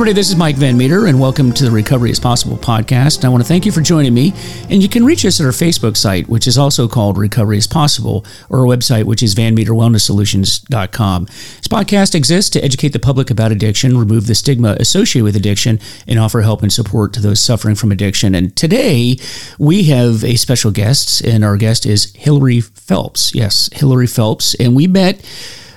everybody, 0.00 0.14
this 0.14 0.30
is 0.30 0.36
Mike 0.36 0.56
Van 0.56 0.78
Meter, 0.78 1.04
and 1.04 1.20
welcome 1.20 1.52
to 1.52 1.62
the 1.62 1.70
Recovery 1.70 2.10
is 2.10 2.18
Possible 2.18 2.56
podcast. 2.56 3.22
I 3.22 3.28
want 3.28 3.42
to 3.42 3.46
thank 3.46 3.66
you 3.66 3.70
for 3.70 3.82
joining 3.82 4.14
me. 4.14 4.32
And 4.70 4.82
you 4.82 4.88
can 4.88 5.04
reach 5.04 5.26
us 5.26 5.38
at 5.38 5.44
our 5.44 5.52
Facebook 5.52 5.94
site, 5.94 6.26
which 6.26 6.46
is 6.46 6.56
also 6.56 6.88
called 6.88 7.18
Recovery 7.18 7.58
is 7.58 7.66
Possible, 7.66 8.24
or 8.48 8.60
our 8.60 8.64
website, 8.64 9.04
which 9.04 9.22
is 9.22 9.34
vanmeterwellnesssolutions.com. 9.34 11.24
This 11.26 11.68
podcast 11.68 12.14
exists 12.14 12.48
to 12.52 12.64
educate 12.64 12.94
the 12.94 12.98
public 12.98 13.30
about 13.30 13.52
addiction, 13.52 13.98
remove 13.98 14.26
the 14.26 14.34
stigma 14.34 14.74
associated 14.80 15.24
with 15.24 15.36
addiction, 15.36 15.78
and 16.06 16.18
offer 16.18 16.40
help 16.40 16.62
and 16.62 16.72
support 16.72 17.12
to 17.12 17.20
those 17.20 17.42
suffering 17.42 17.74
from 17.74 17.92
addiction. 17.92 18.34
And 18.34 18.56
today, 18.56 19.18
we 19.58 19.82
have 19.82 20.24
a 20.24 20.36
special 20.36 20.70
guest, 20.70 21.20
and 21.20 21.44
our 21.44 21.58
guest 21.58 21.84
is 21.84 22.10
Hilary 22.14 22.62
Phelps. 22.62 23.34
Yes, 23.34 23.68
Hilary 23.74 24.06
Phelps. 24.06 24.54
And 24.54 24.74
we 24.74 24.86
met 24.86 25.22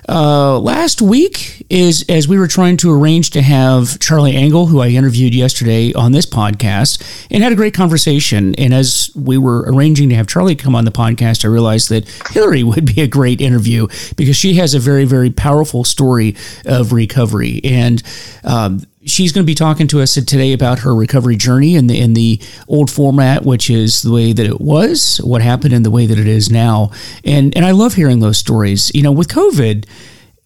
uh, 0.10 0.60
last 0.60 1.02
week 1.02 1.66
is 1.70 2.06
as 2.10 2.28
we 2.28 2.38
were 2.38 2.48
trying 2.48 2.78
to 2.78 2.92
arrange 2.92 3.32
to 3.32 3.42
have 3.42 4.00
Charlie 4.00 4.36
Engle, 4.36 4.68
who 4.68 4.82
I 4.82 4.90
interviewed 4.90 5.34
yesterday 5.34 5.94
on 5.94 6.12
this 6.12 6.26
podcast, 6.26 7.26
and 7.32 7.44
had 7.44 7.52
a 7.52 7.56
great 7.56 7.74
conversation. 7.74 8.54
And 8.56 8.74
as 8.74 9.10
we 9.16 9.38
were 9.38 9.64
arranging 9.68 10.10
to 10.10 10.16
have 10.16 10.28
Charlie 10.28 10.56
come 10.56 10.76
on 10.76 10.86
the 10.86 10.92
podcast, 10.92 11.46
I 11.46 11.48
realized 11.48 11.90
that 11.90 12.08
Hilary 12.32 12.64
would 12.64 12.86
be 12.86 13.02
a 13.02 13.08
great 13.08 13.42
interview 13.42 13.88
because 14.18 14.36
she 14.36 14.56
has 14.56 14.74
a 14.74 14.80
very, 14.80 15.06
very 15.06 15.30
powerful 15.30 15.84
story 15.84 16.36
of 16.66 16.92
recovery. 16.92 17.62
And 17.64 18.02
um, 18.44 18.82
she's 19.06 19.32
going 19.32 19.44
to 19.46 19.50
be 19.50 19.56
talking 19.56 19.88
to 19.88 20.02
us 20.02 20.14
today 20.14 20.54
about 20.54 20.80
her 20.80 20.96
recovery 20.96 21.36
journey 21.36 21.76
in 21.76 21.88
the 21.88 22.00
in 22.00 22.14
the 22.14 22.42
old 22.68 22.90
format, 22.90 23.44
which 23.44 23.70
is 23.70 24.02
the 24.02 24.12
way 24.12 24.34
that 24.34 24.46
it 24.46 24.62
was, 24.62 25.18
what 25.24 25.42
happened, 25.42 25.74
and 25.74 25.86
the 25.86 25.92
way 25.92 26.06
that 26.06 26.20
it 26.20 26.28
is 26.28 26.50
now. 26.50 26.92
And 27.24 27.56
and 27.56 27.66
I 27.66 27.72
love 27.72 27.94
hearing 27.94 28.20
those 28.20 28.38
stories. 28.38 28.92
You 28.94 29.04
know, 29.04 29.12
with 29.12 29.28
COVID 29.28 29.86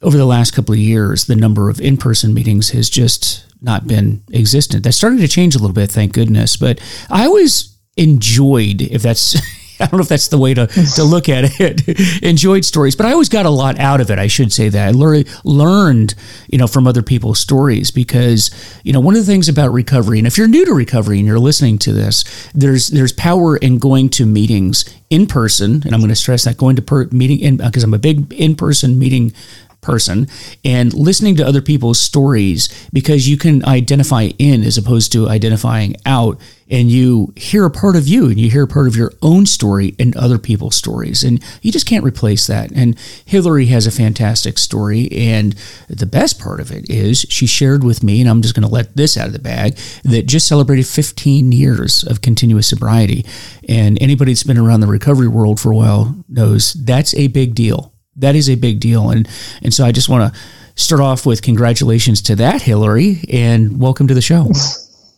over 0.02 0.18
the 0.18 0.26
last 0.26 0.52
couple 0.52 0.74
of 0.74 0.80
years, 0.80 1.26
the 1.26 1.36
number 1.36 1.70
of 1.70 1.82
in 1.82 1.98
person 1.98 2.34
meetings 2.34 2.70
has 2.70 2.90
just 2.90 3.46
not 3.62 3.88
been 3.88 4.24
existent. 4.32 4.84
That's 4.84 4.98
starting 4.98 5.20
to 5.20 5.28
change 5.28 5.56
a 5.56 5.60
little 5.60 5.74
bit, 5.74 5.92
thank 5.92 6.14
goodness. 6.14 6.58
But 6.58 6.80
I 7.10 7.26
always 7.26 7.76
enjoyed, 7.96 8.82
if 8.82 9.02
that's 9.02 9.36
I 9.80 9.86
don't 9.86 9.94
know 9.98 10.02
if 10.02 10.10
that's 10.10 10.30
the 10.30 10.38
way 10.38 10.54
to, 10.54 10.68
to 10.68 11.04
look 11.04 11.30
at 11.30 11.60
it. 11.60 12.24
Enjoyed 12.24 12.66
stories, 12.66 12.96
but 12.96 13.06
I 13.06 13.12
always 13.12 13.30
got 13.30 13.46
a 13.46 13.50
lot 13.50 13.80
out 13.80 14.02
of 14.02 14.10
it. 14.10 14.18
I 14.18 14.28
should 14.28 14.52
say 14.52 14.70
that 14.70 14.88
I 14.88 14.92
lear- 14.92 15.24
learned, 15.44 16.16
you 16.50 16.58
know, 16.58 16.68
from 16.68 16.88
other 16.88 17.04
people's 17.04 17.40
stories 17.40 17.92
because, 17.92 18.50
you 18.84 18.92
know, 18.92 19.00
one 19.00 19.16
of 19.16 19.22
the 19.22 19.32
things 19.32 19.48
about 19.48 19.72
recovery, 19.72 20.18
and 20.18 20.26
if 20.26 20.38
you're 20.38 20.48
new 20.48 20.66
to 20.66 20.74
recovery 20.74 21.20
and 21.20 21.28
you're 21.28 21.40
listening 21.40 21.78
to 21.80 21.94
this, 21.94 22.50
there's 22.56 22.88
there's 22.88 23.14
power 23.14 23.58
in 23.58 23.78
going 23.78 24.10
to 24.10 24.26
meetings 24.26 24.86
in 25.10 25.28
person, 25.28 25.84
and 25.86 25.94
I'm 25.94 26.00
going 26.00 26.10
to 26.10 26.16
stress 26.16 26.46
that 26.46 26.58
going 26.58 26.76
to 26.76 26.82
per- 26.82 27.08
meeting 27.12 27.40
in 27.40 27.62
uh, 27.62 27.68
because 27.68 27.84
I'm 27.84 27.94
a 27.94 28.00
big 28.00 28.34
in 28.34 28.56
person 28.56 28.98
meeting 28.98 29.34
person 29.82 30.28
and 30.66 30.94
listening 30.94 31.36
to 31.36 31.46
other 31.46 31.62
people's 31.62 32.00
stories 32.00 32.68
because 32.92 33.28
you 33.28 33.38
can 33.38 33.64
identify 33.66 34.30
in 34.38 34.64
as 34.64 34.78
opposed 34.78 35.12
to 35.14 35.30
identifying 35.30 35.96
out. 36.06 36.40
And 36.70 36.92
you 36.92 37.32
hear 37.38 37.64
a 37.64 37.72
part 37.72 37.96
of 37.96 38.10
you 38.10 38.26
and 38.26 38.38
you 38.38 38.50
hear 38.50 38.64
a 38.64 38.68
part 38.68 38.88
of 38.88 38.98
your 38.98 39.14
own 39.22 39.46
story 39.46 39.96
and 39.98 40.14
other 40.18 40.38
people's 40.38 40.76
stories. 40.76 41.24
And 41.24 41.42
you 41.62 41.72
just 41.72 41.88
can't 41.88 42.04
replace 42.04 42.46
that. 42.48 42.72
And 42.72 43.00
hilary 43.24 43.68
has 43.68 43.88
a 43.88 43.92
fantastic 43.92 44.58
story. 44.58 45.10
And 45.14 45.56
the 45.88 46.06
best 46.06 46.42
part 46.42 46.60
of 46.60 46.70
it 46.70 46.90
is 46.90 47.26
she 47.30 47.48
shared 47.48 47.86
with 47.86 48.04
me 48.04 48.20
and 48.20 48.30
i'm 48.30 48.42
just 48.42 48.54
going 48.54 48.68
to 48.68 48.74
let 48.74 48.98
this 48.98 49.16
out 49.16 49.28
of 49.28 49.34
the 49.34 49.40
bag 49.40 49.78
that 50.04 50.26
just 50.26 50.48
celebrated 50.48 50.86
15 50.86 51.54
years 51.54 52.04
of 52.04 52.22
continuous 52.22 52.68
sobriety. 52.68 53.26
And 53.70 54.02
anybody 54.02 54.34
that's 54.34 54.44
been 54.44 54.58
around 54.58 54.82
the 54.82 54.88
recovery 54.88 55.30
world 55.30 55.62
for 55.62 55.72
a 55.72 55.76
while 55.76 56.18
knows 56.28 56.74
that's 56.74 57.14
a 57.14 57.28
big 57.28 57.56
deal 57.56 57.94
that 58.18 58.36
is 58.36 58.50
a 58.50 58.56
big 58.56 58.80
deal. 58.80 59.10
And 59.10 59.28
and 59.62 59.74
so 59.74 59.86
I 59.86 59.92
just 59.92 60.10
want 60.10 60.34
to 60.34 60.40
start 60.76 61.02
off 61.02 61.26
with 61.26 61.42
congratulations 61.42 62.22
to 62.24 62.36
that, 62.36 62.62
Hilary, 62.62 63.22
and 63.32 63.80
welcome 63.80 64.08
to 64.08 64.14
the 64.14 64.22
show. 64.22 64.52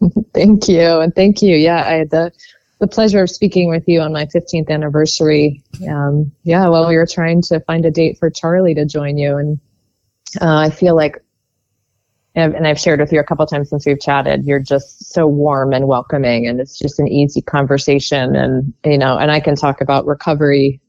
thank 0.34 0.68
you, 0.68 1.00
and 1.00 1.14
thank 1.16 1.42
you. 1.42 1.56
Yeah, 1.56 1.84
I 1.86 1.94
had 1.94 2.10
the 2.10 2.32
the 2.80 2.88
pleasure 2.88 3.22
of 3.22 3.30
speaking 3.30 3.70
with 3.70 3.84
you 3.88 4.00
on 4.00 4.14
my 4.14 4.26
15th 4.28 4.70
anniversary. 4.70 5.62
Um, 5.90 6.32
yeah, 6.44 6.70
well, 6.70 6.88
we 6.88 6.96
were 6.96 7.06
trying 7.06 7.42
to 7.44 7.60
find 7.62 7.86
a 7.86 7.92
date 7.92 8.18
for 8.18 8.30
Charlie 8.30 8.74
to 8.76 8.86
join 8.86 9.18
you, 9.18 9.38
and 9.38 9.60
uh, 10.42 10.58
I 10.58 10.70
feel 10.70 10.96
like, 10.96 11.22
and 12.36 12.66
I've 12.66 12.80
shared 12.80 13.02
with 13.02 13.12
you 13.12 13.20
a 13.20 13.24
couple 13.24 13.46
times 13.48 13.70
since 13.70 13.86
we've 13.86 14.00
chatted. 14.00 14.46
You're 14.46 14.62
just 14.62 15.12
so 15.12 15.28
warm 15.28 15.74
and 15.74 15.88
welcoming, 15.88 16.48
and 16.48 16.62
it's 16.62 16.80
just 16.80 17.00
an 17.00 17.08
easy 17.10 17.42
conversation. 17.42 18.36
And 18.36 18.74
you 18.86 18.98
know, 18.98 19.18
and 19.18 19.30
I 19.30 19.42
can 19.42 19.56
talk 19.56 19.82
about 19.82 20.06
recovery 20.06 20.80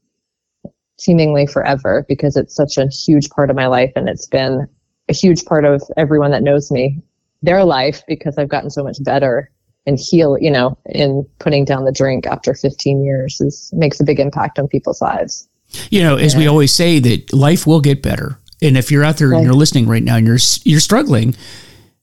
seemingly 1.01 1.47
forever 1.47 2.05
because 2.07 2.37
it's 2.37 2.55
such 2.55 2.77
a 2.77 2.87
huge 2.87 3.29
part 3.29 3.49
of 3.49 3.55
my 3.55 3.67
life 3.67 3.91
and 3.95 4.07
it's 4.07 4.27
been 4.27 4.67
a 5.09 5.13
huge 5.13 5.43
part 5.45 5.65
of 5.65 5.81
everyone 5.97 6.31
that 6.31 6.43
knows 6.43 6.71
me 6.71 7.01
their 7.41 7.63
life 7.63 8.03
because 8.07 8.37
I've 8.37 8.49
gotten 8.49 8.69
so 8.69 8.83
much 8.83 9.03
better 9.03 9.49
and 9.87 9.99
heal, 9.99 10.37
you 10.39 10.51
know, 10.51 10.77
in 10.85 11.25
putting 11.39 11.65
down 11.65 11.85
the 11.85 11.91
drink 11.91 12.27
after 12.27 12.53
15 12.53 13.03
years 13.03 13.41
is 13.41 13.71
makes 13.73 13.99
a 13.99 14.03
big 14.03 14.19
impact 14.19 14.59
on 14.59 14.67
people's 14.67 15.01
lives. 15.01 15.47
You 15.89 16.03
know, 16.03 16.17
as 16.17 16.33
yeah. 16.33 16.39
we 16.39 16.47
always 16.47 16.73
say 16.73 16.99
that 16.99 17.33
life 17.33 17.65
will 17.65 17.81
get 17.81 18.03
better. 18.03 18.37
And 18.61 18.77
if 18.77 18.91
you're 18.91 19.03
out 19.03 19.17
there 19.17 19.29
right. 19.29 19.37
and 19.37 19.45
you're 19.45 19.55
listening 19.55 19.87
right 19.87 20.03
now 20.03 20.17
and 20.17 20.27
you're 20.27 20.37
you're 20.63 20.79
struggling, 20.79 21.35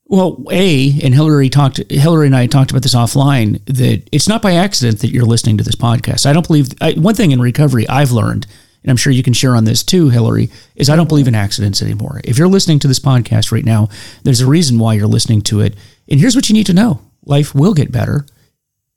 well, 0.06 0.42
a 0.50 0.98
and 1.04 1.15
Hilary 1.15 1.50
talked. 1.50 1.80
Hilary 1.88 2.26
and 2.26 2.34
I 2.34 2.47
talked 2.47 2.72
about 2.72 2.82
this 2.82 2.97
offline. 2.97 3.65
That 3.66 4.09
it's 4.10 4.26
not 4.26 4.42
by 4.42 4.54
accident 4.54 5.00
that 5.00 5.10
you're 5.10 5.26
listening 5.26 5.59
to 5.59 5.65
this 5.65 5.76
podcast. 5.76 6.26
I 6.26 6.32
don't 6.32 6.47
believe 6.47 6.70
I, 6.80 6.94
one 6.94 7.15
thing 7.15 7.30
in 7.30 7.41
recovery 7.41 7.86
I've 7.88 8.10
learned 8.10 8.47
and 8.83 8.91
I'm 8.91 8.97
sure 8.97 9.12
you 9.12 9.22
can 9.22 9.33
share 9.33 9.56
on 9.56 9.65
this 9.65 9.83
too, 9.83 10.11
Hilary, 10.11 10.50
is 10.77 10.89
I 10.89 10.97
don't 10.97 11.09
believe 11.09 11.28
in 11.28 11.34
accidents 11.34 11.83
anymore. 11.83 12.21
If 12.25 12.39
you're 12.39 12.49
listening 12.49 12.78
to 12.81 12.89
this 12.89 13.00
podcast 13.00 13.53
right 13.53 13.65
now, 13.65 13.89
there's 14.22 14.41
a 14.41 14.47
reason 14.47 14.78
why 14.78 14.94
you're 14.94 15.06
listening 15.06 15.43
to 15.43 15.61
it. 15.61 15.75
And 16.09 16.21
here's 16.21 16.37
what 16.37 16.49
you 16.49 16.55
need 16.55 16.66
to 16.66 16.75
know 16.75 17.00
life 17.25 17.55
will 17.55 17.75
get 17.75 17.93
better 17.93 18.25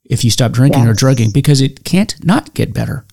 if 0.04 0.24
you 0.24 0.30
stop 0.30 0.52
drinking 0.52 0.82
yes. 0.82 0.90
or 0.90 0.94
drugging 0.94 1.30
because 1.30 1.60
it 1.60 1.84
can't 1.84 2.14
not 2.24 2.54
get 2.54 2.72
better. 2.72 3.04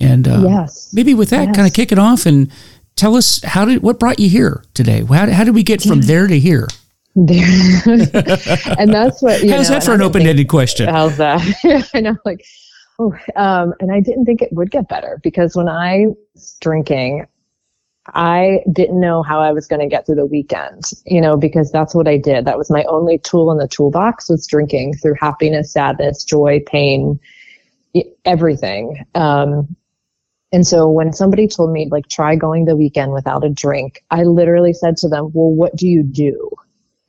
And 0.00 0.26
uh, 0.26 0.42
yes. 0.42 0.92
maybe 0.92 1.14
with 1.14 1.30
that, 1.30 1.46
yes. 1.46 1.56
kind 1.56 1.68
of 1.68 1.74
kick 1.74 1.92
it 1.92 1.98
off 1.98 2.26
and 2.26 2.50
tell 2.96 3.16
us 3.16 3.42
how 3.42 3.64
did 3.64 3.82
what 3.82 3.98
brought 3.98 4.18
you 4.18 4.28
here 4.28 4.64
today? 4.74 5.04
How, 5.04 5.30
how 5.30 5.44
did 5.44 5.54
we 5.54 5.62
get 5.62 5.82
from 5.82 6.02
there 6.02 6.26
to 6.26 6.38
here? 6.38 6.68
There. 7.16 7.44
and 8.78 8.92
that's 8.92 9.22
what. 9.22 9.40
How's 9.48 9.68
know, 9.68 9.74
that 9.74 9.84
for 9.84 9.94
an 9.94 10.02
open 10.02 10.22
ended 10.22 10.48
question? 10.48 10.88
How's 10.88 11.16
that? 11.18 11.40
I 11.94 12.00
know, 12.00 12.16
like 12.24 12.44
um, 13.36 13.74
and 13.80 13.92
I 13.92 14.00
didn't 14.00 14.24
think 14.24 14.42
it 14.42 14.52
would 14.52 14.70
get 14.70 14.88
better 14.88 15.20
because 15.22 15.56
when 15.56 15.68
I 15.68 16.06
was 16.34 16.56
drinking, 16.60 17.26
I 18.08 18.60
didn't 18.70 19.00
know 19.00 19.22
how 19.22 19.40
I 19.40 19.52
was 19.52 19.66
going 19.66 19.80
to 19.80 19.88
get 19.88 20.04
through 20.04 20.16
the 20.16 20.26
weekend, 20.26 20.84
you 21.06 21.20
know, 21.20 21.36
because 21.36 21.72
that's 21.72 21.94
what 21.94 22.06
I 22.06 22.18
did. 22.18 22.44
That 22.44 22.58
was 22.58 22.70
my 22.70 22.84
only 22.84 23.18
tool 23.18 23.50
in 23.50 23.58
the 23.58 23.68
toolbox 23.68 24.28
was 24.28 24.46
drinking 24.46 24.94
through 24.94 25.14
happiness, 25.18 25.72
sadness, 25.72 26.22
joy, 26.22 26.60
pain, 26.66 27.18
everything. 28.26 29.04
Um, 29.14 29.74
and 30.52 30.66
so 30.66 30.88
when 30.88 31.12
somebody 31.12 31.48
told 31.48 31.72
me 31.72 31.88
like 31.90 32.08
try 32.08 32.36
going 32.36 32.66
the 32.66 32.76
weekend 32.76 33.12
without 33.12 33.44
a 33.44 33.48
drink, 33.48 34.04
I 34.10 34.22
literally 34.22 34.72
said 34.72 34.96
to 34.98 35.08
them, 35.08 35.30
"Well, 35.32 35.50
what 35.50 35.74
do 35.74 35.88
you 35.88 36.02
do? 36.04 36.50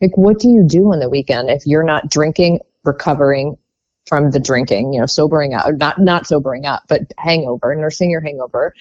Like 0.02 0.17
what 0.17 0.40
do 0.40 0.50
you 0.50 0.66
do 0.66 0.91
on 0.91 1.00
the 1.00 1.09
weekend 1.09 1.50
if 1.50 1.67
you're 1.67 1.84
not 1.84 2.09
drinking, 2.09 2.59
recovering, 2.84 3.57
from 4.05 4.31
the 4.31 4.39
drinking, 4.39 4.93
you 4.93 4.99
know, 4.99 5.05
sobering 5.05 5.53
up, 5.53 5.66
not 5.75 5.99
not 5.99 6.27
sobering 6.27 6.66
up, 6.66 6.83
but 6.88 7.01
hangover, 7.17 7.75
nursing 7.75 8.09
your 8.09 8.21
hangover, 8.21 8.73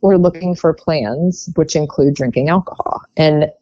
or 0.00 0.18
looking 0.18 0.54
for 0.54 0.74
plans 0.74 1.48
which 1.54 1.76
include 1.76 2.14
drinking 2.14 2.48
alcohol. 2.48 3.00
And 3.16 3.52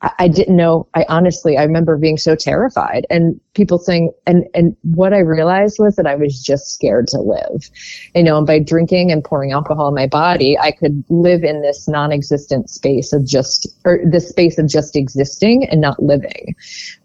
I, 0.00 0.12
I 0.20 0.28
didn't 0.28 0.56
know. 0.56 0.86
I 0.94 1.04
honestly, 1.08 1.56
I 1.56 1.64
remember 1.64 1.96
being 1.96 2.18
so 2.18 2.36
terrified, 2.36 3.04
and 3.10 3.40
people 3.54 3.78
saying, 3.78 4.12
and 4.26 4.44
and 4.54 4.76
what 4.82 5.12
I 5.12 5.18
realized 5.18 5.76
was 5.80 5.96
that 5.96 6.06
I 6.06 6.14
was 6.14 6.40
just 6.40 6.72
scared 6.72 7.08
to 7.08 7.18
live, 7.20 7.68
you 8.14 8.22
know. 8.22 8.38
And 8.38 8.46
by 8.46 8.60
drinking 8.60 9.10
and 9.10 9.24
pouring 9.24 9.50
alcohol 9.50 9.88
in 9.88 9.94
my 9.94 10.06
body, 10.06 10.56
I 10.56 10.70
could 10.70 11.02
live 11.08 11.42
in 11.42 11.62
this 11.62 11.88
non-existent 11.88 12.70
space 12.70 13.12
of 13.12 13.26
just, 13.26 13.66
or 13.84 14.00
this 14.08 14.28
space 14.28 14.56
of 14.58 14.68
just 14.68 14.94
existing 14.94 15.68
and 15.68 15.80
not 15.80 16.00
living. 16.00 16.54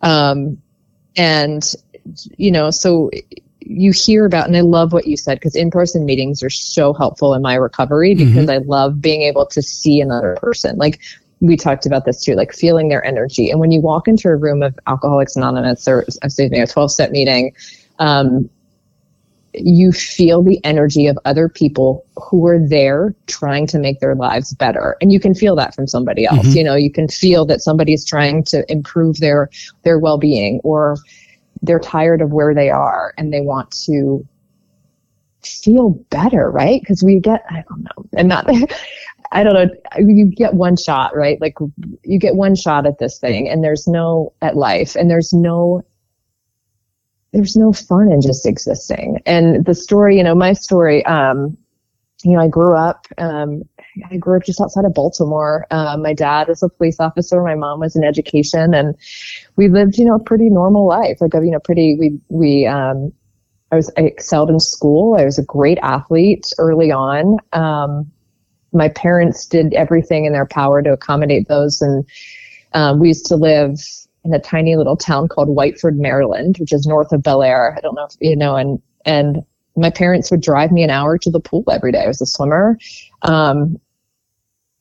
Um, 0.03 0.57
and 1.15 1.73
you 2.37 2.51
know, 2.51 2.69
so 2.69 3.09
you 3.59 3.91
hear 3.91 4.25
about, 4.25 4.47
and 4.47 4.57
I 4.57 4.61
love 4.61 4.93
what 4.93 5.07
you 5.07 5.17
said 5.17 5.39
because 5.39 5.55
in 5.55 5.71
person 5.71 6.05
meetings 6.05 6.43
are 6.43 6.49
so 6.49 6.93
helpful 6.93 7.33
in 7.33 7.41
my 7.41 7.55
recovery 7.55 8.13
mm-hmm. 8.13 8.29
because 8.29 8.49
mm-hmm. 8.49 8.63
I 8.63 8.67
love 8.67 9.01
being 9.01 9.21
able 9.21 9.45
to 9.47 9.61
see 9.61 10.01
another 10.01 10.37
person. 10.39 10.77
Like 10.77 10.99
we 11.39 11.55
talked 11.55 11.85
about 11.85 12.05
this 12.05 12.21
too, 12.21 12.35
like 12.35 12.53
feeling 12.53 12.89
their 12.89 13.03
energy. 13.05 13.49
And 13.49 13.59
when 13.59 13.71
you 13.71 13.81
walk 13.81 14.07
into 14.07 14.29
a 14.29 14.35
room 14.35 14.63
of 14.63 14.77
Alcoholics 14.87 15.35
Anonymous 15.35 15.87
or, 15.87 16.05
excuse 16.23 16.51
me, 16.51 16.59
a 16.59 16.67
12 16.67 16.91
step 16.91 17.11
meeting, 17.11 17.53
um, 17.99 18.49
you 19.53 19.91
feel 19.91 20.41
the 20.41 20.63
energy 20.63 21.07
of 21.07 21.17
other 21.25 21.47
people 21.47 22.05
who 22.17 22.47
are 22.47 22.59
there 22.67 23.13
trying 23.27 23.67
to 23.67 23.77
make 23.77 23.99
their 23.99 24.15
lives 24.15 24.53
better 24.55 24.97
and 24.99 25.11
you 25.11 25.19
can 25.19 25.35
feel 25.35 25.55
that 25.55 25.75
from 25.75 25.85
somebody 25.85 26.25
else 26.25 26.39
mm-hmm. 26.39 26.57
you 26.57 26.63
know 26.63 26.75
you 26.75 26.91
can 26.91 27.07
feel 27.07 27.45
that 27.45 27.61
somebody 27.61 27.93
is 27.93 28.03
trying 28.03 28.43
to 28.43 28.65
improve 28.71 29.19
their 29.19 29.49
their 29.83 29.99
well-being 29.99 30.59
or 30.63 30.97
they're 31.63 31.79
tired 31.79 32.21
of 32.21 32.31
where 32.31 32.53
they 32.53 32.69
are 32.69 33.13
and 33.17 33.33
they 33.33 33.41
want 33.41 33.71
to 33.85 34.25
feel 35.41 35.89
better, 36.09 36.51
right? 36.51 36.81
Because 36.81 37.03
we 37.03 37.19
get, 37.19 37.43
I 37.49 37.63
don't 37.67 37.83
know, 37.83 38.05
and 38.15 38.29
not, 38.29 38.47
I 39.31 39.43
don't 39.43 39.53
know. 39.53 39.69
You 39.97 40.25
get 40.25 40.53
one 40.53 40.77
shot, 40.77 41.15
right? 41.15 41.41
Like 41.41 41.55
you 42.03 42.19
get 42.19 42.35
one 42.35 42.55
shot 42.55 42.85
at 42.85 42.99
this 42.99 43.17
thing, 43.17 43.49
and 43.49 43.63
there's 43.63 43.87
no 43.87 44.31
at 44.43 44.55
life, 44.55 44.95
and 44.95 45.09
there's 45.09 45.33
no 45.33 45.81
there's 47.31 47.55
no 47.55 47.73
fun 47.73 48.11
in 48.11 48.21
just 48.21 48.45
existing. 48.45 49.19
And 49.25 49.65
the 49.65 49.73
story, 49.73 50.17
you 50.17 50.23
know, 50.23 50.35
my 50.35 50.53
story, 50.53 51.03
um, 51.07 51.57
you 52.23 52.33
know, 52.33 52.41
I 52.41 52.47
grew 52.47 52.75
up, 52.75 53.07
um, 53.17 53.63
I 54.09 54.17
grew 54.17 54.37
up 54.37 54.43
just 54.43 54.61
outside 54.61 54.85
of 54.85 54.93
Baltimore. 54.93 55.65
Um, 55.71 56.01
my 56.01 56.13
dad 56.13 56.47
was 56.47 56.63
a 56.63 56.69
police 56.69 56.99
officer. 56.99 57.41
My 57.43 57.55
mom 57.55 57.79
was 57.79 57.95
in 57.95 58.03
education 58.03 58.73
and 58.73 58.95
we 59.55 59.67
lived, 59.67 59.97
you 59.97 60.05
know, 60.05 60.15
a 60.15 60.23
pretty 60.23 60.49
normal 60.49 60.87
life. 60.87 61.17
Like, 61.21 61.33
you 61.33 61.51
know, 61.51 61.59
pretty, 61.59 61.95
we, 61.99 62.19
we, 62.29 62.65
um, 62.65 63.11
I 63.71 63.75
was, 63.75 63.91
I 63.97 64.01
excelled 64.01 64.49
in 64.49 64.59
school. 64.59 65.15
I 65.19 65.25
was 65.25 65.37
a 65.37 65.43
great 65.43 65.77
athlete 65.81 66.51
early 66.57 66.91
on. 66.91 67.37
Um, 67.53 68.11
my 68.71 68.89
parents 68.89 69.45
did 69.45 69.73
everything 69.73 70.25
in 70.25 70.33
their 70.33 70.47
power 70.47 70.81
to 70.81 70.91
accommodate 70.91 71.47
those. 71.47 71.81
And, 71.81 72.05
um, 72.73 72.99
we 72.99 73.09
used 73.09 73.27
to 73.27 73.35
live 73.35 73.79
in 74.23 74.33
a 74.33 74.39
tiny 74.39 74.75
little 74.75 74.97
town 74.97 75.27
called 75.27 75.49
Whiteford, 75.49 75.97
Maryland, 75.97 76.57
which 76.59 76.73
is 76.73 76.87
north 76.87 77.11
of 77.11 77.21
Bel 77.21 77.43
Air. 77.43 77.75
I 77.77 77.81
don't 77.81 77.95
know 77.95 78.05
if 78.05 78.15
you 78.19 78.35
know, 78.35 78.55
and, 78.55 78.81
and, 79.05 79.43
my 79.75 79.89
parents 79.89 80.29
would 80.29 80.41
drive 80.41 80.71
me 80.71 80.83
an 80.83 80.89
hour 80.89 81.17
to 81.17 81.31
the 81.31 81.39
pool 81.39 81.63
every 81.71 81.91
day. 81.91 82.03
I 82.03 82.07
was 82.07 82.21
a 82.21 82.25
swimmer. 82.25 82.77
Um, 83.23 83.77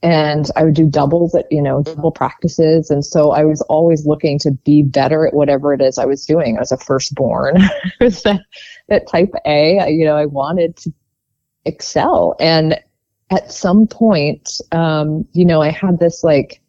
and 0.02 0.46
I 0.56 0.64
would 0.64 0.74
do 0.74 0.86
doubles 0.86 1.34
at, 1.34 1.50
you 1.50 1.62
know, 1.62 1.82
double 1.82 2.10
practices. 2.10 2.90
And 2.90 3.04
so 3.04 3.30
I 3.30 3.44
was 3.44 3.60
always 3.62 4.04
looking 4.04 4.38
to 4.40 4.50
be 4.50 4.82
better 4.82 5.26
at 5.26 5.34
whatever 5.34 5.72
it 5.72 5.80
is 5.80 5.96
I 5.96 6.06
was 6.06 6.26
doing. 6.26 6.56
I 6.56 6.60
was 6.60 6.72
a 6.72 6.76
firstborn. 6.76 7.56
I 7.60 7.70
was 8.00 8.22
that, 8.24 8.40
that 8.88 9.08
type 9.08 9.32
A, 9.46 9.90
you 9.90 10.04
know, 10.04 10.16
I 10.16 10.26
wanted 10.26 10.76
to 10.78 10.92
excel. 11.64 12.34
And 12.40 12.78
at 13.30 13.52
some 13.52 13.86
point, 13.86 14.60
um, 14.72 15.26
you 15.32 15.44
know, 15.44 15.62
I 15.62 15.70
had 15.70 16.00
this 16.00 16.24
like, 16.24 16.60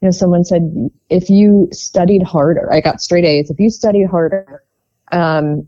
you 0.00 0.06
know, 0.06 0.12
someone 0.12 0.44
said, 0.44 0.90
if 1.10 1.28
you 1.28 1.68
studied 1.72 2.22
harder, 2.22 2.72
I 2.72 2.80
got 2.80 3.00
straight 3.00 3.24
A's. 3.24 3.50
If 3.50 3.58
you 3.58 3.70
studied 3.70 4.06
harder, 4.06 4.62
um, 5.10 5.66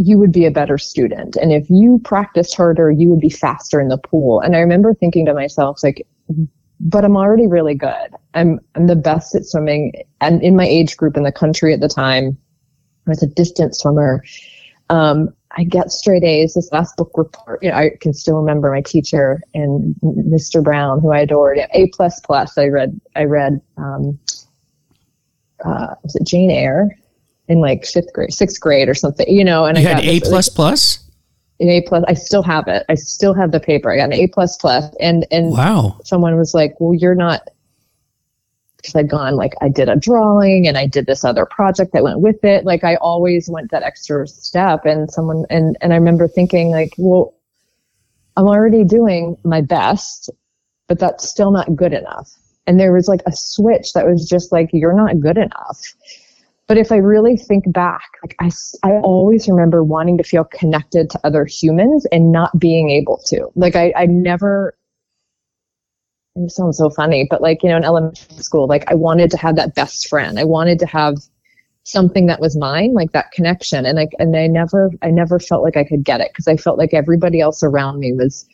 you 0.00 0.18
would 0.18 0.32
be 0.32 0.46
a 0.46 0.50
better 0.50 0.78
student. 0.78 1.36
And 1.36 1.52
if 1.52 1.68
you 1.68 2.00
practiced 2.04 2.56
harder, 2.56 2.90
you 2.90 3.08
would 3.10 3.20
be 3.20 3.30
faster 3.30 3.80
in 3.80 3.88
the 3.88 3.98
pool. 3.98 4.40
And 4.40 4.56
I 4.56 4.60
remember 4.60 4.94
thinking 4.94 5.26
to 5.26 5.34
myself, 5.34 5.80
like, 5.82 6.06
but 6.80 7.04
I'm 7.04 7.16
already 7.16 7.46
really 7.46 7.74
good. 7.74 8.10
I'm, 8.34 8.58
I'm 8.74 8.86
the 8.86 8.96
best 8.96 9.34
at 9.34 9.44
swimming. 9.44 9.92
And 10.20 10.42
in 10.42 10.56
my 10.56 10.66
age 10.66 10.96
group 10.96 11.16
in 11.16 11.24
the 11.24 11.32
country 11.32 11.74
at 11.74 11.80
the 11.80 11.88
time, 11.88 12.38
I 13.06 13.10
was 13.10 13.22
a 13.22 13.26
distance 13.26 13.80
swimmer. 13.80 14.24
Um, 14.88 15.28
I 15.58 15.64
get 15.64 15.90
straight 15.90 16.24
A's. 16.24 16.54
This 16.54 16.72
last 16.72 16.96
book 16.96 17.10
report, 17.14 17.62
you 17.62 17.70
know, 17.70 17.76
I 17.76 17.90
can 18.00 18.14
still 18.14 18.36
remember 18.36 18.72
my 18.72 18.80
teacher 18.80 19.42
and 19.52 19.94
Mr. 20.02 20.62
Brown, 20.62 21.00
who 21.00 21.12
I 21.12 21.20
adored. 21.20 21.58
A 21.74 21.88
plus 21.92 22.20
plus. 22.20 22.56
I 22.56 22.68
read, 22.68 22.98
I 23.16 23.24
read, 23.24 23.60
um, 23.76 24.18
uh, 25.64 25.94
was 26.02 26.16
it 26.16 26.26
Jane 26.26 26.50
Eyre? 26.50 26.96
In 27.50 27.60
like 27.60 27.84
fifth 27.84 28.12
grade, 28.14 28.32
sixth 28.32 28.60
grade 28.60 28.88
or 28.88 28.94
something, 28.94 29.28
you 29.28 29.44
know. 29.44 29.66
And 29.66 29.76
you 29.76 29.86
I 29.86 29.94
had 29.94 30.04
A 30.04 30.20
plus 30.20 30.48
plus. 30.48 31.04
An 31.58 31.68
A 31.68 31.82
plus. 31.82 32.04
I 32.06 32.14
still 32.14 32.42
have 32.44 32.68
it. 32.68 32.86
I 32.88 32.94
still 32.94 33.34
have 33.34 33.50
the 33.50 33.60
paper. 33.60 33.92
I 33.92 33.96
got 33.96 34.04
an 34.04 34.14
A 34.14 34.28
plus 34.28 34.56
plus, 34.56 34.94
and 35.00 35.26
and 35.30 35.50
wow. 35.50 35.98
Someone 36.04 36.38
was 36.38 36.54
like, 36.54 36.80
"Well, 36.80 36.94
you're 36.94 37.16
not." 37.16 37.42
Because 38.76 38.94
I'd 38.94 39.10
gone 39.10 39.36
like 39.36 39.52
I 39.60 39.68
did 39.68 39.90
a 39.90 39.96
drawing 39.96 40.66
and 40.66 40.78
I 40.78 40.86
did 40.86 41.04
this 41.04 41.22
other 41.22 41.44
project 41.44 41.92
that 41.92 42.02
went 42.02 42.20
with 42.20 42.42
it. 42.44 42.64
Like 42.64 42.82
I 42.82 42.94
always 42.96 43.50
went 43.50 43.72
that 43.72 43.82
extra 43.82 44.26
step, 44.26 44.86
and 44.86 45.10
someone 45.10 45.44
and 45.50 45.76
and 45.82 45.92
I 45.92 45.96
remember 45.96 46.28
thinking 46.28 46.70
like, 46.70 46.94
well, 46.96 47.34
I'm 48.36 48.46
already 48.46 48.84
doing 48.84 49.36
my 49.44 49.60
best, 49.60 50.30
but 50.86 50.98
that's 50.98 51.28
still 51.28 51.50
not 51.50 51.74
good 51.74 51.92
enough. 51.92 52.30
And 52.66 52.78
there 52.78 52.92
was 52.92 53.08
like 53.08 53.22
a 53.26 53.32
switch 53.32 53.92
that 53.94 54.06
was 54.06 54.28
just 54.28 54.52
like, 54.52 54.70
you're 54.72 54.94
not 54.94 55.18
good 55.18 55.36
enough. 55.36 55.80
But 56.70 56.78
if 56.78 56.92
I 56.92 56.98
really 56.98 57.36
think 57.36 57.64
back, 57.72 58.08
like 58.22 58.36
I, 58.38 58.48
I 58.84 58.92
always 59.00 59.48
remember 59.48 59.82
wanting 59.82 60.16
to 60.18 60.22
feel 60.22 60.44
connected 60.44 61.10
to 61.10 61.20
other 61.24 61.44
humans 61.44 62.06
and 62.12 62.30
not 62.30 62.56
being 62.60 62.90
able 62.90 63.20
to. 63.26 63.50
Like 63.56 63.74
I, 63.74 63.92
I 63.96 64.06
never, 64.06 64.78
it 66.36 66.48
sounds 66.52 66.78
so 66.78 66.88
funny, 66.88 67.26
but 67.28 67.42
like, 67.42 67.64
you 67.64 67.70
know, 67.70 67.76
in 67.76 67.82
elementary 67.82 68.36
school, 68.36 68.68
like 68.68 68.88
I 68.88 68.94
wanted 68.94 69.32
to 69.32 69.36
have 69.38 69.56
that 69.56 69.74
best 69.74 70.08
friend. 70.08 70.38
I 70.38 70.44
wanted 70.44 70.78
to 70.78 70.86
have 70.86 71.16
something 71.82 72.26
that 72.26 72.40
was 72.40 72.56
mine, 72.56 72.94
like 72.94 73.10
that 73.10 73.32
connection. 73.32 73.84
And 73.84 73.96
like, 73.96 74.10
and 74.20 74.36
I 74.36 74.46
never, 74.46 74.92
I 75.02 75.10
never 75.10 75.40
felt 75.40 75.64
like 75.64 75.76
I 75.76 75.82
could 75.82 76.04
get 76.04 76.20
it 76.20 76.30
because 76.30 76.46
I 76.46 76.56
felt 76.56 76.78
like 76.78 76.94
everybody 76.94 77.40
else 77.40 77.64
around 77.64 77.98
me 77.98 78.12
was, 78.12 78.46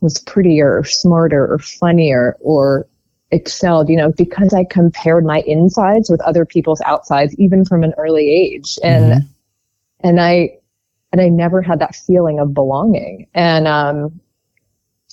was 0.00 0.20
prettier 0.20 0.78
or 0.78 0.84
smarter 0.84 1.52
or 1.52 1.58
funnier 1.58 2.36
or 2.38 2.86
excelled, 3.30 3.88
you 3.88 3.96
know, 3.96 4.12
because 4.12 4.54
I 4.54 4.64
compared 4.64 5.24
my 5.24 5.40
insides 5.46 6.08
with 6.08 6.20
other 6.22 6.44
people's 6.44 6.80
outsides, 6.82 7.34
even 7.38 7.64
from 7.64 7.84
an 7.84 7.94
early 7.98 8.30
age. 8.30 8.78
And, 8.82 9.12
mm-hmm. 9.12 9.26
and 10.08 10.20
I, 10.20 10.58
and 11.12 11.20
I 11.20 11.28
never 11.28 11.62
had 11.62 11.78
that 11.80 11.94
feeling 11.94 12.38
of 12.38 12.54
belonging. 12.54 13.26
And, 13.34 13.66
um, 13.68 14.20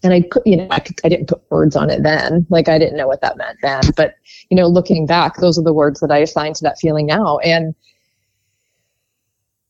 and 0.04 0.14
I 0.14 0.22
could, 0.22 0.44
you 0.46 0.58
know, 0.58 0.68
I, 0.70 0.80
could, 0.80 1.00
I 1.04 1.10
didn't 1.10 1.28
put 1.28 1.42
words 1.50 1.76
on 1.76 1.90
it 1.90 2.04
then. 2.04 2.46
Like 2.50 2.70
I 2.70 2.78
didn't 2.78 2.98
know 2.98 3.08
what 3.08 3.22
that 3.22 3.38
meant 3.38 3.58
then. 3.62 3.84
But, 3.98 4.16
you 4.50 4.58
know, 4.58 4.68
looking 4.68 5.06
back, 5.06 5.38
those 5.38 5.58
are 5.58 5.64
the 5.64 5.74
words 5.74 6.00
that 6.02 6.12
I 6.12 6.20
assign 6.20 6.54
to 6.54 6.64
that 6.64 6.80
feeling 6.80 7.06
now. 7.06 7.40
And, 7.40 7.74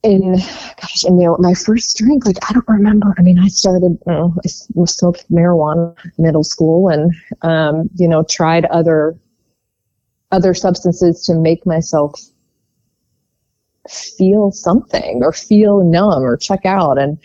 in 0.06 0.36
gosh, 0.80 1.04
in 1.04 1.19
you 1.19 1.25
know, 1.25 1.38
my 1.40 1.54
first 1.54 1.98
drink, 1.98 2.25
like 2.25 2.38
I 2.50 2.54
don't 2.54 2.68
remember. 2.68 3.13
I 3.18 3.22
mean, 3.22 3.40
I 3.40 3.48
started, 3.48 3.98
you 4.06 4.13
know, 4.13 4.34
I 4.46 4.48
smoked 4.86 5.30
marijuana 5.31 5.96
middle 6.18 6.44
school, 6.44 6.90
and 6.90 7.12
um, 7.42 7.90
you 7.96 8.07
know, 8.07 8.24
tried 8.24 8.66
other 8.66 9.18
other 10.31 10.54
substances 10.54 11.24
to 11.25 11.36
make 11.36 11.66
myself 11.66 12.19
feel 13.90 14.52
something 14.52 15.22
or 15.24 15.34
feel 15.34 15.84
numb 15.84 16.24
or 16.24 16.38
check 16.38 16.66
out. 16.66 16.98
And 16.98 17.18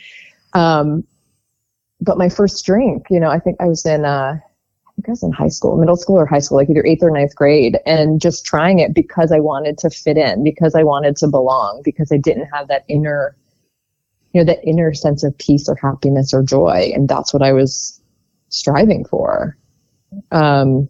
um, 0.54 1.04
but 2.00 2.18
my 2.18 2.28
first 2.28 2.64
drink, 2.64 3.06
you 3.10 3.20
know, 3.20 3.28
I 3.28 3.38
think 3.38 3.56
I 3.60 3.66
was 3.66 3.84
in 3.84 4.04
uh, 4.04 4.38
think 5.00 5.08
I 5.08 5.12
was 5.12 5.22
in 5.22 5.32
high 5.32 5.48
school, 5.48 5.76
middle 5.76 5.96
school 5.96 6.18
or 6.18 6.26
high 6.26 6.40
school, 6.40 6.58
like 6.58 6.68
either 6.68 6.84
eighth 6.84 7.02
or 7.02 7.10
ninth 7.10 7.34
grade, 7.34 7.78
and 7.86 8.20
just 8.20 8.44
trying 8.44 8.78
it 8.78 8.94
because 8.94 9.32
I 9.32 9.40
wanted 9.40 9.78
to 9.78 9.90
fit 9.90 10.18
in, 10.18 10.44
because 10.44 10.74
I 10.74 10.82
wanted 10.82 11.16
to 11.18 11.28
belong, 11.28 11.80
because 11.84 12.12
I 12.12 12.18
didn't 12.18 12.48
have 12.52 12.68
that 12.68 12.84
inner, 12.88 13.34
you 14.32 14.40
know, 14.40 14.44
that 14.44 14.62
inner 14.62 14.92
sense 14.92 15.24
of 15.24 15.36
peace 15.38 15.68
or 15.68 15.76
happiness 15.76 16.34
or 16.34 16.42
joy. 16.42 16.92
And 16.94 17.08
that's 17.08 17.32
what 17.32 17.42
I 17.42 17.52
was 17.52 18.00
striving 18.50 19.04
for. 19.06 19.56
Um, 20.32 20.88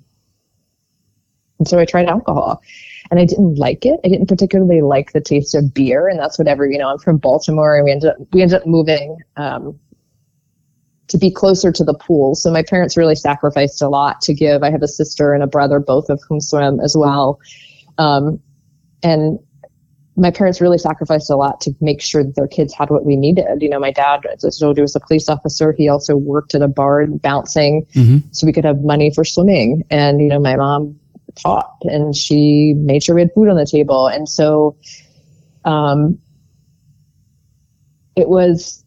and 1.58 1.68
so 1.68 1.78
I 1.78 1.84
tried 1.84 2.08
alcohol 2.08 2.62
and 3.10 3.20
I 3.20 3.26
didn't 3.26 3.56
like 3.56 3.84
it. 3.86 4.00
I 4.04 4.08
didn't 4.08 4.28
particularly 4.28 4.80
like 4.80 5.12
the 5.12 5.20
taste 5.20 5.54
of 5.54 5.72
beer. 5.72 6.08
And 6.08 6.18
that's 6.18 6.38
whatever, 6.38 6.66
you 6.66 6.78
know, 6.78 6.88
I'm 6.88 6.98
from 6.98 7.18
Baltimore 7.18 7.76
and 7.76 7.84
we 7.84 7.92
ended 7.92 8.10
up, 8.10 8.16
we 8.32 8.42
ended 8.42 8.60
up 8.60 8.66
moving, 8.66 9.18
um, 9.36 9.78
to 11.10 11.18
be 11.18 11.30
closer 11.30 11.72
to 11.72 11.84
the 11.84 11.92
pool. 11.92 12.34
So 12.36 12.50
my 12.52 12.62
parents 12.62 12.96
really 12.96 13.16
sacrificed 13.16 13.82
a 13.82 13.88
lot 13.88 14.20
to 14.22 14.32
give. 14.32 14.62
I 14.62 14.70
have 14.70 14.82
a 14.82 14.88
sister 14.88 15.34
and 15.34 15.42
a 15.42 15.46
brother, 15.46 15.80
both 15.80 16.08
of 16.08 16.20
whom 16.28 16.40
swim 16.40 16.78
as 16.80 16.96
well. 16.96 17.40
Um, 17.98 18.40
and 19.02 19.38
my 20.16 20.30
parents 20.30 20.60
really 20.60 20.78
sacrificed 20.78 21.28
a 21.28 21.36
lot 21.36 21.60
to 21.62 21.72
make 21.80 22.00
sure 22.00 22.22
that 22.22 22.36
their 22.36 22.46
kids 22.46 22.72
had 22.72 22.90
what 22.90 23.04
we 23.04 23.16
needed. 23.16 23.60
You 23.60 23.68
know, 23.68 23.80
my 23.80 23.90
dad, 23.90 24.24
as 24.32 24.44
I 24.44 24.50
told 24.56 24.76
you, 24.76 24.82
was 24.82 24.94
a 24.94 25.00
police 25.00 25.28
officer. 25.28 25.72
He 25.72 25.88
also 25.88 26.16
worked 26.16 26.54
at 26.54 26.62
a 26.62 26.68
bar 26.68 27.06
bouncing 27.08 27.86
mm-hmm. 27.94 28.18
so 28.30 28.46
we 28.46 28.52
could 28.52 28.64
have 28.64 28.80
money 28.82 29.12
for 29.12 29.24
swimming. 29.24 29.82
And, 29.90 30.20
you 30.20 30.28
know, 30.28 30.38
my 30.38 30.54
mom 30.54 30.98
taught 31.34 31.76
and 31.82 32.14
she 32.14 32.74
made 32.76 33.02
sure 33.02 33.16
we 33.16 33.22
had 33.22 33.32
food 33.34 33.48
on 33.48 33.56
the 33.56 33.66
table. 33.66 34.06
And 34.06 34.28
so, 34.28 34.76
um, 35.64 36.18
it 38.14 38.28
was 38.28 38.84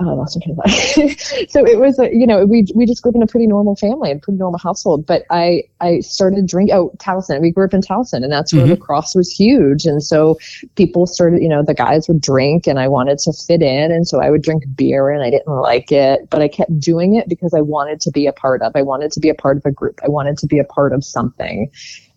oh, 0.00 0.10
I 0.10 0.12
lost 0.14 0.36
my 0.36 0.44
train 0.44 0.56
of 0.58 0.70
thought. 0.70 1.48
so 1.50 1.64
it 1.66 1.78
was, 1.78 1.98
a, 1.98 2.14
you 2.14 2.26
know, 2.26 2.44
we 2.44 2.66
we 2.74 2.86
just 2.86 3.02
grew 3.02 3.10
up 3.10 3.16
in 3.16 3.22
a 3.22 3.26
pretty 3.26 3.46
normal 3.46 3.76
family 3.76 4.10
and 4.10 4.20
pretty 4.20 4.38
normal 4.38 4.58
household. 4.58 5.06
But 5.06 5.24
I 5.30 5.62
I 5.80 6.00
started 6.00 6.46
drinking. 6.46 6.74
Oh, 6.74 6.92
Towson. 6.98 7.40
We 7.40 7.50
grew 7.50 7.64
up 7.64 7.74
in 7.74 7.80
Towson, 7.80 8.22
and 8.22 8.32
that's 8.32 8.52
where 8.52 8.62
mm-hmm. 8.62 8.72
lacrosse 8.72 9.14
was 9.14 9.30
huge. 9.30 9.84
And 9.84 10.02
so 10.02 10.38
people 10.76 11.06
started, 11.06 11.42
you 11.42 11.48
know, 11.48 11.62
the 11.62 11.74
guys 11.74 12.08
would 12.08 12.20
drink, 12.20 12.66
and 12.66 12.78
I 12.78 12.88
wanted 12.88 13.18
to 13.20 13.32
fit 13.32 13.62
in, 13.62 13.92
and 13.92 14.06
so 14.06 14.20
I 14.20 14.30
would 14.30 14.42
drink 14.42 14.64
beer, 14.74 15.10
and 15.10 15.22
I 15.22 15.30
didn't 15.30 15.52
like 15.52 15.92
it, 15.92 16.28
but 16.30 16.42
I 16.42 16.48
kept 16.48 16.78
doing 16.80 17.14
it 17.14 17.28
because 17.28 17.54
I 17.54 17.60
wanted 17.60 18.00
to 18.02 18.10
be 18.10 18.26
a 18.26 18.32
part 18.32 18.62
of. 18.62 18.72
I 18.74 18.82
wanted 18.82 19.12
to 19.12 19.20
be 19.20 19.28
a 19.28 19.34
part 19.34 19.56
of 19.56 19.66
a 19.66 19.70
group. 19.70 20.00
I 20.04 20.08
wanted 20.08 20.38
to 20.38 20.46
be 20.46 20.58
a 20.58 20.64
part 20.64 20.92
of 20.92 21.04
something. 21.04 21.70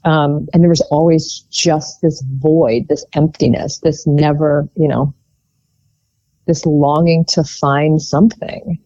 Um, 0.06 0.48
and 0.54 0.62
there 0.62 0.70
was 0.70 0.82
always 0.92 1.46
just 1.50 2.02
this 2.02 2.22
void, 2.40 2.88
this 2.90 3.06
emptiness, 3.14 3.80
this 3.80 4.06
never, 4.06 4.68
you 4.76 4.88
know, 4.88 5.14
this 6.46 6.66
longing 6.66 7.26
to 7.26 7.44
find 7.44 8.02
something. 8.02 8.80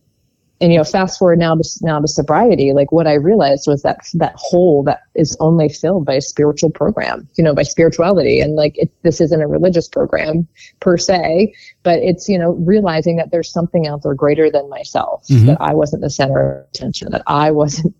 and 0.60 0.72
you 0.72 0.78
know 0.78 0.84
fast 0.84 1.20
forward 1.20 1.40
now 1.40 1.56
to 1.56 1.64
now 1.82 2.00
to 2.00 2.08
sobriety 2.08 2.74
like 2.74 2.92
what 2.92 3.08
i 3.08 3.14
realized 3.14 3.68
was 3.68 3.84
that 3.84 4.00
that 4.14 4.34
hole 4.36 4.84
that 4.84 5.02
is 5.16 5.38
only 5.40 5.70
filled 5.70 6.06
by 6.06 6.16
a 6.16 6.22
spiritual 6.22 6.70
program 6.70 7.28
you 7.36 7.44
know 7.44 7.54
by 7.54 7.64
spirituality 7.64 8.40
and 8.40 8.56
like 8.56 8.78
it, 8.78 8.90
this 9.04 9.22
isn't 9.22 9.42
a 9.42 9.48
religious 9.48 9.88
program 9.88 10.48
per 10.80 10.98
se 10.98 11.54
but 11.84 12.00
it's 12.00 12.28
you 12.28 12.38
know 12.38 12.52
realizing 12.54 13.18
that 13.18 13.32
there's 13.32 13.52
something 13.52 13.88
out 13.88 14.02
there 14.04 14.16
greater 14.16 14.50
than 14.50 14.70
myself 14.70 15.26
mm-hmm. 15.28 15.48
that 15.48 15.58
i 15.62 15.74
wasn't 15.74 16.02
the 16.02 16.10
center 16.10 16.62
of 16.62 16.68
attention 16.70 17.12
that 17.12 17.24
i 17.28 17.52
wasn't 17.52 17.96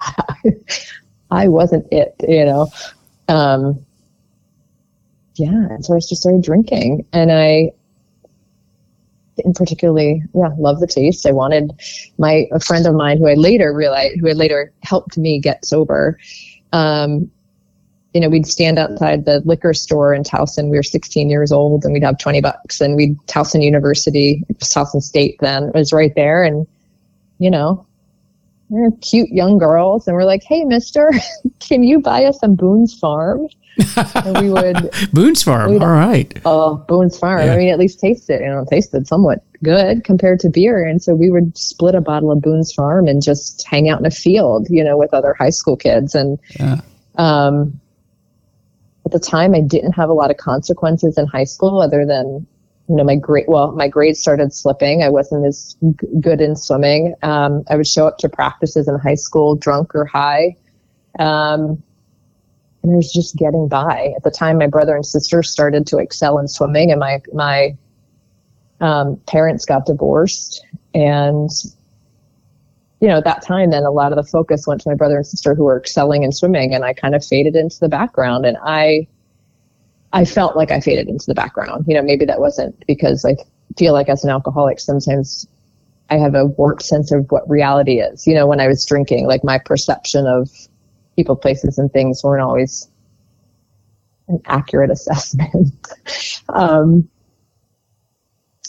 i 1.30 1.46
wasn't 1.48 1.86
it 1.92 2.14
you 2.26 2.44
know 2.44 2.68
um 3.28 3.78
yeah 5.34 5.66
and 5.70 5.84
so 5.84 5.94
i 5.94 5.98
just 5.98 6.16
started 6.16 6.42
drinking 6.42 7.04
and 7.12 7.30
i 7.32 7.70
in 9.38 9.52
particularly, 9.52 10.22
yeah, 10.34 10.50
love 10.58 10.80
the 10.80 10.86
taste. 10.86 11.26
I 11.26 11.32
wanted 11.32 11.72
my 12.18 12.46
a 12.52 12.60
friend 12.60 12.86
of 12.86 12.94
mine 12.94 13.18
who 13.18 13.28
I 13.28 13.34
later 13.34 13.72
realized 13.72 14.20
who 14.20 14.28
had 14.28 14.36
later 14.36 14.72
helped 14.82 15.16
me 15.16 15.38
get 15.38 15.64
sober. 15.64 16.18
Um, 16.72 17.30
you 18.14 18.20
know, 18.20 18.28
we'd 18.28 18.46
stand 18.46 18.78
outside 18.78 19.24
the 19.24 19.40
liquor 19.46 19.72
store 19.72 20.12
in 20.12 20.22
Towson. 20.22 20.68
We 20.70 20.76
were 20.76 20.82
16 20.82 21.30
years 21.30 21.50
old, 21.50 21.84
and 21.84 21.94
we'd 21.94 22.02
have 22.02 22.18
20 22.18 22.42
bucks. 22.42 22.80
And 22.80 22.94
we'd 22.94 23.18
Towson 23.26 23.64
University, 23.64 24.44
Towson 24.58 25.02
State 25.02 25.38
then 25.40 25.72
was 25.72 25.92
right 25.92 26.14
there, 26.14 26.42
and 26.42 26.66
you 27.38 27.50
know, 27.50 27.86
cute 29.00 29.30
young 29.30 29.58
girls, 29.58 30.06
and 30.06 30.16
we're 30.16 30.24
like, 30.24 30.42
"Hey, 30.42 30.64
Mister, 30.64 31.12
can 31.60 31.82
you 31.82 32.00
buy 32.00 32.24
us 32.24 32.38
some 32.40 32.56
Boone's 32.56 32.98
Farm?" 32.98 33.48
and 33.96 34.40
we 34.40 34.50
would 34.50 34.90
Boone's 35.12 35.42
Farm. 35.42 35.82
All 35.82 35.88
right. 35.88 36.38
Oh, 36.44 36.76
Boone's 36.88 37.18
Farm. 37.18 37.46
Yeah. 37.46 37.54
I 37.54 37.56
mean, 37.56 37.68
at 37.68 37.78
least 37.78 38.00
taste 38.00 38.28
it. 38.30 38.40
You 38.40 38.48
know, 38.48 38.64
tasted 38.68 39.06
somewhat 39.06 39.42
good 39.62 40.04
compared 40.04 40.40
to 40.40 40.50
beer. 40.50 40.84
And 40.84 41.02
so 41.02 41.14
we 41.14 41.30
would 41.30 41.56
split 41.56 41.94
a 41.94 42.00
bottle 42.00 42.30
of 42.30 42.40
Boone's 42.40 42.72
Farm 42.72 43.06
and 43.06 43.22
just 43.22 43.66
hang 43.66 43.88
out 43.88 44.00
in 44.00 44.06
a 44.06 44.10
field, 44.10 44.66
you 44.70 44.82
know, 44.84 44.96
with 44.96 45.14
other 45.14 45.34
high 45.34 45.50
school 45.50 45.76
kids. 45.76 46.14
And 46.14 46.38
yeah. 46.58 46.80
um, 47.16 47.80
at 49.04 49.12
the 49.12 49.20
time, 49.20 49.54
I 49.54 49.60
didn't 49.60 49.92
have 49.92 50.08
a 50.08 50.14
lot 50.14 50.30
of 50.30 50.36
consequences 50.36 51.16
in 51.16 51.26
high 51.26 51.44
school, 51.44 51.80
other 51.80 52.04
than 52.04 52.46
you 52.88 52.96
know 52.96 53.04
my 53.04 53.16
grade. 53.16 53.46
Well, 53.48 53.72
my 53.72 53.88
grades 53.88 54.20
started 54.20 54.52
slipping. 54.52 55.02
I 55.02 55.08
wasn't 55.08 55.46
as 55.46 55.76
g- 55.82 56.06
good 56.20 56.40
in 56.40 56.56
swimming. 56.56 57.14
Um, 57.22 57.64
I 57.70 57.76
would 57.76 57.86
show 57.86 58.06
up 58.06 58.18
to 58.18 58.28
practices 58.28 58.88
in 58.88 58.98
high 58.98 59.14
school 59.14 59.54
drunk 59.54 59.94
or 59.94 60.04
high. 60.04 60.56
Um, 61.18 61.82
and 62.82 62.92
I 62.92 62.96
was 62.96 63.12
just 63.12 63.36
getting 63.36 63.68
by. 63.68 64.12
At 64.16 64.24
the 64.24 64.30
time, 64.30 64.58
my 64.58 64.66
brother 64.66 64.96
and 64.96 65.06
sister 65.06 65.42
started 65.42 65.86
to 65.88 65.98
excel 65.98 66.38
in 66.38 66.48
swimming, 66.48 66.90
and 66.90 66.98
my 66.98 67.20
my 67.32 67.76
um, 68.80 69.16
parents 69.26 69.64
got 69.64 69.86
divorced. 69.86 70.64
And 70.94 71.50
you 73.00 73.08
know, 73.08 73.18
at 73.18 73.24
that 73.24 73.42
time, 73.42 73.70
then 73.70 73.82
a 73.82 73.90
lot 73.90 74.12
of 74.12 74.16
the 74.16 74.30
focus 74.30 74.66
went 74.66 74.80
to 74.80 74.88
my 74.88 74.94
brother 74.94 75.16
and 75.16 75.26
sister 75.26 75.56
who 75.56 75.64
were 75.64 75.76
excelling 75.76 76.22
in 76.22 76.30
swimming, 76.30 76.72
and 76.72 76.84
I 76.84 76.92
kind 76.92 77.14
of 77.14 77.24
faded 77.24 77.56
into 77.56 77.78
the 77.80 77.88
background. 77.88 78.46
And 78.46 78.56
I, 78.64 79.08
I 80.12 80.24
felt 80.24 80.56
like 80.56 80.70
I 80.70 80.80
faded 80.80 81.08
into 81.08 81.26
the 81.26 81.34
background. 81.34 81.84
You 81.88 81.94
know, 81.94 82.02
maybe 82.02 82.24
that 82.26 82.40
wasn't 82.40 82.84
because 82.86 83.24
I 83.24 83.36
feel 83.78 83.92
like 83.92 84.08
as 84.08 84.24
an 84.24 84.30
alcoholic, 84.30 84.78
sometimes 84.80 85.46
I 86.10 86.18
have 86.18 86.34
a 86.34 86.46
warped 86.46 86.82
sense 86.82 87.10
of 87.10 87.30
what 87.30 87.48
reality 87.48 88.00
is. 88.00 88.26
You 88.26 88.34
know, 88.34 88.46
when 88.46 88.60
I 88.60 88.68
was 88.68 88.84
drinking, 88.84 89.26
like 89.26 89.42
my 89.42 89.58
perception 89.58 90.26
of 90.26 90.50
people, 91.16 91.36
places, 91.36 91.78
and 91.78 91.90
things 91.92 92.22
weren't 92.22 92.42
always 92.42 92.88
an 94.28 94.40
accurate 94.46 94.90
assessment. 94.96 95.74
um, 96.50 97.08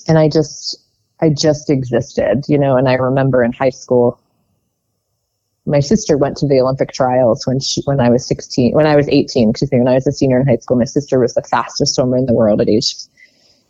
and 0.07 0.17
I 0.17 0.29
just, 0.29 0.77
I 1.21 1.29
just 1.29 1.69
existed, 1.69 2.43
you 2.47 2.57
know. 2.57 2.77
And 2.77 2.87
I 2.87 2.93
remember 2.93 3.43
in 3.43 3.51
high 3.51 3.69
school, 3.69 4.19
my 5.65 5.79
sister 5.79 6.17
went 6.17 6.37
to 6.37 6.47
the 6.47 6.59
Olympic 6.59 6.91
trials 6.91 7.47
when 7.47 7.59
she, 7.59 7.81
when 7.85 7.99
I 7.99 8.09
was 8.09 8.27
16, 8.27 8.73
when 8.73 8.85
I 8.85 8.95
was 8.95 9.07
18, 9.07 9.49
excuse 9.51 9.71
me, 9.71 9.79
when 9.79 9.87
I 9.87 9.93
was 9.93 10.07
a 10.07 10.11
senior 10.11 10.39
in 10.39 10.47
high 10.47 10.57
school. 10.57 10.77
My 10.77 10.85
sister 10.85 11.19
was 11.19 11.33
the 11.33 11.43
fastest 11.43 11.95
swimmer 11.95 12.17
in 12.17 12.25
the 12.25 12.33
world 12.33 12.59
at 12.59 12.67
age 12.67 12.95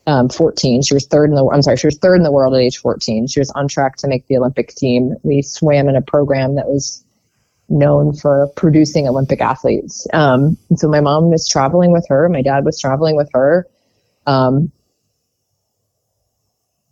um, 0.07 0.27
14. 0.29 0.81
She 0.81 0.93
was 0.93 1.05
third 1.05 1.29
in 1.29 1.35
the, 1.35 1.47
I'm 1.53 1.61
sorry, 1.61 1.77
she 1.77 1.87
was 1.87 1.97
third 1.97 2.15
in 2.15 2.23
the 2.23 2.31
world 2.31 2.53
at 2.55 2.61
age 2.61 2.77
14. 2.77 3.27
She 3.27 3.39
was 3.39 3.51
on 3.51 3.67
track 3.67 3.97
to 3.97 4.07
make 4.07 4.27
the 4.27 4.37
Olympic 4.37 4.69
team. 4.69 5.15
We 5.23 5.41
swam 5.41 5.87
in 5.87 5.95
a 5.95 6.01
program 6.01 6.55
that 6.55 6.67
was 6.67 7.03
known 7.69 8.13
for 8.13 8.49
producing 8.55 9.07
Olympic 9.07 9.39
athletes. 9.39 10.07
Um, 10.13 10.57
so 10.75 10.87
my 10.87 10.99
mom 10.99 11.29
was 11.29 11.47
traveling 11.47 11.91
with 11.91 12.05
her. 12.09 12.27
My 12.27 12.41
dad 12.41 12.65
was 12.65 12.79
traveling 12.79 13.15
with 13.15 13.29
her. 13.33 13.67
Um, 14.25 14.71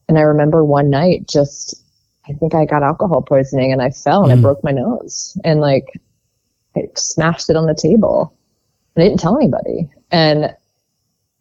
and 0.07 0.17
I 0.17 0.21
remember 0.21 0.63
one 0.63 0.89
night 0.89 1.27
just, 1.27 1.80
I 2.31 2.37
think 2.37 2.55
I 2.55 2.65
got 2.65 2.83
alcohol 2.83 3.21
poisoning 3.21 3.71
and 3.71 3.81
I 3.81 3.89
fell 3.89 4.23
and 4.23 4.31
mm. 4.31 4.37
I 4.37 4.41
broke 4.41 4.63
my 4.63 4.71
nose 4.71 5.37
and 5.43 5.59
like 5.59 5.85
I 6.75 6.83
smashed 6.95 7.49
it 7.49 7.55
on 7.55 7.65
the 7.65 7.75
table. 7.75 8.33
I 8.95 9.01
didn't 9.01 9.19
tell 9.19 9.37
anybody. 9.37 9.89
And 10.11 10.55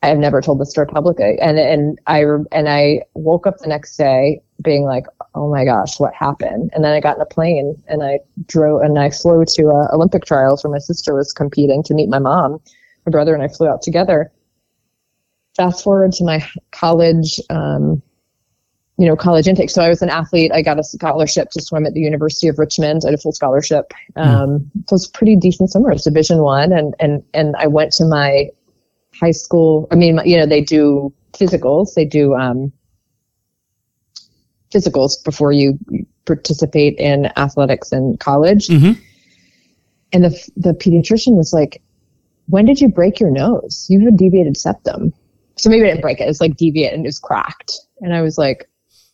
I 0.03 0.09
have 0.09 0.19
never 0.19 0.41
told 0.41 0.61
this 0.61 0.71
story 0.71 0.87
publicly. 0.87 1.39
And, 1.41 1.59
and 1.59 1.99
I, 2.07 2.25
and 2.53 2.69
I 2.69 3.03
woke 3.15 3.47
up 3.47 3.59
the 3.59 3.69
next 3.69 3.97
day 3.97 4.41
being 4.63 4.85
like, 4.85 5.05
oh 5.35 5.51
my 5.51 5.65
gosh, 5.65 6.01
what 6.01 6.15
happened? 6.15 6.71
And 6.75 6.83
then 6.85 6.93
I 6.93 7.01
got 7.01 7.17
in 7.17 7.23
a 7.23 7.27
plane 7.27 7.81
and 7.87 8.03
I 8.03 8.21
drove 8.47 8.83
and 8.83 8.99
I 8.99 9.11
flew 9.11 9.45
to 9.45 9.69
uh, 9.69 9.95
Olympic 9.95 10.25
trials 10.25 10.65
where 10.65 10.73
my 10.73 10.79
sister 10.79 11.15
was 11.15 11.33
competing 11.33 11.83
to 11.85 11.95
meet 11.95 12.09
my 12.09 12.19
mom. 12.19 12.61
My 13.07 13.11
brother 13.11 13.35
and 13.35 13.43
I 13.43 13.49
flew 13.49 13.69
out 13.69 13.83
together. 13.83 14.33
Fast 15.57 15.85
forward 15.85 16.13
to 16.13 16.25
my 16.25 16.47
college, 16.73 17.41
um, 17.51 18.03
you 19.01 19.07
know, 19.07 19.17
college 19.17 19.49
intake. 19.49 19.71
So 19.71 19.83
I 19.83 19.89
was 19.89 20.03
an 20.03 20.11
athlete. 20.11 20.53
I 20.53 20.61
got 20.61 20.79
a 20.79 20.85
scholarship 20.85 21.49
to 21.53 21.63
swim 21.63 21.87
at 21.87 21.95
the 21.95 22.01
University 22.01 22.49
of 22.49 22.59
Richmond. 22.59 23.01
I 23.03 23.09
had 23.09 23.19
a 23.19 23.23
full 23.23 23.33
scholarship. 23.33 23.95
Hmm. 24.15 24.23
Um. 24.23 24.71
So 24.89 24.93
it 24.93 24.93
was 24.93 25.09
pretty 25.09 25.37
decent 25.37 25.73
swimmer. 25.73 25.93
It's 25.93 26.05
Division 26.05 26.43
One, 26.43 26.71
and 26.71 26.95
and 27.01 27.25
and 27.33 27.57
I 27.57 27.67
went 27.67 27.93
to 27.93 28.05
my 28.05 28.51
high 29.19 29.31
school. 29.31 29.89
I 29.91 29.95
mean, 29.95 30.21
you 30.27 30.37
know, 30.37 30.45
they 30.45 30.61
do 30.61 31.15
physicals. 31.33 31.95
They 31.95 32.05
do 32.05 32.35
um, 32.35 32.71
physicals 34.71 35.25
before 35.25 35.51
you 35.51 35.79
participate 36.27 36.99
in 36.99 37.33
athletics 37.39 37.93
in 37.93 38.19
college. 38.19 38.69
Mm-hmm. 38.69 39.01
And 40.13 40.25
the 40.25 40.51
the 40.57 40.73
pediatrician 40.75 41.37
was 41.37 41.55
like, 41.55 41.81
"When 42.49 42.67
did 42.67 42.83
you 42.83 42.89
break 42.89 43.19
your 43.19 43.31
nose? 43.31 43.87
You 43.89 44.01
have 44.01 44.13
a 44.13 44.17
deviated 44.17 44.59
septum." 44.59 45.15
So 45.57 45.71
maybe 45.71 45.85
I 45.85 45.89
didn't 45.89 46.03
break 46.03 46.21
it. 46.21 46.29
It's 46.29 46.41
like 46.41 46.57
deviate 46.57 46.93
and 46.93 47.05
it 47.05 47.09
was 47.09 47.19
cracked. 47.19 47.73
And 48.01 48.15
I 48.15 48.23
was 48.23 48.39
like, 48.39 48.70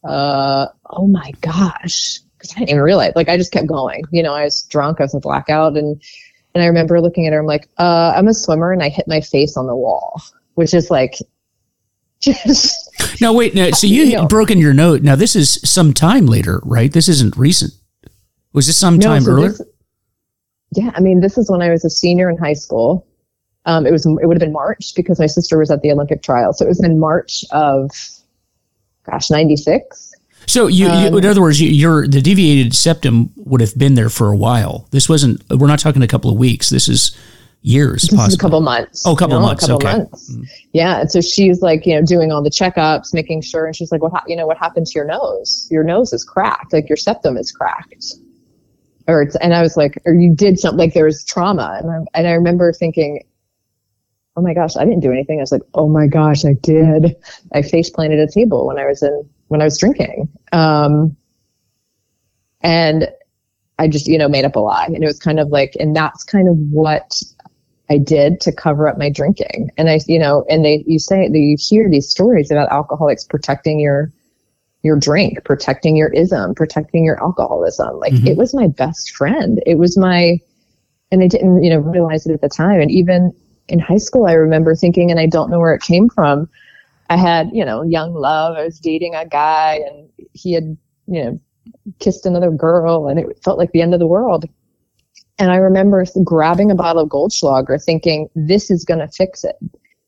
uh, 0.07 0.69
"Oh 0.91 1.07
my 1.07 1.33
gosh!" 1.41 2.21
Because 2.39 2.53
I 2.53 2.61
didn't 2.61 2.71
even 2.71 2.83
realize. 2.83 3.13
Like 3.17 3.29
I 3.29 3.37
just 3.37 3.53
kept 3.53 3.67
going. 3.67 4.05
You 4.11 4.23
know, 4.23 4.35
I 4.35 4.45
was 4.45 4.63
drunk. 4.63 5.01
I 5.01 5.05
was 5.05 5.15
in 5.15 5.21
blackout, 5.21 5.77
and 5.77 6.01
and 6.55 6.63
I 6.63 6.67
remember 6.67 7.01
looking 7.01 7.27
at 7.27 7.33
her. 7.33 7.41
I'm 7.41 7.47
like, 7.47 7.69
uh, 7.79 8.13
"I'm 8.17 8.29
a 8.29 8.35
swimmer," 8.35 8.73
and 8.73 8.83
I 8.83 8.89
hit 8.89 9.07
my 9.09 9.21
face 9.21 9.57
on 9.57 9.67
the 9.67 9.77
wall, 9.77 10.23
which 10.55 10.75
is 10.75 10.91
like 10.91 11.19
just 12.21 13.21
now 13.21 13.33
wait 13.33 13.55
so 13.75 13.87
you, 13.87 14.03
you 14.05 14.17
know. 14.17 14.27
broken 14.27 14.59
your 14.59 14.73
note. 14.73 15.03
now 15.03 15.15
this 15.15 15.37
is 15.37 15.61
some 15.63 15.93
time 15.93 16.27
later 16.27 16.61
right 16.65 16.93
this 16.93 17.09
isn't 17.09 17.37
recent 17.37 17.73
was 18.53 18.67
this 18.67 18.77
some 18.77 18.97
no, 18.97 19.07
time 19.07 19.23
so 19.23 19.33
earlier 19.33 19.49
this, 19.51 19.63
yeah 20.73 20.91
i 20.95 21.01
mean 21.01 21.21
this 21.21 21.37
is 21.37 21.51
when 21.51 21.61
i 21.61 21.71
was 21.71 21.85
a 21.85 21.91
senior 21.91 22.31
in 22.31 22.37
high 22.39 22.55
school 22.55 23.07
um, 23.67 23.85
it 23.85 23.91
was 23.91 24.07
it 24.07 24.27
would 24.27 24.37
have 24.37 24.41
been 24.41 24.53
march 24.53 24.93
because 24.97 25.19
my 25.19 25.27
sister 25.27 25.59
was 25.59 25.71
at 25.71 25.83
the 25.83 25.93
olympic 25.93 26.23
trial 26.23 26.53
so 26.53 26.65
it 26.65 26.69
was 26.69 26.83
in 26.83 26.99
march 26.99 27.45
of 27.51 27.91
gosh 29.11 29.31
96 29.31 30.13
so 30.49 30.69
you, 30.69 30.87
um, 30.87 31.13
you 31.13 31.19
in 31.19 31.25
other 31.27 31.41
words 31.41 31.61
you, 31.61 31.69
your 31.69 32.07
the 32.07 32.21
deviated 32.21 32.75
septum 32.75 33.31
would 33.37 33.61
have 33.61 33.77
been 33.77 33.95
there 33.95 34.09
for 34.09 34.33
a 34.33 34.37
while 34.37 34.89
this 34.91 35.09
wasn't 35.09 35.43
we're 35.51 35.67
not 35.67 35.79
talking 35.79 36.03
a 36.03 36.09
couple 36.09 36.31
of 36.31 36.37
weeks 36.37 36.71
this 36.71 36.89
is 36.89 37.17
years. 37.67 38.03
This 38.03 38.35
a 38.35 38.39
couple 38.39 38.61
months. 38.61 39.05
Oh, 39.05 39.13
a 39.13 39.17
couple 39.17 39.35
you 39.35 39.41
know, 39.41 39.47
months. 39.47 39.65
A 39.65 39.67
couple 39.67 39.89
okay. 39.89 39.99
months. 39.99 40.33
Mm. 40.33 40.49
Yeah. 40.73 41.01
And 41.01 41.11
so 41.11 41.21
she's 41.21 41.63
like, 41.63 41.85
you 41.85 41.95
know, 41.95 42.07
doing 42.07 42.31
all 42.31 42.43
the 42.43 42.51
checkups, 42.51 43.13
making 43.13 43.43
sure. 43.43 43.67
And 43.67 43.75
she's 43.75 43.91
like, 43.91 44.03
what, 44.03 44.13
ha- 44.13 44.25
you 44.27 44.37
know, 44.37 44.47
what 44.47 44.57
happened 44.57 44.87
to 44.87 44.93
your 44.95 45.05
nose? 45.05 45.67
Your 45.71 45.83
nose 45.83 46.13
is 46.13 46.23
cracked. 46.23 46.73
Like 46.73 46.89
your 46.89 46.97
septum 46.97 47.37
is 47.37 47.51
cracked. 47.51 48.15
Or 49.09 49.23
it's, 49.23 49.37
and 49.37 49.53
I 49.53 49.63
was 49.63 49.77
like, 49.77 50.01
or 50.07 50.15
you 50.15 50.35
did 50.35 50.59
something 50.59 50.79
like 50.79 50.95
there 50.95 51.05
was 51.05 51.25
trauma. 51.25 51.79
And 51.83 51.91
I, 51.91 52.19
and 52.19 52.29
I 52.29 52.33
remember 52.33 52.73
thinking, 52.73 53.25
oh 54.37 54.43
my 54.43 54.53
gosh, 54.53 54.77
I 54.77 54.85
didn't 54.85 55.01
do 55.01 55.13
anything. 55.13 55.39
I 55.39 55.43
was 55.43 55.53
like, 55.53 55.63
oh 55.75 55.89
my 55.89 56.07
gosh, 56.07 56.45
I 56.45 56.53
did. 56.55 57.17
I 57.53 57.63
face 57.63 57.89
planted 57.89 58.21
a 58.21 58.31
table 58.31 58.67
when 58.67 58.79
I 58.79 58.85
was 58.85 59.03
in, 59.03 59.29
when 59.49 59.63
I 59.63 59.65
was 59.65 59.79
drinking. 59.79 60.29
Um, 60.53 61.17
and 62.61 63.09
I 63.79 63.89
just, 63.89 64.07
you 64.07 64.19
know, 64.19 64.29
made 64.29 64.45
up 64.45 64.57
a 64.57 64.61
lie. 64.61 64.87
And 64.87 65.03
it 65.03 65.07
was 65.07 65.19
kind 65.19 65.41
of 65.41 65.49
like, 65.49 65.75
and 65.81 65.97
that's 65.97 66.23
kind 66.23 66.49
of 66.49 66.57
what 66.71 67.23
I 67.89 67.99
did 67.99 68.41
to 68.43 68.53
cover 68.53 68.89
up 68.89 68.99
my 68.99 69.09
drinking. 69.09 69.71
And 69.79 69.89
I, 69.89 70.01
you 70.07 70.19
know, 70.19 70.45
and 70.51 70.65
they, 70.65 70.85
you 70.87 70.99
say 70.99 71.29
that 71.29 71.39
you 71.39 71.57
hear 71.59 71.89
these 71.89 72.09
stories 72.09 72.51
about 72.51 72.71
alcoholics 72.71 73.25
protecting 73.25 73.81
your, 73.81 74.13
your 74.83 74.99
drink, 74.99 75.45
protecting 75.45 75.97
your 75.97 76.09
ism, 76.13 76.55
protecting 76.55 77.05
your 77.05 77.23
alcoholism. 77.23 77.99
Like 78.01 78.13
mm-hmm. 78.13 78.27
it 78.27 78.37
was 78.37 78.55
my 78.55 78.67
best 78.67 79.13
friend. 79.15 79.63
It 79.67 79.79
was 79.79 79.97
my, 79.97 80.39
and 81.11 81.23
I 81.23 81.29
didn't, 81.29 81.63
you 81.63 81.71
know, 81.71 81.79
realize 81.79 82.27
it 82.27 82.33
at 82.33 82.41
the 82.41 82.49
time. 82.49 82.81
And 82.81 82.91
even 82.91 83.33
in 83.69 83.79
high 83.79 83.99
school, 83.99 84.27
I 84.27 84.33
remember 84.33 84.75
thinking, 84.75 85.11
and 85.11 85.21
I 85.21 85.27
don't 85.27 85.51
know 85.51 85.59
where 85.59 85.75
it 85.75 85.83
came 85.83 86.09
from. 86.09 86.49
I 87.09 87.17
had, 87.17 87.51
you 87.53 87.65
know, 87.65 87.83
young 87.83 88.15
love. 88.15 88.57
I 88.57 88.65
was 88.65 88.81
dating 88.81 89.15
a 89.15 89.27
guy 89.27 89.81
and 89.87 90.09
he 90.33 90.53
had, 90.53 90.77
you 91.07 91.25
know, 91.25 91.41
kissed 92.01 92.27
another 92.27 92.51
girl 92.51 93.09
and 93.09 93.19
it 93.19 93.39
felt 93.45 93.59
like 93.59 93.71
the 93.73 93.83
end 93.83 93.95
of 93.95 94.01
the 94.01 94.07
world. 94.07 94.45
And 95.39 95.51
I 95.51 95.57
remember 95.57 96.05
grabbing 96.25 96.71
a 96.71 96.75
bottle 96.75 97.03
of 97.03 97.09
Goldschlager 97.09 97.83
thinking, 97.83 98.29
this 98.35 98.71
is 98.71 98.85
going 98.85 99.01
to 99.01 99.09
fix 99.09 99.45
it. 99.45 99.57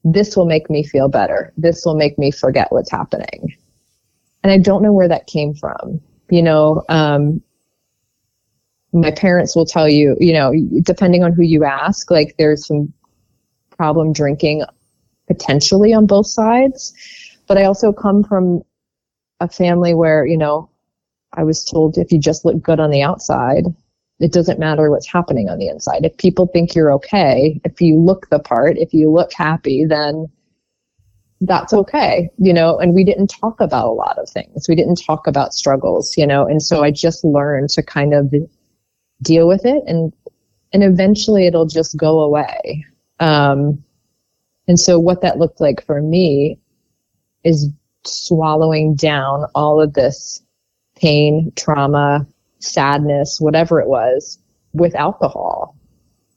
This 0.03 0.37
will 0.37 0.47
make 0.47 0.71
me 0.71 0.83
feel 0.83 1.09
better. 1.09 1.53
This 1.57 1.85
will 1.85 1.95
make 1.95 2.19
me 2.19 2.31
forget 2.31 2.73
what's 2.73 2.91
happening. 2.91 3.55
And 4.43 4.51
I 4.51 4.59
don't 4.59 4.83
know 4.83 4.93
where 4.93 5.09
that 5.09 5.27
came 5.27 5.55
from. 5.55 6.01
You 6.31 6.43
know, 6.43 6.83
um, 6.89 7.43
my 8.93 9.11
parents 9.11 9.55
will 9.55 9.67
tell 9.67 9.89
you, 9.89 10.17
you 10.19 10.33
know, 10.33 10.53
depending 10.83 11.23
on 11.25 11.33
who 11.33 11.43
you 11.43 11.65
ask, 11.65 12.11
like 12.11 12.35
there's 12.39 12.67
some 12.67 12.93
problem 13.79 14.13
drinking 14.13 14.65
potentially 15.27 15.95
on 15.95 16.07
both 16.07 16.27
sides. 16.27 16.93
But 17.47 17.57
I 17.57 17.65
also 17.65 17.93
come 17.93 18.23
from 18.25 18.63
a 19.41 19.49
family 19.49 19.95
where, 19.95 20.27
you 20.27 20.37
know, 20.37 20.69
I 21.33 21.45
was 21.45 21.65
told 21.65 21.97
if 21.97 22.13
you 22.13 22.19
just 22.19 22.45
look 22.45 22.61
good 22.61 22.81
on 22.81 22.91
the 22.91 23.03
outside, 23.03 23.65
it 24.21 24.33
doesn't 24.33 24.59
matter 24.59 24.91
what's 24.91 25.11
happening 25.11 25.49
on 25.49 25.59
the 25.59 25.69
inside. 25.69 26.05
If 26.05 26.17
people 26.17 26.49
think 26.49 26.75
you're 26.75 26.93
okay, 26.95 27.61
if 27.65 27.81
you 27.81 27.99
look 27.99 28.29
the 28.31 28.41
part, 28.41 28.77
if 28.77 28.93
you 28.93 29.11
look 29.11 29.33
happy, 29.33 29.85
then 29.85 30.27
that's 31.41 31.73
okay, 31.73 32.29
you 32.39 32.53
know, 32.53 32.79
and 32.79 32.95
we 32.95 33.05
didn't 33.05 33.29
talk 33.29 33.61
about 33.61 33.87
a 33.87 33.93
lot 33.93 34.19
of 34.19 34.29
things. 34.29 34.69
We 34.69 34.75
didn't 34.75 35.01
talk 35.07 35.29
about 35.29 35.55
struggles, 35.55 36.17
you 36.17 36.27
know, 36.27 36.49
and 36.49 36.61
so 36.61 36.83
I 36.83 36.91
just 36.91 37.25
learned 37.25 37.71
to 37.71 37.83
kind 37.83 38.13
of 38.13 38.35
deal 39.23 39.47
with 39.47 39.65
it 39.65 39.83
and 39.87 40.13
and 40.73 40.83
eventually 40.83 41.47
it'll 41.47 41.67
just 41.67 41.97
go 41.97 42.21
away. 42.21 42.85
Um, 43.21 43.83
and 44.67 44.79
so 44.79 44.99
what 44.99 45.23
that 45.23 45.39
looked 45.39 45.61
like 45.61 45.85
for 45.85 46.03
me 46.03 46.59
is 47.45 47.71
swallowing 48.05 48.95
down 48.95 49.47
all 49.55 49.81
of 49.81 49.95
this 49.95 50.43
pain, 50.97 51.53
trauma, 51.57 52.27
sadness, 52.59 53.41
whatever 53.41 53.81
it 53.81 53.89
was, 53.89 54.39
with 54.73 54.95
alcohol. 54.95 55.75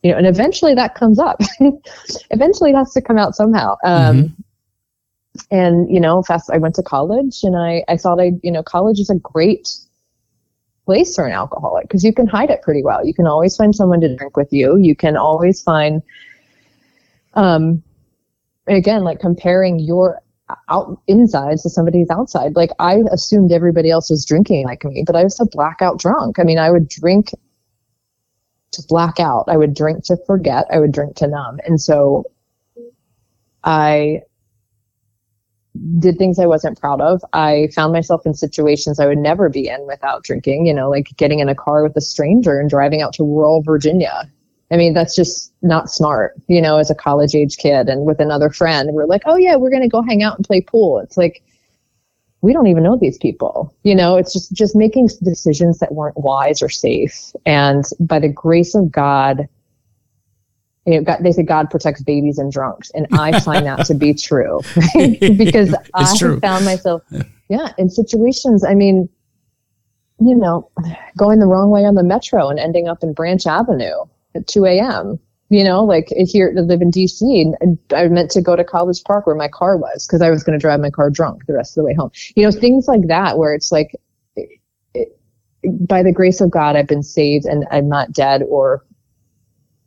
You 0.03 0.11
know, 0.11 0.17
and 0.17 0.27
eventually 0.27 0.73
that 0.75 0.95
comes 0.95 1.19
up. 1.19 1.39
eventually 2.31 2.71
it 2.71 2.75
has 2.75 2.93
to 2.93 3.01
come 3.01 3.17
out 3.17 3.35
somehow. 3.35 3.75
Um, 3.83 4.17
mm-hmm. 4.17 4.41
And 5.49 5.93
you 5.93 5.99
know, 5.99 6.23
fast. 6.23 6.49
I 6.51 6.57
went 6.57 6.75
to 6.75 6.83
college, 6.83 7.43
and 7.43 7.55
I 7.55 7.85
I 7.87 7.95
thought 7.95 8.19
I 8.19 8.31
you 8.43 8.51
know 8.51 8.63
college 8.63 8.99
is 8.99 9.09
a 9.09 9.15
great 9.15 9.69
place 10.85 11.15
for 11.15 11.25
an 11.25 11.31
alcoholic 11.31 11.83
because 11.83 12.03
you 12.03 12.13
can 12.13 12.27
hide 12.27 12.49
it 12.49 12.61
pretty 12.61 12.83
well. 12.83 13.05
You 13.05 13.13
can 13.13 13.27
always 13.27 13.55
find 13.55 13.73
someone 13.73 14.01
to 14.01 14.15
drink 14.15 14.35
with 14.35 14.51
you. 14.51 14.77
You 14.77 14.95
can 14.95 15.15
always 15.15 15.61
find, 15.61 16.01
um, 17.33 17.83
again, 18.67 19.03
like 19.03 19.19
comparing 19.19 19.79
your 19.79 20.21
out 20.69 21.01
insides 21.07 21.63
to 21.63 21.69
somebody's 21.69 22.09
outside. 22.09 22.55
Like 22.55 22.71
I 22.79 23.01
assumed 23.11 23.51
everybody 23.51 23.89
else 23.89 24.09
was 24.09 24.25
drinking 24.25 24.65
like 24.65 24.83
me, 24.83 25.03
but 25.05 25.15
I 25.15 25.23
was 25.23 25.39
a 25.39 25.45
blackout 25.45 25.99
drunk. 25.99 26.39
I 26.39 26.43
mean, 26.43 26.59
I 26.59 26.69
would 26.69 26.89
drink 26.89 27.31
to 28.71 28.83
black 28.87 29.19
out. 29.19 29.45
I 29.47 29.57
would 29.57 29.73
drink 29.73 30.03
to 30.05 30.17
forget. 30.25 30.65
I 30.71 30.79
would 30.79 30.91
drink 30.91 31.15
to 31.17 31.27
numb. 31.27 31.59
And 31.65 31.79
so 31.79 32.25
I 33.63 34.21
did 35.99 36.17
things 36.17 36.37
I 36.37 36.45
wasn't 36.45 36.79
proud 36.79 36.99
of. 36.99 37.23
I 37.33 37.69
found 37.73 37.93
myself 37.93 38.25
in 38.25 38.33
situations 38.33 38.99
I 38.99 39.05
would 39.05 39.17
never 39.17 39.49
be 39.49 39.67
in 39.67 39.87
without 39.87 40.23
drinking, 40.23 40.65
you 40.65 40.73
know, 40.73 40.89
like 40.89 41.09
getting 41.17 41.39
in 41.39 41.47
a 41.49 41.55
car 41.55 41.83
with 41.83 41.95
a 41.95 42.01
stranger 42.01 42.59
and 42.59 42.69
driving 42.69 43.01
out 43.01 43.13
to 43.13 43.23
rural 43.23 43.61
Virginia 43.61 44.29
I 44.71 44.77
mean, 44.77 44.93
that's 44.93 45.15
just 45.15 45.53
not 45.61 45.89
smart, 45.89 46.33
you 46.47 46.61
know, 46.61 46.77
as 46.77 46.89
a 46.89 46.95
college 46.95 47.35
age 47.35 47.57
kid 47.57 47.89
and 47.89 48.05
with 48.05 48.21
another 48.21 48.49
friend. 48.49 48.89
We're 48.93 49.05
like, 49.05 49.23
oh, 49.25 49.35
yeah, 49.35 49.57
we're 49.57 49.69
going 49.69 49.81
to 49.81 49.89
go 49.89 50.01
hang 50.01 50.23
out 50.23 50.37
and 50.37 50.45
play 50.45 50.61
pool. 50.61 50.99
It's 50.99 51.17
like, 51.17 51.43
we 52.41 52.53
don't 52.53 52.67
even 52.67 52.81
know 52.81 52.97
these 52.97 53.17
people. 53.17 53.75
You 53.83 53.93
know, 53.93 54.15
it's 54.15 54.31
just, 54.31 54.53
just 54.53 54.75
making 54.75 55.09
decisions 55.23 55.79
that 55.79 55.93
weren't 55.93 56.17
wise 56.17 56.61
or 56.61 56.69
safe. 56.69 57.33
And 57.45 57.83
by 57.99 58.19
the 58.19 58.29
grace 58.29 58.73
of 58.73 58.89
God, 58.91 59.47
you 60.85 60.95
know, 60.95 61.01
God, 61.03 61.19
they 61.21 61.33
say 61.33 61.43
God 61.43 61.69
protects 61.69 62.01
babies 62.01 62.39
and 62.39 62.51
drunks, 62.51 62.89
and 62.95 63.05
I 63.11 63.39
find 63.41 63.67
that 63.67 63.85
to 63.85 63.93
be 63.93 64.15
true 64.15 64.61
because 64.95 65.75
I 65.93 66.17
true. 66.17 66.39
found 66.39 66.65
myself, 66.65 67.03
yeah, 67.49 67.71
in 67.77 67.87
situations. 67.87 68.65
I 68.65 68.73
mean, 68.73 69.07
you 70.19 70.35
know, 70.35 70.71
going 71.17 71.39
the 71.39 71.45
wrong 71.45 71.69
way 71.69 71.85
on 71.85 71.93
the 71.93 72.03
metro 72.03 72.49
and 72.49 72.57
ending 72.57 72.87
up 72.87 73.03
in 73.03 73.13
Branch 73.13 73.45
Avenue 73.45 74.05
at 74.35 74.47
2 74.47 74.65
a.m. 74.65 75.19
You 75.49 75.65
know, 75.65 75.83
like 75.83 76.07
here 76.15 76.53
to 76.53 76.61
live 76.61 76.81
in 76.81 76.91
DC, 76.91 77.21
and 77.59 77.77
I 77.93 78.07
meant 78.07 78.31
to 78.31 78.41
go 78.41 78.55
to 78.55 78.63
College 78.63 79.03
Park 79.03 79.27
where 79.27 79.35
my 79.35 79.49
car 79.49 79.75
was 79.75 80.07
because 80.07 80.21
I 80.21 80.29
was 80.29 80.43
going 80.43 80.57
to 80.57 80.61
drive 80.61 80.79
my 80.79 80.89
car 80.89 81.09
drunk 81.09 81.45
the 81.45 81.53
rest 81.53 81.71
of 81.71 81.81
the 81.81 81.85
way 81.85 81.93
home. 81.93 82.11
You 82.35 82.43
know, 82.43 82.51
things 82.51 82.87
like 82.87 83.07
that 83.07 83.37
where 83.37 83.53
it's 83.53 83.69
like, 83.69 83.91
it, 84.37 85.19
by 85.63 86.03
the 86.03 86.13
grace 86.13 86.39
of 86.39 86.51
God, 86.51 86.77
I've 86.77 86.87
been 86.87 87.03
saved 87.03 87.45
and 87.45 87.65
I'm 87.69 87.89
not 87.89 88.13
dead 88.13 88.43
or 88.43 88.85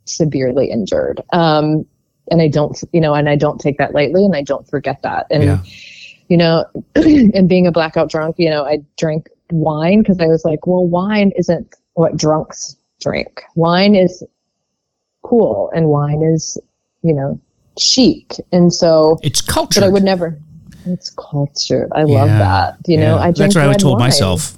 severely 0.05 0.71
injured. 0.71 1.23
Um, 1.33 1.87
and 2.31 2.41
I 2.41 2.49
don't, 2.49 2.79
you 2.93 3.01
know, 3.01 3.15
and 3.15 3.29
I 3.29 3.37
don't 3.37 3.61
take 3.61 3.79
that 3.79 3.95
lightly 3.95 4.25
and 4.25 4.35
I 4.37 4.43
don't 4.43 4.69
forget 4.69 5.03
that. 5.03 5.27
And, 5.31 5.45
yeah. 5.45 5.63
you 6.29 6.37
know, 6.37 6.65
and 6.95 7.49
being 7.49 7.67
a 7.67 7.73
blackout 7.73 8.11
drunk, 8.11 8.37
you 8.39 8.51
know, 8.51 8.65
I 8.65 8.83
drank 8.99 9.29
wine 9.51 10.01
because 10.01 10.21
I 10.21 10.27
was 10.27 10.45
like, 10.45 10.67
well, 10.67 10.87
wine 10.87 11.33
isn't 11.37 11.75
what 11.95 12.17
drunks 12.17 12.77
drink. 13.01 13.43
Wine 13.55 13.95
is 13.95 14.23
cool 15.25 15.71
and 15.75 15.89
wine 15.89 16.23
is, 16.23 16.57
you 17.03 17.13
know, 17.13 17.41
chic. 17.79 18.35
And 18.53 18.73
so 18.73 19.19
it's 19.23 19.41
culture. 19.41 19.81
But 19.81 19.87
I 19.87 19.89
would 19.91 20.05
never. 20.05 20.39
It's 20.87 21.11
culture. 21.11 21.89
I 21.93 22.01
yeah, 22.01 22.07
love 22.07 22.29
that. 22.29 22.77
You 22.87 22.99
yeah. 22.99 23.09
know, 23.09 23.19
I 23.19 23.33
drink 23.33 23.53
That's 23.53 23.57
what 23.57 23.69
I 23.69 23.75
told 23.75 23.99
wine. 23.99 24.09
myself. 24.09 24.57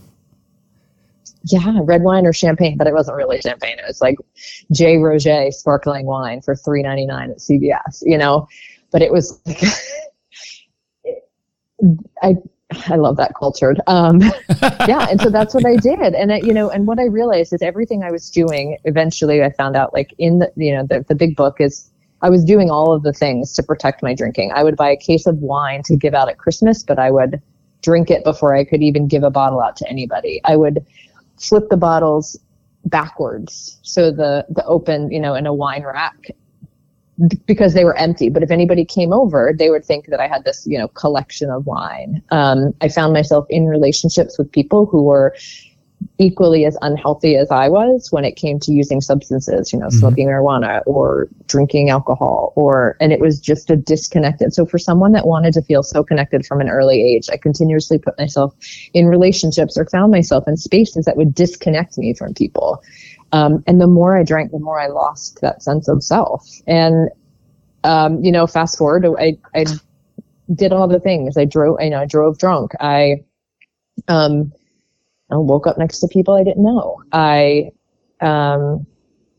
Yeah, 1.45 1.79
red 1.85 2.03
wine 2.03 2.27
or 2.27 2.33
champagne, 2.33 2.77
but 2.77 2.89
it 2.89 2.93
wasn't 2.93 3.17
really 3.17 3.41
champagne. 3.41 3.79
It 3.79 3.85
was 3.87 4.01
like 4.01 4.19
J. 4.73 4.97
Roget 4.97 5.53
sparkling 5.55 6.05
wine 6.05 6.43
for 6.43 6.57
three 6.57 6.83
ninety 6.83 7.07
nine 7.07 7.31
at 7.31 7.39
CVS. 7.39 8.03
You 8.03 8.19
know, 8.19 8.49
but 8.91 9.01
it 9.01 9.13
was. 9.13 9.41
I 12.23 12.37
I 12.89 12.97
love 12.97 13.17
that 13.17 13.35
cultured. 13.39 13.81
Um, 13.87 14.21
yeah, 14.89 15.07
and 15.09 15.21
so 15.21 15.31
that's 15.31 15.55
what 15.55 15.65
I 15.65 15.77
did, 15.77 16.15
and 16.15 16.33
I, 16.33 16.39
you 16.39 16.53
know, 16.53 16.71
and 16.71 16.87
what 16.87 16.99
I 16.99 17.05
realized 17.05 17.53
is 17.53 17.63
everything 17.63 18.03
I 18.03 18.11
was 18.11 18.31
doing. 18.31 18.79
Eventually, 18.85 19.43
I 19.43 19.51
found 19.53 19.77
out, 19.77 19.93
like 19.93 20.15
in 20.19 20.41
the, 20.41 20.53
you 20.57 20.75
know, 20.75 20.85
the 20.85 21.05
the 21.09 21.15
big 21.15 21.37
book 21.37 21.61
is 21.61 21.91
I 22.23 22.31
was 22.31 22.45
doing 22.45 22.71
all 22.71 22.93
of 22.93 23.03
the 23.03 23.13
things 23.13 23.53
to 23.55 23.63
protect 23.63 24.03
my 24.03 24.15
drinking. 24.15 24.53
I 24.53 24.65
would 24.65 24.77
buy 24.77 24.91
a 24.91 24.97
case 24.97 25.27
of 25.27 25.39
wine 25.39 25.83
to 25.85 25.97
give 25.97 26.15
out 26.15 26.29
at 26.29 26.39
Christmas, 26.39 26.83
but 26.83 26.99
I 26.99 27.11
would 27.11 27.41
drink 27.83 28.11
it 28.11 28.25
before 28.25 28.55
I 28.57 28.65
could 28.65 28.83
even 28.83 29.07
give 29.07 29.23
a 29.23 29.31
bottle 29.31 29.61
out 29.61 29.77
to 29.77 29.89
anybody. 29.89 30.41
I 30.45 30.57
would 30.57 30.85
flip 31.39 31.69
the 31.69 31.77
bottles 31.77 32.37
backwards 32.87 33.79
so 33.83 34.11
the 34.11 34.47
the 34.49 34.65
open, 34.65 35.11
you 35.11 35.21
know, 35.21 35.35
in 35.35 35.47
a 35.47 35.55
wine 35.55 35.85
rack 35.85 36.31
because 37.47 37.75
they 37.75 37.85
were 37.85 37.97
empty. 37.97 38.29
But 38.29 38.43
if 38.43 38.51
anybody 38.51 38.85
came 38.85 39.13
over, 39.13 39.55
they 39.57 39.71
would 39.71 39.85
think 39.85 40.07
that 40.07 40.21
I 40.21 40.29
had 40.29 40.45
this, 40.45 40.67
you 40.67 40.79
know, 40.79 40.89
collection 40.89 41.51
of 41.51 41.67
wine. 41.67 42.23
Um, 42.31 42.75
I 42.81 42.89
found 42.89 43.13
myself 43.13 43.47
in 43.49 43.67
relationships 43.67 44.39
with 44.39 44.51
people 44.51 44.87
who 44.87 45.03
were 45.03 45.35
equally 46.19 46.65
as 46.65 46.77
unhealthy 46.83 47.37
as 47.37 47.51
I 47.51 47.69
was 47.69 48.11
when 48.11 48.25
it 48.25 48.37
came 48.37 48.59
to 48.61 48.73
using 48.73 49.01
substances, 49.01 49.73
you 49.73 49.79
know, 49.79 49.87
mm-hmm. 49.87 49.99
smoking 49.99 50.29
marijuana 50.29 50.83
or 50.87 51.29
drinking 51.47 51.91
alcohol 51.91 52.53
or, 52.57 52.97
and 53.01 53.13
it 53.13 53.21
was 53.21 53.41
just 53.41 53.71
a 53.71 53.77
disconnected. 53.77 54.55
So 54.55 54.67
for 54.67 54.79
someone 54.79 55.13
that 55.13 55.27
wanted 55.27 55.55
to 55.55 55.63
feel 55.63 55.83
so 55.83 56.03
connected 56.03 56.47
from 56.47 56.61
an 56.61 56.69
early 56.69 57.03
age, 57.03 57.29
I 57.31 57.37
continuously 57.37 57.99
put 57.99 58.19
myself 58.19 58.55
in 58.95 59.07
relationships 59.07 59.77
or 59.77 59.87
found 59.87 60.11
myself 60.13 60.45
in 60.47 60.57
spaces 60.57 61.05
that 61.05 61.17
would 61.17 61.35
disconnect 61.35 61.99
me 61.99 62.15
from 62.15 62.35
people. 62.35 62.83
Um, 63.33 63.63
and 63.67 63.81
the 63.81 63.87
more 63.87 64.17
I 64.17 64.23
drank, 64.23 64.51
the 64.51 64.59
more 64.59 64.81
I 64.81 64.87
lost 64.87 65.41
that 65.43 65.63
sense 65.63 65.89
of 65.89 66.03
self. 66.03 66.49
And, 66.67 67.11
um, 67.85 68.23
you 68.23 68.33
know, 68.33 68.47
fast 68.47 68.79
forward, 68.79 69.07
I, 69.19 69.37
I 69.55 69.67
did 70.55 70.73
all 70.73 70.89
the 70.89 71.01
things. 71.01 71.37
I 71.37 71.45
drove, 71.45 71.79
you 71.81 71.91
know, 71.91 72.01
I 72.01 72.07
drove 72.07 72.39
drunk. 72.39 72.73
I, 72.81 73.25
um, 74.09 74.53
I 75.31 75.37
woke 75.37 75.67
up 75.67 75.77
next 75.77 75.99
to 76.01 76.09
people 76.09 76.35
I 76.35 76.45
didn't 76.45 76.63
know. 76.63 77.03
I, 77.13 77.71
um, 78.21 78.87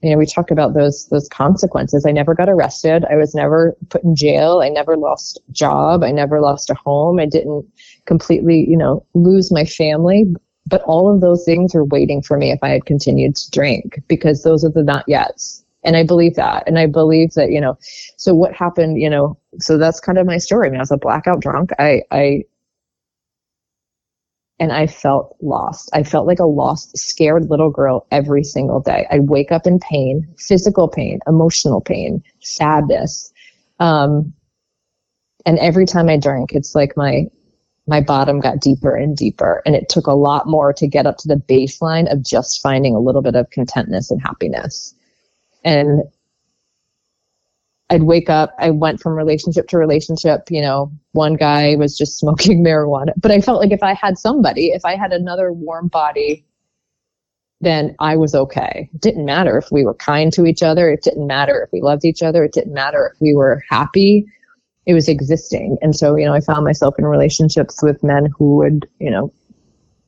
you 0.02 0.12
know, 0.12 0.18
we 0.18 0.26
talk 0.26 0.52
about 0.52 0.74
those 0.74 1.08
those 1.08 1.28
consequences. 1.30 2.06
I 2.06 2.12
never 2.12 2.36
got 2.36 2.50
arrested. 2.50 3.04
I 3.10 3.16
was 3.16 3.34
never 3.34 3.76
put 3.90 4.04
in 4.04 4.16
jail. 4.16 4.62
I 4.64 4.70
never 4.70 4.96
lost 4.96 5.40
a 5.50 5.52
job. 5.52 6.04
I 6.04 6.12
never 6.12 6.40
lost 6.40 6.70
a 6.70 6.76
home. 6.76 7.20
I 7.20 7.26
didn't 7.26 7.66
completely, 8.06 8.66
you 8.70 8.78
know, 8.78 9.04
lose 9.16 9.52
my 9.52 9.66
family. 9.66 10.26
But 10.68 10.82
all 10.84 11.14
of 11.14 11.22
those 11.22 11.46
things 11.46 11.74
were 11.74 11.86
waiting 11.86 12.22
for 12.22 12.38
me 12.38 12.52
if 12.52 12.60
I 12.62 12.70
had 12.70 12.86
continued 12.86 13.36
to 13.36 13.52
drink 13.52 14.02
because 14.08 14.44
those 14.44 14.66
are 14.66 14.70
the 14.70 14.84
not 14.84 15.06
yets. 15.08 15.64
And 15.84 15.96
I 15.96 16.04
believe 16.04 16.36
that. 16.36 16.64
And 16.68 16.78
I 16.78 16.86
believe 16.86 17.34
that, 17.36 17.52
you 17.52 17.62
know, 17.62 17.78
so 18.18 18.34
what 18.34 18.54
happened, 18.54 19.00
you 19.00 19.10
know, 19.10 19.38
so 19.60 19.78
that's 19.78 20.00
kind 20.00 20.18
of 20.18 20.26
my 20.26 20.38
story. 20.38 20.68
I 20.68 20.72
mean, 20.72 20.80
I 20.80 20.82
was 20.82 20.92
a 20.92 20.98
blackout 20.98 21.40
drunk. 21.40 21.72
I, 21.80 22.02
I, 22.12 22.44
and 24.60 24.72
I 24.72 24.88
felt 24.88 25.38
lost. 25.42 25.90
I 25.94 26.04
felt 26.04 26.28
like 26.28 26.40
a 26.40 26.46
lost, 26.46 26.98
scared 26.98 27.50
little 27.50 27.70
girl 27.70 28.08
every 28.12 28.44
single 28.44 28.80
day. 28.80 29.06
I 29.12 29.20
wake 29.20 29.52
up 29.52 29.68
in 29.68 29.80
pain, 29.80 30.28
physical 30.38 30.88
pain, 30.88 31.20
emotional 31.28 31.80
pain, 31.80 32.24
sadness. 32.42 33.32
Um, 33.80 34.34
and 35.46 35.60
every 35.60 35.86
time 35.86 36.10
I 36.10 36.18
drink, 36.18 36.54
it's 36.54 36.76
like 36.76 36.98
my 36.98 37.28
my 37.88 38.02
bottom 38.02 38.40
got 38.40 38.60
deeper 38.60 38.96
and 38.96 39.16
deeper. 39.16 39.62
And 39.66 39.76
it 39.76 39.90
took 39.90 40.08
a 40.08 40.14
lot 40.14 40.48
more 40.48 40.74
to 40.74 40.88
get 40.88 41.06
up 41.06 41.18
to 41.20 41.28
the 41.28 41.36
baseline 41.36 42.12
of 42.12 42.24
just 42.24 42.62
finding 42.62 42.96
a 42.96 43.00
little 43.00 43.22
bit 43.22 43.36
of 43.36 43.50
contentness 43.50 44.12
and 44.12 44.22
happiness. 44.22 44.94
And 45.64 46.04
I'd 47.90 48.04
wake 48.04 48.30
up, 48.30 48.54
I 48.60 48.72
went 48.72 49.00
from 49.00 49.14
relationship 49.14 49.70
to 49.70 49.78
relationship. 49.78 50.52
You 50.52 50.62
know, 50.62 50.92
one 51.14 51.36
guy 51.36 51.76
was 51.76 51.98
just 51.98 52.20
smoking 52.20 52.64
marijuana, 52.64 53.14
but 53.18 53.32
I 53.32 53.40
felt 53.40 53.62
like 53.62 53.72
if 53.72 53.84
I 53.84 53.94
had 53.94 54.18
somebody, 54.18 54.68
if 54.68 54.84
I 54.84 54.98
had 54.98 55.14
another 55.14 55.54
warm 55.54 55.88
body, 55.88 56.46
then 57.62 57.96
I 58.00 58.18
was 58.18 58.36
okay. 58.36 58.90
It 58.94 59.02
didn't 59.02 59.26
matter 59.26 59.58
if 59.58 59.72
we 59.72 59.84
were 59.84 59.96
kind 59.96 60.32
to 60.34 60.46
each 60.46 60.62
other. 60.62 60.92
It 60.92 61.02
didn't 61.02 61.26
matter 61.26 61.64
if 61.64 61.72
we 61.72 61.82
loved 61.82 62.06
each 62.06 62.22
other. 62.22 62.44
It 62.44 62.54
didn't 62.54 62.74
matter 62.74 63.12
if 63.14 63.22
we 63.22 63.34
were 63.34 63.64
happy. 63.68 64.28
It 64.88 64.96
was 64.96 65.08
existing. 65.08 65.78
And 65.82 65.96
so, 65.96 66.16
you 66.16 66.26
know, 66.26 66.34
I 66.34 66.40
found 66.40 66.66
myself 66.66 66.96
in 66.98 67.06
relationships 67.06 67.84
with 67.84 68.04
men 68.04 68.28
who 68.36 68.56
would, 68.56 68.90
you 69.00 69.12
know, 69.12 69.32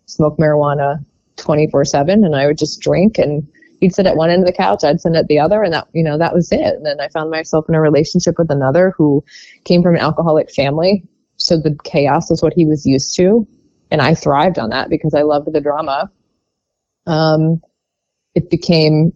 smoke 0.07 0.37
marijuana 0.37 1.05
24 1.37 1.85
7 1.85 2.25
and 2.25 2.35
I 2.35 2.47
would 2.47 2.57
just 2.57 2.81
drink 2.81 3.19
and 3.19 3.47
he'd 3.79 3.95
sit 3.95 4.05
at 4.05 4.15
one 4.15 4.29
end 4.29 4.41
of 4.41 4.47
the 4.47 4.53
couch, 4.53 4.83
I'd 4.83 5.01
sit 5.01 5.15
at 5.15 5.27
the 5.27 5.39
other, 5.39 5.63
and 5.63 5.73
that 5.73 5.87
you 5.93 6.03
know 6.03 6.17
that 6.17 6.33
was 6.33 6.51
it. 6.51 6.75
And 6.75 6.85
then 6.85 6.99
I 6.99 7.07
found 7.09 7.29
myself 7.29 7.65
in 7.69 7.75
a 7.75 7.81
relationship 7.81 8.37
with 8.37 8.51
another 8.51 8.93
who 8.97 9.23
came 9.63 9.81
from 9.81 9.95
an 9.95 10.01
alcoholic 10.01 10.51
family, 10.51 11.03
so 11.37 11.57
the 11.57 11.77
chaos 11.83 12.29
was 12.29 12.41
what 12.41 12.53
he 12.53 12.65
was 12.65 12.85
used 12.85 13.15
to, 13.15 13.47
and 13.91 14.01
I 14.01 14.13
thrived 14.13 14.59
on 14.59 14.69
that 14.69 14.89
because 14.89 15.13
I 15.13 15.21
loved 15.21 15.51
the 15.51 15.61
drama. 15.61 16.11
Um, 17.05 17.61
it 18.35 18.49
became 18.49 19.13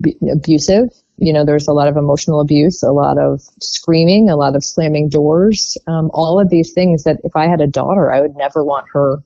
b- 0.00 0.16
abusive. 0.30 0.88
You 1.18 1.32
know, 1.32 1.44
there's 1.44 1.68
a 1.68 1.72
lot 1.72 1.88
of 1.88 1.96
emotional 1.96 2.40
abuse, 2.40 2.82
a 2.82 2.92
lot 2.92 3.18
of 3.18 3.40
screaming, 3.60 4.28
a 4.28 4.36
lot 4.36 4.54
of 4.54 4.64
slamming 4.64 5.08
doors, 5.08 5.78
um, 5.86 6.10
all 6.12 6.38
of 6.38 6.50
these 6.50 6.72
things 6.72 7.04
that 7.04 7.18
if 7.24 7.34
I 7.34 7.46
had 7.46 7.60
a 7.60 7.66
daughter, 7.66 8.12
I 8.12 8.20
would 8.20 8.36
never 8.36 8.64
want 8.64 8.86
her 8.92 9.22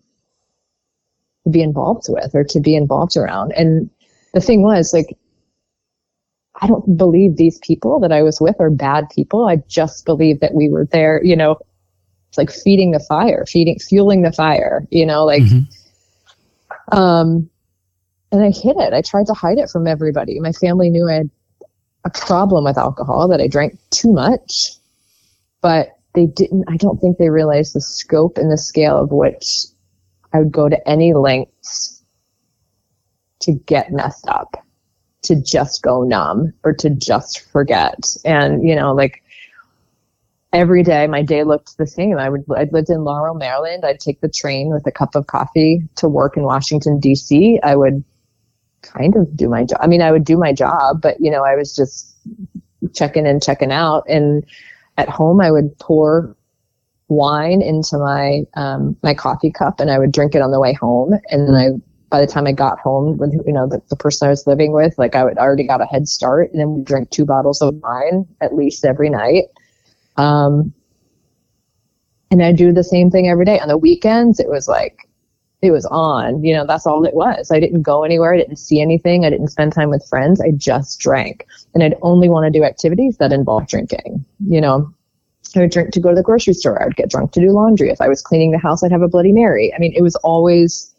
to 1.44 1.50
be 1.50 1.62
involved 1.62 2.06
with 2.08 2.34
or 2.34 2.44
to 2.44 2.60
be 2.60 2.76
involved 2.76 3.16
around. 3.16 3.52
And 3.56 3.90
the 4.34 4.40
thing 4.40 4.62
was 4.62 4.92
like 4.92 5.16
I 6.60 6.66
don't 6.66 6.96
believe 6.96 7.36
these 7.36 7.58
people 7.58 8.00
that 8.00 8.12
I 8.12 8.22
was 8.22 8.40
with 8.40 8.56
are 8.60 8.70
bad 8.70 9.08
people. 9.10 9.46
I 9.46 9.56
just 9.68 10.04
believe 10.04 10.40
that 10.40 10.54
we 10.54 10.68
were 10.68 10.84
there, 10.84 11.20
you 11.24 11.34
know, 11.34 11.58
it's 12.28 12.38
like 12.38 12.50
feeding 12.50 12.90
the 12.90 13.00
fire, 13.00 13.44
feeding, 13.46 13.78
fueling 13.78 14.22
the 14.22 14.32
fire, 14.32 14.86
you 14.90 15.06
know, 15.06 15.24
like, 15.24 15.42
mm-hmm. 15.42 16.96
um, 16.96 17.48
and 18.30 18.44
I 18.44 18.50
hid 18.50 18.76
it. 18.76 18.92
I 18.92 19.02
tried 19.02 19.26
to 19.26 19.34
hide 19.34 19.58
it 19.58 19.70
from 19.70 19.86
everybody. 19.86 20.38
My 20.38 20.52
family 20.52 20.90
knew 20.90 21.08
I 21.08 21.14
had 21.14 21.30
a 22.04 22.10
problem 22.10 22.64
with 22.64 22.78
alcohol, 22.78 23.28
that 23.28 23.40
I 23.40 23.46
drank 23.46 23.78
too 23.90 24.12
much, 24.12 24.72
but 25.60 25.98
they 26.14 26.26
didn't, 26.26 26.64
I 26.68 26.76
don't 26.76 26.98
think 27.00 27.18
they 27.18 27.30
realized 27.30 27.74
the 27.74 27.80
scope 27.80 28.38
and 28.38 28.50
the 28.50 28.58
scale 28.58 28.96
of 28.96 29.10
which 29.10 29.66
I 30.32 30.38
would 30.38 30.52
go 30.52 30.68
to 30.68 30.88
any 30.88 31.12
lengths 31.12 32.02
to 33.40 33.52
get 33.52 33.92
messed 33.92 34.28
up, 34.28 34.64
to 35.22 35.40
just 35.40 35.82
go 35.82 36.02
numb 36.02 36.52
or 36.64 36.72
to 36.74 36.90
just 36.90 37.40
forget. 37.50 38.16
And, 38.24 38.66
you 38.66 38.74
know, 38.74 38.92
like 38.92 39.22
every 40.52 40.82
day 40.82 41.06
my 41.06 41.22
day 41.22 41.44
looked 41.44 41.76
the 41.78 41.86
same. 41.86 42.18
I 42.18 42.28
would, 42.28 42.44
I 42.56 42.68
lived 42.72 42.90
in 42.90 43.04
Laurel, 43.04 43.34
Maryland. 43.34 43.84
I'd 43.84 44.00
take 44.00 44.20
the 44.20 44.28
train 44.28 44.70
with 44.70 44.86
a 44.86 44.92
cup 44.92 45.14
of 45.14 45.26
coffee 45.26 45.82
to 45.96 46.08
work 46.08 46.36
in 46.36 46.42
Washington, 46.42 47.00
DC. 47.00 47.58
I 47.62 47.76
would 47.76 48.04
kind 48.82 49.16
of 49.16 49.36
do 49.36 49.48
my 49.48 49.64
job. 49.64 49.78
I 49.80 49.86
mean, 49.86 50.02
I 50.02 50.12
would 50.12 50.24
do 50.24 50.36
my 50.36 50.52
job, 50.52 51.00
but, 51.00 51.16
you 51.20 51.30
know, 51.30 51.44
I 51.44 51.54
was 51.54 51.74
just 51.74 52.16
checking 52.94 53.26
in, 53.26 53.40
checking 53.40 53.72
out. 53.72 54.04
And 54.08 54.44
at 54.96 55.08
home, 55.08 55.40
I 55.40 55.50
would 55.50 55.78
pour 55.78 56.36
wine 57.08 57.60
into 57.60 57.98
my 57.98 58.42
um, 58.54 58.96
my 59.02 59.12
coffee 59.12 59.50
cup 59.50 59.80
and 59.80 59.90
I 59.90 59.98
would 59.98 60.12
drink 60.12 60.36
it 60.36 60.42
on 60.42 60.52
the 60.52 60.60
way 60.60 60.72
home 60.72 61.12
and 61.30 61.48
then 61.48 61.56
I 61.56 61.70
by 62.10 62.20
the 62.20 62.26
time 62.26 62.46
I 62.46 62.52
got 62.52 62.78
home 62.80 63.16
with 63.16 63.32
you 63.46 63.52
know 63.52 63.68
the, 63.68 63.80
the 63.88 63.96
person 63.96 64.26
I 64.26 64.30
was 64.30 64.46
living 64.46 64.72
with, 64.72 64.98
like 64.98 65.14
I 65.14 65.24
would 65.24 65.38
already 65.38 65.66
got 65.66 65.80
a 65.80 65.86
head 65.86 66.08
start, 66.08 66.50
and 66.50 66.60
then 66.60 66.74
we 66.74 66.82
drink 66.82 67.10
two 67.10 67.24
bottles 67.24 67.62
of 67.62 67.74
wine 67.76 68.26
at 68.40 68.54
least 68.54 68.84
every 68.84 69.08
night. 69.08 69.44
Um, 70.16 70.74
and 72.30 72.42
I 72.42 72.52
do 72.52 72.72
the 72.72 72.84
same 72.84 73.10
thing 73.10 73.28
every 73.28 73.44
day. 73.44 73.58
On 73.60 73.68
the 73.68 73.78
weekends, 73.78 74.40
it 74.40 74.48
was 74.48 74.68
like 74.68 75.08
it 75.62 75.70
was 75.70 75.86
on. 75.86 76.42
You 76.42 76.54
know, 76.54 76.66
that's 76.66 76.86
all 76.86 77.04
it 77.04 77.14
was. 77.14 77.50
I 77.50 77.60
didn't 77.60 77.82
go 77.82 78.04
anywhere. 78.04 78.34
I 78.34 78.38
didn't 78.38 78.56
see 78.56 78.80
anything. 78.80 79.24
I 79.24 79.30
didn't 79.30 79.48
spend 79.48 79.72
time 79.72 79.90
with 79.90 80.06
friends. 80.08 80.40
I 80.40 80.52
just 80.52 81.00
drank, 81.00 81.46
and 81.74 81.82
I'd 81.82 81.96
only 82.02 82.28
want 82.28 82.52
to 82.52 82.58
do 82.58 82.64
activities 82.64 83.16
that 83.18 83.32
involved 83.32 83.68
drinking. 83.68 84.24
You 84.46 84.60
know, 84.60 84.92
I 85.56 85.60
would 85.60 85.70
drink 85.70 85.92
to 85.92 86.00
go 86.00 86.10
to 86.10 86.14
the 86.14 86.22
grocery 86.22 86.54
store. 86.54 86.80
I 86.80 86.86
would 86.86 86.96
get 86.96 87.10
drunk 87.10 87.32
to 87.32 87.40
do 87.40 87.50
laundry. 87.50 87.90
If 87.90 88.00
I 88.00 88.08
was 88.08 88.22
cleaning 88.22 88.52
the 88.52 88.58
house, 88.58 88.82
I'd 88.82 88.92
have 88.92 89.02
a 89.02 89.08
Bloody 89.08 89.32
Mary. 89.32 89.72
I 89.74 89.78
mean, 89.78 89.92
it 89.94 90.02
was 90.02 90.16
always 90.16 90.94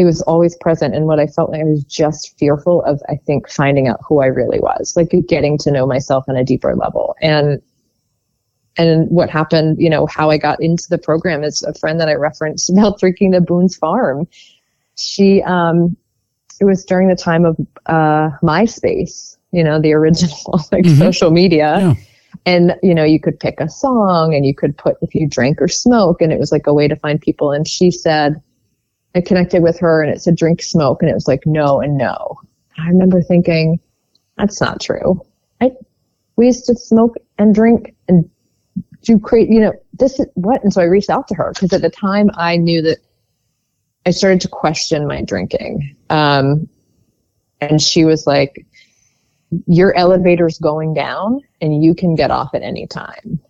it 0.00 0.04
was 0.04 0.22
always 0.22 0.56
present 0.56 0.94
and 0.94 1.06
what 1.06 1.20
I 1.20 1.26
felt 1.26 1.50
like 1.50 1.60
I 1.60 1.64
was 1.64 1.84
just 1.84 2.38
fearful 2.38 2.82
of, 2.84 3.02
I 3.10 3.16
think, 3.16 3.50
finding 3.50 3.86
out 3.86 4.00
who 4.06 4.22
I 4.22 4.26
really 4.26 4.58
was, 4.58 4.94
like 4.96 5.12
getting 5.28 5.58
to 5.58 5.70
know 5.70 5.86
myself 5.86 6.24
on 6.26 6.36
a 6.36 6.44
deeper 6.44 6.74
level. 6.74 7.14
And 7.20 7.60
and 8.76 9.08
what 9.10 9.30
happened, 9.30 9.80
you 9.80 9.90
know, 9.90 10.06
how 10.06 10.30
I 10.30 10.38
got 10.38 10.62
into 10.62 10.88
the 10.88 10.98
program 10.98 11.42
is 11.42 11.62
a 11.62 11.74
friend 11.74 12.00
that 12.00 12.08
I 12.08 12.14
referenced 12.14 12.70
about 12.70 12.98
drinking 13.00 13.32
the 13.32 13.40
Boone's 13.40 13.76
Farm. 13.76 14.26
She, 14.96 15.42
um, 15.42 15.96
it 16.60 16.64
was 16.64 16.84
during 16.84 17.08
the 17.08 17.16
time 17.16 17.44
of 17.44 17.56
uh, 17.86 18.30
MySpace, 18.42 19.36
you 19.52 19.64
know, 19.64 19.80
the 19.80 19.92
original 19.92 20.36
like 20.72 20.84
mm-hmm. 20.84 20.98
social 20.98 21.30
media. 21.30 21.78
Yeah. 21.80 21.94
And, 22.46 22.76
you 22.82 22.94
know, 22.94 23.04
you 23.04 23.20
could 23.20 23.38
pick 23.38 23.60
a 23.60 23.68
song 23.68 24.34
and 24.34 24.46
you 24.46 24.54
could 24.54 24.76
put 24.78 24.96
if 25.02 25.14
you 25.14 25.28
drank 25.28 25.60
or 25.60 25.68
smoke, 25.68 26.22
and 26.22 26.32
it 26.32 26.38
was 26.38 26.52
like 26.52 26.66
a 26.66 26.72
way 26.72 26.88
to 26.88 26.96
find 26.96 27.20
people. 27.20 27.52
And 27.52 27.66
she 27.66 27.90
said, 27.90 28.40
I 29.14 29.20
connected 29.20 29.62
with 29.62 29.78
her 29.80 30.02
and 30.02 30.12
it 30.12 30.22
said 30.22 30.36
drink 30.36 30.62
smoke 30.62 31.02
and 31.02 31.10
it 31.10 31.14
was 31.14 31.26
like 31.26 31.44
no 31.44 31.80
and 31.80 31.98
no. 31.98 32.40
I 32.78 32.88
remember 32.88 33.20
thinking, 33.20 33.80
that's 34.38 34.60
not 34.60 34.80
true. 34.80 35.20
I 35.60 35.72
we 36.36 36.46
used 36.46 36.64
to 36.66 36.76
smoke 36.76 37.16
and 37.38 37.54
drink 37.54 37.94
do 39.02 39.18
create, 39.18 39.48
you 39.48 39.60
know, 39.60 39.72
this 39.94 40.18
is 40.20 40.26
what 40.34 40.62
and 40.62 40.72
so 40.72 40.80
I 40.80 40.84
reached 40.84 41.10
out 41.10 41.28
to 41.28 41.34
her 41.34 41.52
because 41.54 41.72
at 41.72 41.82
the 41.82 41.90
time 41.90 42.30
I 42.34 42.56
knew 42.56 42.82
that 42.82 42.98
I 44.06 44.10
started 44.10 44.40
to 44.42 44.48
question 44.48 45.06
my 45.06 45.22
drinking. 45.22 45.96
Um, 46.08 46.68
and 47.60 47.80
she 47.80 48.04
was 48.04 48.26
like, 48.26 48.66
Your 49.66 49.94
elevator's 49.96 50.58
going 50.58 50.94
down 50.94 51.40
and 51.60 51.82
you 51.82 51.94
can 51.94 52.14
get 52.14 52.30
off 52.30 52.54
at 52.54 52.62
any 52.62 52.86
time. 52.86 53.40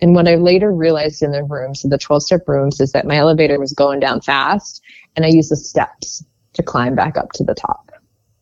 And 0.00 0.14
what 0.14 0.28
I 0.28 0.34
later 0.34 0.72
realized 0.72 1.22
in 1.22 1.32
the 1.32 1.44
rooms, 1.44 1.80
so 1.80 1.88
the 1.88 1.98
12 1.98 2.22
step 2.22 2.48
rooms, 2.48 2.80
is 2.80 2.92
that 2.92 3.06
my 3.06 3.16
elevator 3.16 3.58
was 3.58 3.72
going 3.72 4.00
down 4.00 4.20
fast 4.20 4.82
and 5.16 5.24
I 5.24 5.28
used 5.28 5.50
the 5.50 5.56
steps 5.56 6.24
to 6.54 6.62
climb 6.62 6.94
back 6.94 7.16
up 7.16 7.32
to 7.32 7.44
the 7.44 7.54
top. 7.54 7.90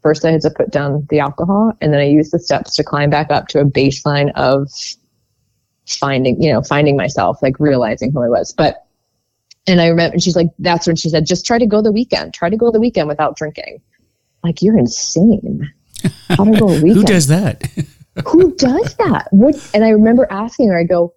First, 0.02 0.24
I 0.24 0.32
had 0.32 0.40
to 0.40 0.50
put 0.50 0.70
down 0.70 1.06
the 1.10 1.20
alcohol 1.20 1.72
and 1.80 1.92
then 1.92 2.00
I 2.00 2.08
used 2.08 2.32
the 2.32 2.38
steps 2.38 2.74
to 2.76 2.82
climb 2.82 3.10
back 3.10 3.30
up 3.30 3.48
to 3.48 3.60
a 3.60 3.64
baseline 3.64 4.32
of 4.34 4.68
finding, 5.86 6.40
you 6.42 6.52
know, 6.52 6.62
finding 6.62 6.96
myself, 6.96 7.42
like 7.42 7.58
realizing 7.58 8.12
who 8.12 8.22
I 8.22 8.28
was. 8.28 8.52
But, 8.52 8.86
and 9.66 9.80
I 9.80 9.88
remember, 9.88 10.14
and 10.14 10.22
she's 10.22 10.36
like, 10.36 10.48
that's 10.58 10.86
when 10.86 10.96
she 10.96 11.08
said, 11.08 11.26
just 11.26 11.46
try 11.46 11.58
to 11.58 11.66
go 11.66 11.82
the 11.82 11.92
weekend, 11.92 12.34
try 12.34 12.50
to 12.50 12.56
go 12.56 12.70
the 12.70 12.80
weekend 12.80 13.08
without 13.08 13.36
drinking. 13.36 13.80
Like, 14.42 14.62
you're 14.62 14.78
insane. 14.78 15.72
How 16.28 16.44
to 16.44 16.58
go 16.58 16.68
a 16.68 16.82
weekend? 16.82 16.96
Who 16.96 17.04
does 17.04 17.26
that? 17.28 17.70
Who 18.26 18.54
does 18.56 18.94
that? 18.96 19.28
What? 19.30 19.70
And 19.72 19.84
I 19.84 19.90
remember 19.90 20.26
asking 20.30 20.68
her, 20.68 20.78
I 20.78 20.84
go, 20.84 21.14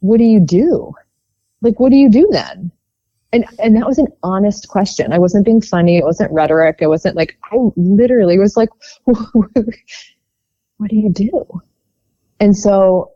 what 0.00 0.18
do 0.18 0.24
you 0.24 0.40
do? 0.40 0.92
Like, 1.60 1.78
what 1.78 1.90
do 1.90 1.96
you 1.96 2.10
do 2.10 2.28
then? 2.32 2.72
And, 3.32 3.46
and 3.58 3.76
that 3.76 3.86
was 3.86 3.98
an 3.98 4.08
honest 4.22 4.68
question. 4.68 5.12
I 5.12 5.18
wasn't 5.18 5.46
being 5.46 5.62
funny. 5.62 5.96
It 5.96 6.04
wasn't 6.04 6.32
rhetoric. 6.32 6.78
It 6.80 6.88
wasn't 6.88 7.16
like, 7.16 7.38
I 7.44 7.56
literally 7.76 8.38
was 8.38 8.56
like, 8.56 8.68
what 9.04 10.90
do 10.90 10.96
you 10.96 11.10
do? 11.10 11.62
And 12.40 12.56
so, 12.56 13.12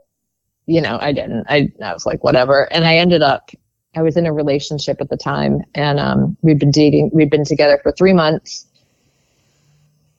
you 0.67 0.81
know, 0.81 0.99
I 1.01 1.13
didn't. 1.13 1.47
I, 1.49 1.73
I 1.83 1.93
was 1.93 2.07
like, 2.07 2.23
whatever. 2.25 2.65
And 2.73 2.85
I 2.85 2.97
ended 2.97 3.23
up, 3.23 3.51
I 3.95 4.03
was 4.03 4.17
in 4.17 4.27
a 4.27 4.33
relationship 4.33 5.01
at 5.01 5.09
the 5.09 5.17
time 5.17 5.63
and 5.75 5.99
um, 5.99 6.37
we'd 6.43 6.59
been 6.59 6.71
dating, 6.71 7.11
we'd 7.13 7.31
been 7.31 7.45
together 7.45 7.79
for 7.83 7.93
three 7.93 8.13
months. 8.13 8.67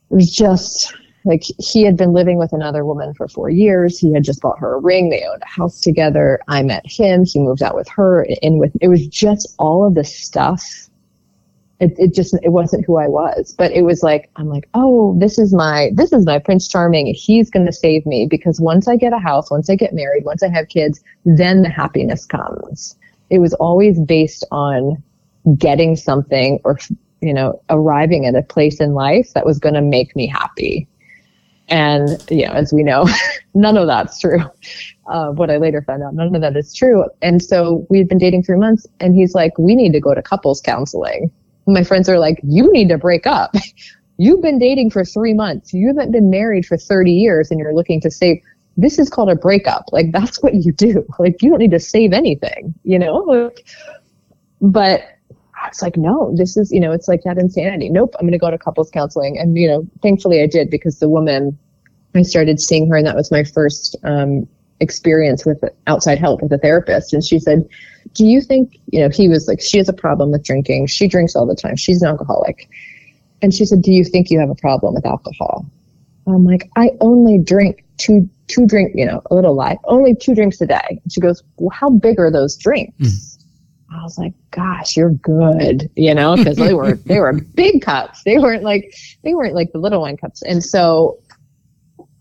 It 0.10 0.16
was 0.16 0.34
just, 0.34 0.94
like 1.26 1.44
he 1.60 1.84
had 1.84 1.98
been 1.98 2.14
living 2.14 2.38
with 2.38 2.54
another 2.54 2.86
woman 2.86 3.14
for 3.14 3.28
four 3.28 3.50
years. 3.50 4.00
He 4.00 4.14
had 4.14 4.24
just 4.24 4.42
bought 4.42 4.60
her 4.60 4.76
a 4.76 4.80
ring. 4.80 5.10
They 5.10 5.26
owned 5.26 5.42
a 5.42 5.48
house 5.48 5.82
together. 5.82 6.40
I 6.48 6.64
met 6.64 6.86
him. 6.86 7.26
He 7.26 7.40
moved 7.40 7.62
out 7.62 7.76
with 7.76 7.90
her. 7.90 8.26
And 8.42 8.60
with 8.60 8.72
it 8.82 8.88
was 8.88 9.06
just 9.08 9.54
all 9.60 9.86
of 9.86 9.96
the 9.96 10.06
stuff. 10.06 10.64
It, 11.80 11.94
it 12.00 12.14
just 12.14 12.34
it 12.42 12.50
wasn't 12.50 12.86
who 12.86 12.98
I 12.98 13.08
was. 13.08 13.54
But 13.58 13.72
it 13.72 13.84
was 13.84 14.04
like 14.04 14.30
I'm 14.36 14.48
like, 14.50 14.68
oh, 14.74 15.16
this 15.20 15.38
is 15.38 15.54
my 15.54 15.92
this 15.94 16.12
is 16.12 16.26
my 16.26 16.40
Prince 16.40 16.68
Charming. 16.68 17.14
He's 17.14 17.50
going 17.50 17.66
to 17.68 17.74
save 17.74 18.06
me 18.06 18.28
because 18.30 18.60
once 18.60 18.88
I 18.88 18.96
get 18.96 19.14
a 19.14 19.20
house, 19.20 19.52
once 19.52 19.70
I 19.70 19.76
get 19.76 19.94
married, 19.94 20.26
once 20.26 20.44
I 20.44 20.50
have 20.50 20.70
kids, 20.70 21.02
then 21.26 21.62
the 21.62 21.70
happiness 21.70 22.26
comes. 22.26 22.96
It 23.30 23.40
was 23.40 23.54
always 23.56 24.00
based 24.00 24.44
on 24.52 25.02
getting 25.58 25.96
something 25.96 26.60
or 26.64 26.80
you 27.22 27.34
know 27.34 27.62
arriving 27.70 28.26
at 28.26 28.36
a 28.36 28.42
place 28.42 28.80
in 28.80 28.94
life 28.94 29.34
that 29.34 29.46
was 29.46 29.60
going 29.60 29.76
to 29.76 29.82
make 29.82 30.16
me 30.16 30.28
happy 30.28 30.88
And, 31.70 32.10
you 32.30 32.46
know, 32.46 32.54
as 32.54 32.72
we 32.72 32.84
know, 32.84 33.08
none 33.54 33.78
of 33.78 33.88
that's 33.88 34.20
true. 34.20 34.40
Uh, 35.08 35.32
what 35.32 35.50
I 35.50 35.58
later 35.58 35.82
found 35.82 36.04
out, 36.04 36.14
none 36.14 36.34
of 36.34 36.42
that 36.42 36.56
is 36.56 36.74
true. 36.74 37.06
And 37.22 37.44
so 37.44 37.86
we'd 37.90 38.08
been 38.08 38.18
dating 38.18 38.44
three 38.44 38.58
months 38.58 38.88
and 39.00 39.16
he's 39.16 39.36
like, 39.36 39.58
we 39.58 39.76
need 39.76 39.92
to 39.94 40.00
go 40.00 40.14
to 40.14 40.22
couples 40.22 40.62
counseling. 40.62 41.32
My 41.68 41.84
friends 41.84 42.10
are 42.10 42.20
like, 42.20 42.40
you 42.44 42.72
need 42.72 42.90
to 42.90 42.98
break 42.98 43.28
up. 43.28 43.54
You've 44.18 44.42
been 44.42 44.58
dating 44.58 44.90
for 44.90 45.06
three 45.06 45.34
months. 45.34 45.74
You 45.74 45.88
haven't 45.88 46.12
been 46.12 46.30
married 46.30 46.66
for 46.66 46.76
30 46.76 47.12
years 47.12 47.52
and 47.52 47.60
you're 47.60 47.74
looking 47.74 48.02
to 48.02 48.10
save. 48.10 48.42
This 48.76 48.98
is 48.98 49.10
called 49.10 49.30
a 49.30 49.36
breakup. 49.36 49.86
Like 49.92 50.12
that's 50.12 50.42
what 50.42 50.56
you 50.56 50.72
do. 50.72 51.06
Like 51.20 51.42
you 51.42 51.50
don't 51.50 51.60
need 51.60 51.72
to 51.72 51.80
save 51.80 52.14
anything, 52.14 52.74
you 52.84 52.98
know? 52.98 53.52
But 54.60 55.04
it's 55.68 55.82
like, 55.82 55.98
no, 55.98 56.34
this 56.36 56.58
is, 56.58 56.72
you 56.72 56.80
know, 56.80 56.92
it's 56.92 57.08
like 57.08 57.22
that 57.24 57.38
insanity. 57.38 57.90
Nope, 57.90 58.16
I'm 58.20 58.26
going 58.26 58.32
to 58.32 58.40
go 58.40 58.50
to 58.50 58.58
couples 58.58 58.90
counseling. 58.90 59.38
And, 59.38 59.58
you 59.58 59.68
know, 59.68 59.88
thankfully 60.02 60.42
I 60.42 60.48
did 60.48 60.70
because 60.70 61.00
the 61.00 61.10
woman, 61.10 61.58
I 62.16 62.24
started 62.24 62.60
seeing 62.60 62.90
her 62.90 62.98
and 62.98 63.06
that 63.06 63.16
was 63.16 63.32
my 63.32 63.44
first 63.44 63.96
um, 64.04 64.48
experience 64.80 65.46
with 65.46 65.64
outside 65.88 66.18
help 66.18 66.42
with 66.42 66.52
a 66.52 66.58
therapist. 66.58 67.14
And 67.14 67.24
she 67.24 67.40
said, 67.40 67.68
do 68.14 68.26
you 68.26 68.42
think, 68.42 68.80
you 68.92 69.00
know, 69.00 69.10
he 69.10 69.28
was 69.28 69.48
like, 69.48 69.62
she 69.62 69.78
has 69.78 69.90
a 69.90 69.94
problem 69.94 70.32
with 70.32 70.44
drinking. 70.44 70.88
She 70.88 71.08
drinks 71.08 71.36
all 71.36 71.46
the 71.46 71.56
time. 71.56 71.76
She's 71.76 72.02
an 72.02 72.10
alcoholic. 72.10 72.70
And 73.42 73.54
she 73.54 73.66
said, 73.66 73.82
do 73.82 73.92
you 73.92 74.04
think 74.04 74.30
you 74.30 74.40
have 74.40 74.50
a 74.50 74.56
problem 74.56 74.94
with 74.96 75.06
alcohol? 75.06 75.66
I'm 76.28 76.46
like, 76.46 76.70
I 76.76 76.92
only 77.00 77.40
drink 77.40 77.86
two, 77.98 78.30
two 78.48 78.66
drink, 78.66 78.92
you 78.96 79.06
know, 79.06 79.22
a 79.32 79.36
little 79.36 79.56
lie, 79.56 79.78
only 79.86 80.16
two 80.16 80.36
drinks 80.36 80.60
a 80.62 80.68
day. 80.68 81.00
And 81.04 81.12
she 81.12 81.22
goes, 81.22 81.44
well, 81.58 81.70
how 81.70 81.90
big 81.90 82.20
are 82.20 82.32
those 82.32 82.58
drinks? 82.58 82.98
Mm. 83.00 83.38
I 83.90 84.04
was 84.04 84.18
like, 84.18 84.34
gosh, 84.52 84.98
you're 84.98 85.12
good, 85.12 85.90
you 85.96 86.14
know, 86.14 86.36
because 86.36 86.58
they 86.58 86.74
were 86.74 86.96
they 87.06 87.20
were 87.20 87.34
big 87.56 87.82
cups. 87.82 88.24
They 88.24 88.38
weren't 88.38 88.64
like 88.64 88.94
they 89.24 89.34
weren't 89.34 89.56
like 89.56 89.72
the 89.72 89.80
little 89.80 90.02
wine 90.02 90.18
cups. 90.18 90.42
And 90.42 90.64
so 90.64 91.18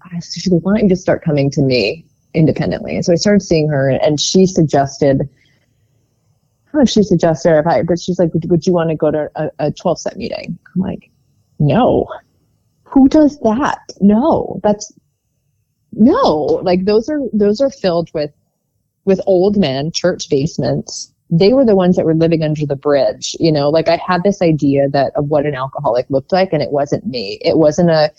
I 0.03 0.21
she 0.21 0.49
was 0.49 0.63
wanting 0.63 0.89
to 0.91 0.97
start 0.97 1.25
coming 1.25 1.51
to 1.53 1.63
me 1.63 2.06
independently. 2.37 2.95
And 2.95 3.05
so 3.05 3.13
I 3.13 3.17
started 3.17 3.43
seeing 3.43 3.69
her 3.69 3.91
and 3.91 4.21
she 4.21 4.47
suggested 4.47 5.23
I 5.23 6.79
don't 6.79 6.81
know 6.81 6.83
if 6.83 6.91
she 6.91 7.03
suggested 7.03 7.59
if 7.59 7.67
I 7.67 7.83
but 7.83 7.99
she's 7.99 8.19
like, 8.19 8.33
would, 8.35 8.51
would 8.51 8.67
you 8.67 8.73
want 8.73 8.91
to 8.91 8.97
go 8.97 9.11
to 9.11 9.31
a, 9.35 9.51
a 9.59 9.73
12 9.73 9.99
step 9.99 10.17
meeting? 10.17 10.59
I'm 10.75 10.81
like, 10.81 11.11
no. 11.59 12.07
Who 12.85 13.09
does 13.09 13.39
that? 13.41 13.79
No. 14.01 14.61
That's 14.63 14.93
no. 15.93 16.61
Like 16.63 16.85
those 16.85 17.09
are 17.09 17.21
those 17.33 17.61
are 17.61 17.71
filled 17.71 18.13
with 18.13 18.31
with 19.05 19.21
old 19.27 19.57
men, 19.57 19.91
church 19.93 20.29
basements 20.29 21.13
they 21.31 21.53
were 21.53 21.65
the 21.65 21.75
ones 21.75 21.97
that 21.97 22.05
were 22.05 22.15
living 22.15 22.43
under 22.43 22.65
the 22.67 22.77
bridge. 22.77 23.37
You 23.41 23.51
know, 23.51 23.69
like 23.69 23.89
I 23.89 23.97
had 23.97 24.23
this 24.23 24.41
idea 24.41 24.89
that 24.91 25.13
of 25.17 25.29
what 25.29 25.47
an 25.47 25.55
alcoholic 25.55 26.07
looked 26.09 26.33
like, 26.33 26.53
and 26.53 26.63
it 26.63 26.71
wasn't 26.71 27.07
me. 27.07 27.39
It 27.43 27.59
wasn't 27.59 27.91
a 27.91 28.13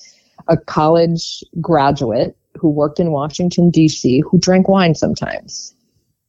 a 0.48 0.58
college 0.58 1.44
graduate 1.60 2.38
who 2.60 2.70
worked 2.70 3.00
in 3.00 3.12
Washington 3.12 3.70
D.C. 3.70 4.22
who 4.22 4.38
drank 4.40 4.68
wine 4.68 4.96
sometimes, 4.96 5.76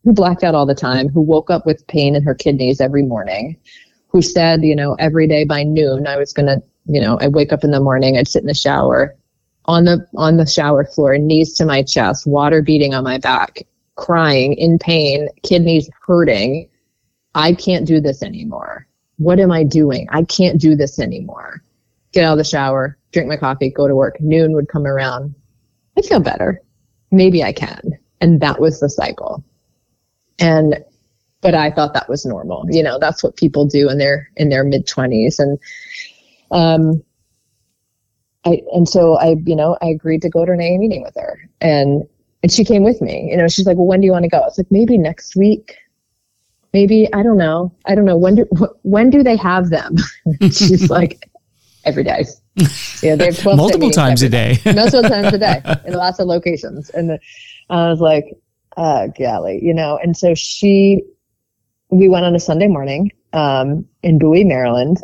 who 0.04 0.12
blacked 0.12 0.44
out 0.44 0.54
all 0.54 0.66
the 0.66 0.74
time, 0.74 1.08
who 1.08 1.20
woke 1.20 1.50
up 1.50 1.66
with 1.66 1.86
pain 1.86 2.14
in 2.14 2.22
her 2.22 2.34
kidneys 2.34 2.80
every 2.80 3.02
morning, 3.02 3.56
who 4.08 4.22
said, 4.22 4.62
you 4.62 4.76
know, 4.76 4.94
every 4.98 5.26
day 5.26 5.44
by 5.44 5.62
noon 5.62 6.06
I 6.06 6.16
was 6.16 6.32
gonna, 6.32 6.58
you 6.86 7.00
know, 7.00 7.18
I'd 7.20 7.34
wake 7.34 7.52
up 7.52 7.64
in 7.64 7.70
the 7.70 7.80
morning, 7.80 8.16
I'd 8.16 8.28
sit 8.28 8.42
in 8.42 8.48
the 8.48 8.54
shower 8.54 9.16
on 9.68 9.84
the 9.84 10.04
on 10.16 10.38
the 10.38 10.46
shower 10.46 10.84
floor, 10.84 11.16
knees 11.18 11.52
to 11.54 11.66
my 11.66 11.82
chest, 11.82 12.26
water 12.26 12.62
beating 12.62 12.94
on 12.94 13.04
my 13.04 13.18
back, 13.18 13.62
crying 13.96 14.54
in 14.54 14.78
pain, 14.78 15.28
kidneys 15.44 15.88
hurting. 16.06 16.68
I 17.34 17.52
can't 17.52 17.86
do 17.86 18.00
this 18.00 18.22
anymore. 18.22 18.88
What 19.18 19.38
am 19.38 19.52
I 19.52 19.64
doing? 19.64 20.08
I 20.10 20.24
can't 20.24 20.58
do 20.58 20.74
this 20.74 20.98
anymore. 20.98 21.62
Get 22.12 22.24
out 22.24 22.32
of 22.32 22.38
the 22.38 22.44
shower, 22.44 22.96
drink 23.12 23.28
my 23.28 23.36
coffee, 23.36 23.70
go 23.70 23.86
to 23.86 23.94
work. 23.94 24.18
Noon 24.20 24.54
would 24.54 24.68
come 24.68 24.86
around. 24.86 25.34
I 25.98 26.02
feel 26.02 26.20
better. 26.20 26.62
Maybe 27.10 27.42
I 27.42 27.52
can. 27.52 27.98
And 28.20 28.40
that 28.40 28.60
was 28.60 28.80
the 28.80 28.88
cycle. 28.88 29.42
And, 30.38 30.76
but 31.40 31.54
I 31.54 31.70
thought 31.70 31.94
that 31.94 32.08
was 32.08 32.24
normal. 32.24 32.66
You 32.70 32.82
know, 32.82 32.98
that's 32.98 33.22
what 33.22 33.36
people 33.36 33.66
do 33.66 33.88
in 33.90 33.98
their, 33.98 34.30
in 34.36 34.48
their 34.48 34.64
mid 34.64 34.86
twenties. 34.86 35.38
And, 35.38 35.58
um, 36.50 37.02
I, 38.44 38.62
and 38.72 38.88
so 38.88 39.18
I, 39.18 39.36
you 39.44 39.56
know, 39.56 39.76
I 39.82 39.86
agreed 39.88 40.22
to 40.22 40.30
go 40.30 40.44
to 40.44 40.52
an 40.52 40.60
AA 40.60 40.78
meeting 40.78 41.02
with 41.02 41.14
her 41.16 41.38
and 41.60 42.04
and 42.42 42.52
she 42.52 42.64
came 42.64 42.84
with 42.84 43.00
me. 43.00 43.28
You 43.30 43.36
know, 43.36 43.48
she's 43.48 43.66
like, 43.66 43.76
"Well, 43.76 43.86
when 43.86 44.00
do 44.00 44.06
you 44.06 44.12
want 44.12 44.22
to 44.22 44.28
go?" 44.28 44.44
It's 44.46 44.58
like 44.58 44.70
maybe 44.70 44.96
next 44.96 45.34
week. 45.34 45.76
Maybe 46.72 47.12
I 47.12 47.22
don't 47.22 47.38
know. 47.38 47.74
I 47.86 47.94
don't 47.94 48.04
know 48.04 48.16
when 48.16 48.36
do 48.36 48.46
when 48.82 49.10
do 49.10 49.22
they 49.22 49.36
have 49.36 49.70
them? 49.70 49.96
she's 50.42 50.88
like, 50.88 51.28
every 51.84 52.04
day. 52.04 52.24
Yeah, 53.02 53.14
they 53.14 53.26
have 53.26 53.38
twelve 53.38 53.58
multiple 53.58 53.90
times 53.90 54.22
a 54.22 54.28
day. 54.28 54.58
multiple 54.66 55.08
times 55.08 55.32
a 55.32 55.38
day 55.38 55.62
in 55.86 55.94
lots 55.94 56.18
of 56.18 56.26
locations. 56.26 56.90
And 56.90 57.10
the, 57.10 57.20
I 57.70 57.88
was 57.88 58.00
like, 58.00 58.24
uh, 58.76 59.06
golly, 59.18 59.60
you 59.62 59.72
know. 59.72 59.98
And 60.02 60.16
so 60.16 60.34
she, 60.34 61.02
we 61.90 62.08
went 62.08 62.24
on 62.24 62.34
a 62.34 62.40
Sunday 62.40 62.66
morning 62.66 63.12
um, 63.32 63.86
in 64.02 64.18
Bowie, 64.18 64.42
Maryland, 64.42 64.98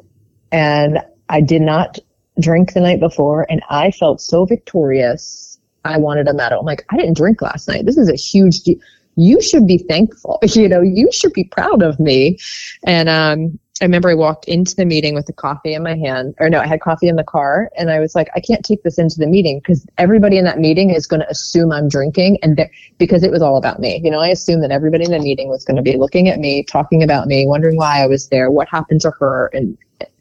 and 0.50 0.98
I 1.28 1.40
did 1.40 1.62
not 1.62 2.00
drink 2.40 2.72
the 2.72 2.80
night 2.80 2.98
before, 2.98 3.46
and 3.48 3.62
I 3.70 3.92
felt 3.92 4.20
so 4.20 4.44
victorious 4.44 5.54
I 5.84 5.98
wanted 5.98 6.28
a 6.28 6.34
medal. 6.34 6.60
I'm 6.60 6.66
like, 6.66 6.84
I 6.90 6.96
didn't 6.96 7.16
drink 7.16 7.42
last 7.42 7.68
night. 7.68 7.86
This 7.86 7.96
is 7.96 8.08
a 8.08 8.16
huge 8.16 8.60
deal. 8.60 8.78
You 9.16 9.40
should 9.40 9.66
be 9.66 9.78
thankful. 9.78 10.40
You 10.54 10.68
know, 10.68 10.80
you 10.80 11.10
should 11.12 11.32
be 11.32 11.44
proud 11.44 11.82
of 11.82 12.00
me. 12.00 12.38
And 12.84 13.08
um, 13.08 13.58
I 13.80 13.84
remember 13.87 14.08
I 14.08 14.14
walked 14.14 14.44
into 14.44 14.76
the 14.76 14.84
meeting 14.84 15.16
with 15.16 15.26
the 15.26 15.32
coffee 15.32 15.74
in 15.74 15.82
my 15.82 15.96
hand, 15.96 16.37
or 16.38 16.48
no, 16.48 16.60
I 16.60 16.66
had 16.66 16.80
coffee 16.80 17.08
in 17.08 17.16
the 17.16 17.24
car, 17.24 17.70
and 17.76 17.90
I 17.90 17.98
was 17.98 18.14
like, 18.14 18.28
I 18.37 18.40
can't 18.40 18.64
take 18.64 18.84
this 18.84 18.98
into 18.98 19.18
the 19.18 19.26
meeting 19.26 19.58
because 19.58 19.84
everybody 19.98 20.38
in 20.38 20.44
that 20.44 20.60
meeting 20.60 20.90
is 20.90 21.06
going 21.06 21.20
to 21.20 21.28
assume 21.28 21.72
I'm 21.72 21.88
drinking, 21.88 22.38
and 22.42 22.68
because 22.98 23.24
it 23.24 23.32
was 23.32 23.42
all 23.42 23.56
about 23.56 23.80
me. 23.80 24.00
You 24.04 24.12
know, 24.12 24.20
I 24.20 24.28
assumed 24.28 24.62
that 24.62 24.70
everybody 24.70 25.04
in 25.04 25.10
the 25.10 25.18
meeting 25.18 25.48
was 25.48 25.64
going 25.64 25.76
to 25.76 25.82
be 25.82 25.96
looking 25.96 26.28
at 26.28 26.38
me, 26.38 26.62
talking 26.62 27.02
about 27.02 27.26
me, 27.26 27.48
wondering 27.48 27.76
why 27.76 28.00
I 28.00 28.06
was 28.06 28.28
there, 28.28 28.48
what 28.48 28.68
happened 28.68 29.00
to 29.00 29.10
her, 29.18 29.50
and 29.52 29.76
it 30.00 30.12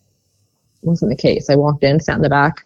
wasn't 0.82 1.12
the 1.12 1.16
case. 1.16 1.48
I 1.48 1.56
walked 1.56 1.84
in, 1.84 2.00
sat 2.00 2.16
in 2.16 2.24
the 2.24 2.30
back, 2.30 2.66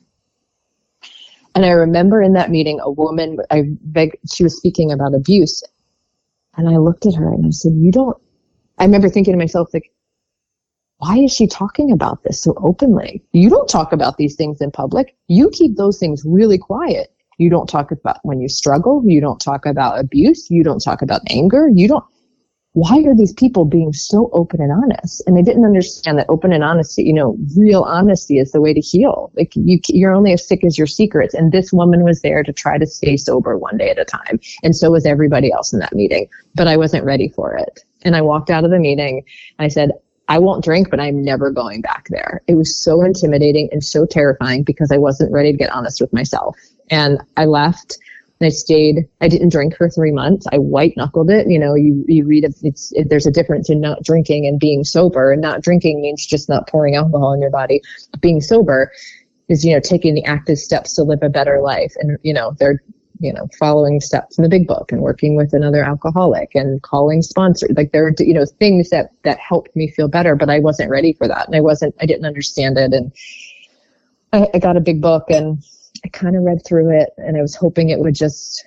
and 1.54 1.66
I 1.66 1.72
remember 1.72 2.22
in 2.22 2.32
that 2.34 2.52
meeting, 2.52 2.80
a 2.82 2.92
woman, 2.92 3.40
I 3.52 3.64
beg, 3.82 4.18
she 4.32 4.44
was 4.44 4.56
speaking 4.56 4.92
about 4.92 5.14
abuse. 5.14 5.64
And 6.56 6.70
I 6.70 6.78
looked 6.78 7.06
at 7.06 7.16
her 7.16 7.34
and 7.34 7.46
I 7.46 7.50
said, 7.50 7.74
You 7.76 7.92
don't, 7.92 8.16
I 8.78 8.86
remember 8.86 9.10
thinking 9.10 9.34
to 9.34 9.38
myself, 9.38 9.74
like, 9.74 9.92
why 11.00 11.18
is 11.18 11.32
she 11.32 11.48
talking 11.48 11.92
about 11.92 12.24
this 12.24 12.42
so 12.42 12.56
openly? 12.58 13.24
You 13.32 13.50
don't 13.50 13.70
talk 13.70 13.94
about 13.94 14.18
these 14.18 14.36
things 14.36 14.62
in 14.62 14.72
public. 14.72 15.16
You 15.28 15.50
keep 15.52 15.76
those 15.76 16.00
things 16.00 16.24
really 16.26 16.58
quiet. 16.58 17.14
You 17.38 17.50
don't 17.52 17.70
talk 17.70 17.92
about 17.92 18.18
when 18.24 18.42
you 18.42 18.50
struggle. 18.50 19.04
You 19.06 19.22
don't 19.22 19.40
talk 19.40 19.66
about 19.66 20.00
abuse. 20.00 20.50
You 20.50 20.64
don't 20.64 20.80
talk 20.80 21.04
about 21.04 21.22
anger. 21.30 21.70
You 21.72 21.88
don't, 21.88 22.04
why 22.74 22.98
are 23.06 23.16
these 23.16 23.34
people 23.34 23.66
being 23.66 23.94
so 23.94 24.30
open 24.34 24.60
and 24.60 24.72
honest? 24.72 25.22
And 25.28 25.38
they 25.38 25.44
didn't 25.44 25.66
understand 25.66 26.18
that 26.18 26.30
open 26.30 26.52
and 26.52 26.64
honesty, 26.64 27.04
you 27.04 27.14
know, 27.14 27.38
real 27.56 27.84
honesty 27.84 28.40
is 28.40 28.52
the 28.52 28.62
way 28.62 28.74
to 28.74 28.80
heal. 28.80 29.32
Like 29.36 29.52
you, 29.56 29.80
you're 29.90 30.14
only 30.14 30.34
as 30.34 30.48
sick 30.48 30.64
as 30.64 30.78
your 30.78 30.88
secrets. 30.88 31.36
And 31.36 31.52
this 31.52 31.72
woman 31.72 32.04
was 32.04 32.22
there 32.22 32.44
to 32.44 32.54
try 32.54 32.78
to 32.80 32.88
stay 32.88 33.18
sober 33.18 33.58
one 33.58 33.78
day 33.78 33.90
at 33.90 34.00
a 34.00 34.06
time. 34.06 34.40
And 34.64 34.76
so 34.76 34.92
was 34.92 35.06
everybody 35.06 35.52
else 35.52 35.74
in 35.74 35.80
that 35.80 35.94
meeting. 35.94 36.28
But 36.56 36.68
I 36.68 36.78
wasn't 36.78 37.06
ready 37.06 37.30
for 37.30 37.56
it. 37.56 37.84
And 38.04 38.16
I 38.16 38.22
walked 38.22 38.50
out 38.50 38.64
of 38.64 38.72
the 38.72 38.80
meeting. 38.80 39.24
I 39.60 39.68
said, 39.68 39.92
I 40.30 40.40
won't 40.40 40.64
drink, 40.64 40.90
but 40.90 41.00
I'm 41.00 41.24
never 41.24 41.52
going 41.52 41.82
back 41.82 42.08
there. 42.10 42.42
It 42.48 42.56
was 42.56 42.76
so 42.76 43.02
intimidating 43.02 43.70
and 43.72 43.84
so 43.84 44.06
terrifying 44.06 44.64
because 44.64 44.92
I 44.92 44.98
wasn't 44.98 45.32
ready 45.32 45.52
to 45.52 45.58
get 45.58 45.72
honest 45.72 46.02
with 46.02 46.12
myself. 46.12 46.58
And 46.90 47.20
I 47.38 47.46
left 47.46 47.98
and 48.40 48.48
I 48.48 48.50
stayed, 48.50 49.08
I 49.22 49.30
didn't 49.30 49.50
drink 49.50 49.76
for 49.76 49.90
three 49.90 50.12
months. 50.12 50.46
I 50.52 50.58
white 50.58 50.94
knuckled 50.98 51.30
it. 51.30 51.50
You 51.50 51.58
know, 51.58 51.76
you, 51.76 52.04
you 52.08 52.26
read 52.26 52.44
it's, 52.44 52.92
if 52.94 53.10
there's 53.10 53.26
a 53.26 53.32
difference 53.32 53.70
in 53.70 53.82
not 53.82 54.04
drinking 54.04 54.46
and 54.46 54.60
being 54.60 54.84
sober 54.84 55.32
and 55.32 55.42
not 55.42 55.62
drinking 55.62 56.02
means 56.02 56.26
just 56.26 56.50
not 56.50 56.68
pouring 56.68 56.96
alcohol 56.96 57.34
in 57.34 57.42
your 57.42 57.50
body. 57.50 57.82
Being 58.20 58.42
sober 58.42 58.92
is, 59.48 59.64
you 59.64 59.74
know, 59.74 59.80
taking 59.80 60.14
the 60.14 60.26
active 60.26 60.58
steps 60.58 60.94
to 60.96 61.04
live 61.04 61.20
a 61.24 61.30
better 61.30 61.62
life. 61.62 61.94
And, 62.00 62.18
you 62.22 62.34
know, 62.34 62.56
they're, 62.60 62.84
you 63.20 63.34
know, 63.34 63.48
following 63.58 64.00
steps 64.00 64.38
in 64.38 64.44
the 64.44 64.50
big 64.50 64.68
book 64.68 64.92
and 64.92 65.02
working 65.02 65.36
with 65.36 65.54
another 65.54 65.84
alcoholic 65.84 66.54
and 66.56 66.82
calling 66.82 67.22
sponsors. 67.22 67.72
Like 67.76 67.92
there 67.92 68.06
are, 68.06 68.14
you 68.20 68.34
know, 68.34 68.46
things 68.46 68.90
that, 68.90 69.12
that 69.24 69.40
helped 69.40 69.76
me 69.76 69.90
feel 69.90 70.08
better, 70.08 70.36
but 70.36 70.50
I 70.50 70.60
wasn't 70.60 70.90
ready 70.90 71.14
for 71.14 71.28
that. 71.28 71.48
And 71.48 71.56
I 71.56 71.62
wasn't, 71.62 71.96
I 72.00 72.06
didn't 72.06 72.26
understand 72.26 72.78
it. 72.78 72.94
And 72.94 73.12
I, 74.34 74.48
I 74.54 74.60
got 74.60 74.78
a 74.78 74.82
big 74.82 75.02
book 75.02 75.26
and 75.30 75.64
I 76.06 76.10
kind 76.10 76.36
of 76.36 76.44
read 76.44 76.64
through 76.66 77.00
it 77.00 77.10
and 77.18 77.38
I 77.38 77.42
was 77.42 77.56
hoping 77.56 77.90
it 77.90 78.00
would 78.00 78.16
just 78.16 78.66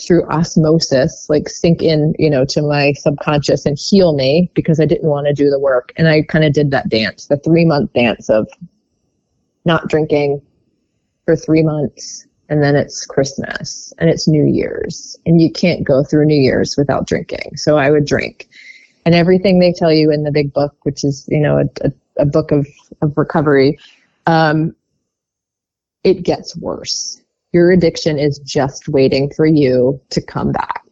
through 0.00 0.24
osmosis 0.28 1.26
like 1.28 1.48
sink 1.48 1.82
in 1.82 2.14
you 2.20 2.30
know 2.30 2.44
to 2.44 2.62
my 2.62 2.92
subconscious 2.92 3.66
and 3.66 3.76
heal 3.76 4.12
me 4.12 4.48
because 4.54 4.78
I 4.78 4.84
didn't 4.84 5.08
want 5.08 5.26
to 5.26 5.34
do 5.34 5.50
the 5.50 5.58
work 5.58 5.92
and 5.96 6.06
I 6.06 6.22
kind 6.22 6.44
of 6.44 6.52
did 6.52 6.70
that 6.70 6.88
dance 6.88 7.26
the 7.26 7.36
3 7.38 7.64
month 7.64 7.92
dance 7.94 8.30
of 8.30 8.48
not 9.64 9.88
drinking 9.88 10.40
for 11.24 11.34
3 11.34 11.64
months 11.64 12.27
and 12.48 12.62
then 12.62 12.76
it's 12.76 13.04
Christmas 13.06 13.92
and 13.98 14.08
it's 14.08 14.28
New 14.28 14.44
Year's 14.44 15.16
and 15.26 15.40
you 15.40 15.50
can't 15.50 15.84
go 15.84 16.02
through 16.04 16.26
New 16.26 16.40
Year's 16.40 16.76
without 16.76 17.06
drinking 17.06 17.56
so 17.56 17.76
I 17.76 17.90
would 17.90 18.06
drink 18.06 18.48
and 19.04 19.14
everything 19.14 19.58
they 19.58 19.72
tell 19.72 19.92
you 19.92 20.10
in 20.10 20.24
the 20.24 20.32
big 20.32 20.52
book 20.52 20.74
which 20.82 21.04
is 21.04 21.26
you 21.28 21.40
know 21.40 21.58
a, 21.58 21.86
a, 21.86 21.92
a 22.22 22.26
book 22.26 22.50
of, 22.50 22.66
of 23.02 23.16
recovery 23.16 23.78
um, 24.26 24.74
it 26.04 26.22
gets 26.22 26.56
worse. 26.56 27.20
Your 27.52 27.70
addiction 27.72 28.18
is 28.18 28.38
just 28.40 28.88
waiting 28.88 29.30
for 29.34 29.46
you 29.46 30.00
to 30.10 30.22
come 30.22 30.52
back. 30.52 30.84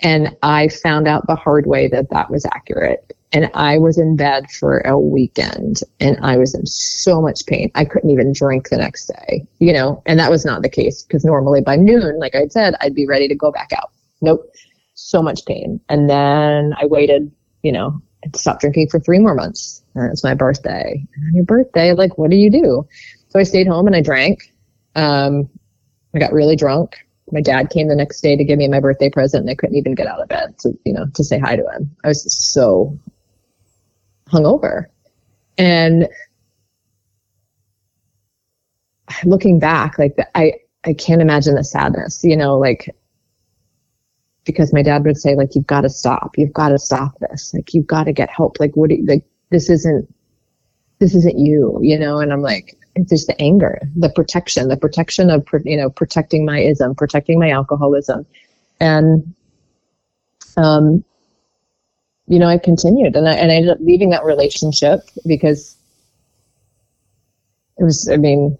And 0.00 0.36
I 0.42 0.68
found 0.68 1.06
out 1.06 1.26
the 1.26 1.36
hard 1.36 1.66
way 1.66 1.88
that 1.88 2.10
that 2.10 2.30
was 2.30 2.46
accurate. 2.46 3.16
And 3.32 3.50
I 3.54 3.78
was 3.78 3.96
in 3.96 4.16
bed 4.16 4.50
for 4.50 4.78
a 4.80 4.98
weekend 4.98 5.80
and 6.00 6.18
I 6.20 6.36
was 6.36 6.54
in 6.54 6.66
so 6.66 7.20
much 7.20 7.46
pain. 7.46 7.70
I 7.76 7.84
couldn't 7.84 8.10
even 8.10 8.32
drink 8.32 8.68
the 8.68 8.76
next 8.76 9.06
day, 9.06 9.46
you 9.60 9.72
know, 9.72 10.02
and 10.06 10.18
that 10.18 10.30
was 10.30 10.44
not 10.44 10.62
the 10.62 10.68
case 10.68 11.02
because 11.02 11.24
normally 11.24 11.60
by 11.60 11.76
noon, 11.76 12.18
like 12.18 12.34
I 12.34 12.48
said, 12.48 12.74
I'd 12.80 12.94
be 12.94 13.06
ready 13.06 13.28
to 13.28 13.34
go 13.36 13.52
back 13.52 13.70
out. 13.72 13.90
Nope. 14.20 14.52
So 14.94 15.22
much 15.22 15.46
pain. 15.46 15.80
And 15.88 16.10
then 16.10 16.74
I 16.80 16.86
waited, 16.86 17.30
you 17.62 17.70
know, 17.70 18.00
and 18.22 18.34
stopped 18.34 18.62
drinking 18.62 18.88
for 18.88 18.98
three 18.98 19.20
more 19.20 19.34
months. 19.34 19.82
And 19.94 20.10
it's 20.10 20.24
my 20.24 20.34
birthday. 20.34 21.06
And 21.14 21.28
on 21.28 21.34
your 21.34 21.44
birthday, 21.44 21.92
like, 21.92 22.18
what 22.18 22.30
do 22.30 22.36
you 22.36 22.50
do? 22.50 22.86
So 23.28 23.38
I 23.38 23.44
stayed 23.44 23.68
home 23.68 23.86
and 23.86 23.94
I 23.94 24.02
drank. 24.02 24.52
Um, 24.96 25.48
I 26.14 26.18
got 26.18 26.32
really 26.32 26.56
drunk 26.56 27.06
my 27.32 27.40
dad 27.40 27.70
came 27.70 27.88
the 27.88 27.94
next 27.94 28.20
day 28.20 28.36
to 28.36 28.44
give 28.44 28.58
me 28.58 28.68
my 28.68 28.80
birthday 28.80 29.10
present 29.10 29.42
and 29.42 29.50
I 29.50 29.54
couldn't 29.54 29.76
even 29.76 29.94
get 29.94 30.06
out 30.06 30.20
of 30.20 30.28
bed 30.28 30.58
to, 30.60 30.72
you 30.84 30.92
know, 30.92 31.06
to 31.14 31.24
say 31.24 31.38
hi 31.38 31.56
to 31.56 31.62
him. 31.70 31.94
I 32.04 32.08
was 32.08 32.26
so 32.32 32.98
hungover. 34.30 34.86
And 35.58 36.08
looking 39.24 39.58
back, 39.58 39.98
like 39.98 40.16
I, 40.34 40.54
I 40.84 40.94
can't 40.94 41.20
imagine 41.20 41.54
the 41.54 41.64
sadness, 41.64 42.24
you 42.24 42.36
know, 42.36 42.58
like 42.58 42.94
because 44.44 44.72
my 44.72 44.82
dad 44.82 45.04
would 45.04 45.18
say 45.18 45.34
like, 45.34 45.54
you've 45.54 45.66
got 45.66 45.82
to 45.82 45.90
stop, 45.90 46.38
you've 46.38 46.52
got 46.52 46.70
to 46.70 46.78
stop 46.78 47.18
this. 47.20 47.52
Like, 47.52 47.74
you've 47.74 47.86
got 47.86 48.04
to 48.04 48.12
get 48.12 48.30
help. 48.30 48.58
Like, 48.58 48.74
what 48.74 48.90
you, 48.90 49.04
like, 49.06 49.24
this 49.50 49.68
isn't, 49.68 50.12
this 50.98 51.14
isn't 51.14 51.38
you, 51.38 51.78
you 51.82 51.98
know? 51.98 52.18
And 52.18 52.32
I'm 52.32 52.40
like, 52.40 52.76
there's 52.96 53.26
the 53.26 53.40
anger, 53.40 53.80
the 53.96 54.10
protection, 54.10 54.68
the 54.68 54.76
protection 54.76 55.30
of 55.30 55.46
you 55.64 55.76
know 55.76 55.90
protecting 55.90 56.44
my 56.44 56.60
ism, 56.60 56.94
protecting 56.94 57.38
my 57.38 57.50
alcoholism, 57.50 58.26
and 58.80 59.34
um, 60.56 61.04
you 62.30 62.38
know 62.38 62.46
I 62.46 62.58
continued, 62.58 63.16
and 63.16 63.28
I 63.28 63.34
and 63.34 63.52
I 63.52 63.56
ended 63.56 63.70
up 63.70 63.78
leaving 63.80 64.10
that 64.10 64.24
relationship 64.24 65.00
because 65.26 65.76
it 67.78 67.84
was. 67.84 68.08
I 68.08 68.16
mean, 68.16 68.56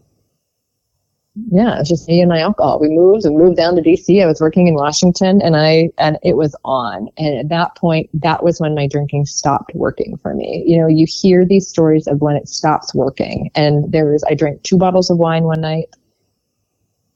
yeah, 1.50 1.78
it's 1.78 1.88
just 1.88 2.09
me 2.09 2.20
and 2.20 2.28
my 2.28 2.40
alcohol. 2.40 2.80
We 2.80 2.88
moved 2.88 3.24
and 3.24 3.38
moved 3.38 3.56
down 3.56 3.76
to 3.76 3.83
DC. 3.83 4.22
I 4.22 4.26
was 4.26 4.40
working 4.40 4.66
in 4.66 4.74
Washington 4.74 5.40
and 5.42 5.56
I, 5.56 5.90
and 5.98 6.18
it 6.22 6.37
was 6.37 6.56
on. 6.64 7.09
And 7.18 7.38
at 7.38 7.48
that 7.50 7.76
point, 7.76 8.11
that 8.20 8.42
was 8.42 8.61
when 8.61 8.74
my 8.74 8.88
drinking 8.88 9.26
stopped 9.26 9.72
working 9.74 10.16
for 10.16 10.35
me. 10.35 10.64
You 10.66 10.78
know, 10.78 10.88
you 10.88 11.06
hear 11.09 11.44
these 11.44 11.68
stories 11.68 12.06
of 12.06 12.20
when 12.20 12.37
it 12.37 12.48
stops 12.48 12.94
working. 12.94 13.50
And 13.54 13.90
there 13.92 14.11
was, 14.11 14.24
I 14.28 14.35
drank 14.35 14.62
two 14.62 14.76
bottles 14.76 15.09
of 15.09 15.18
wine 15.18 15.44
one 15.44 15.61
night. 15.61 15.94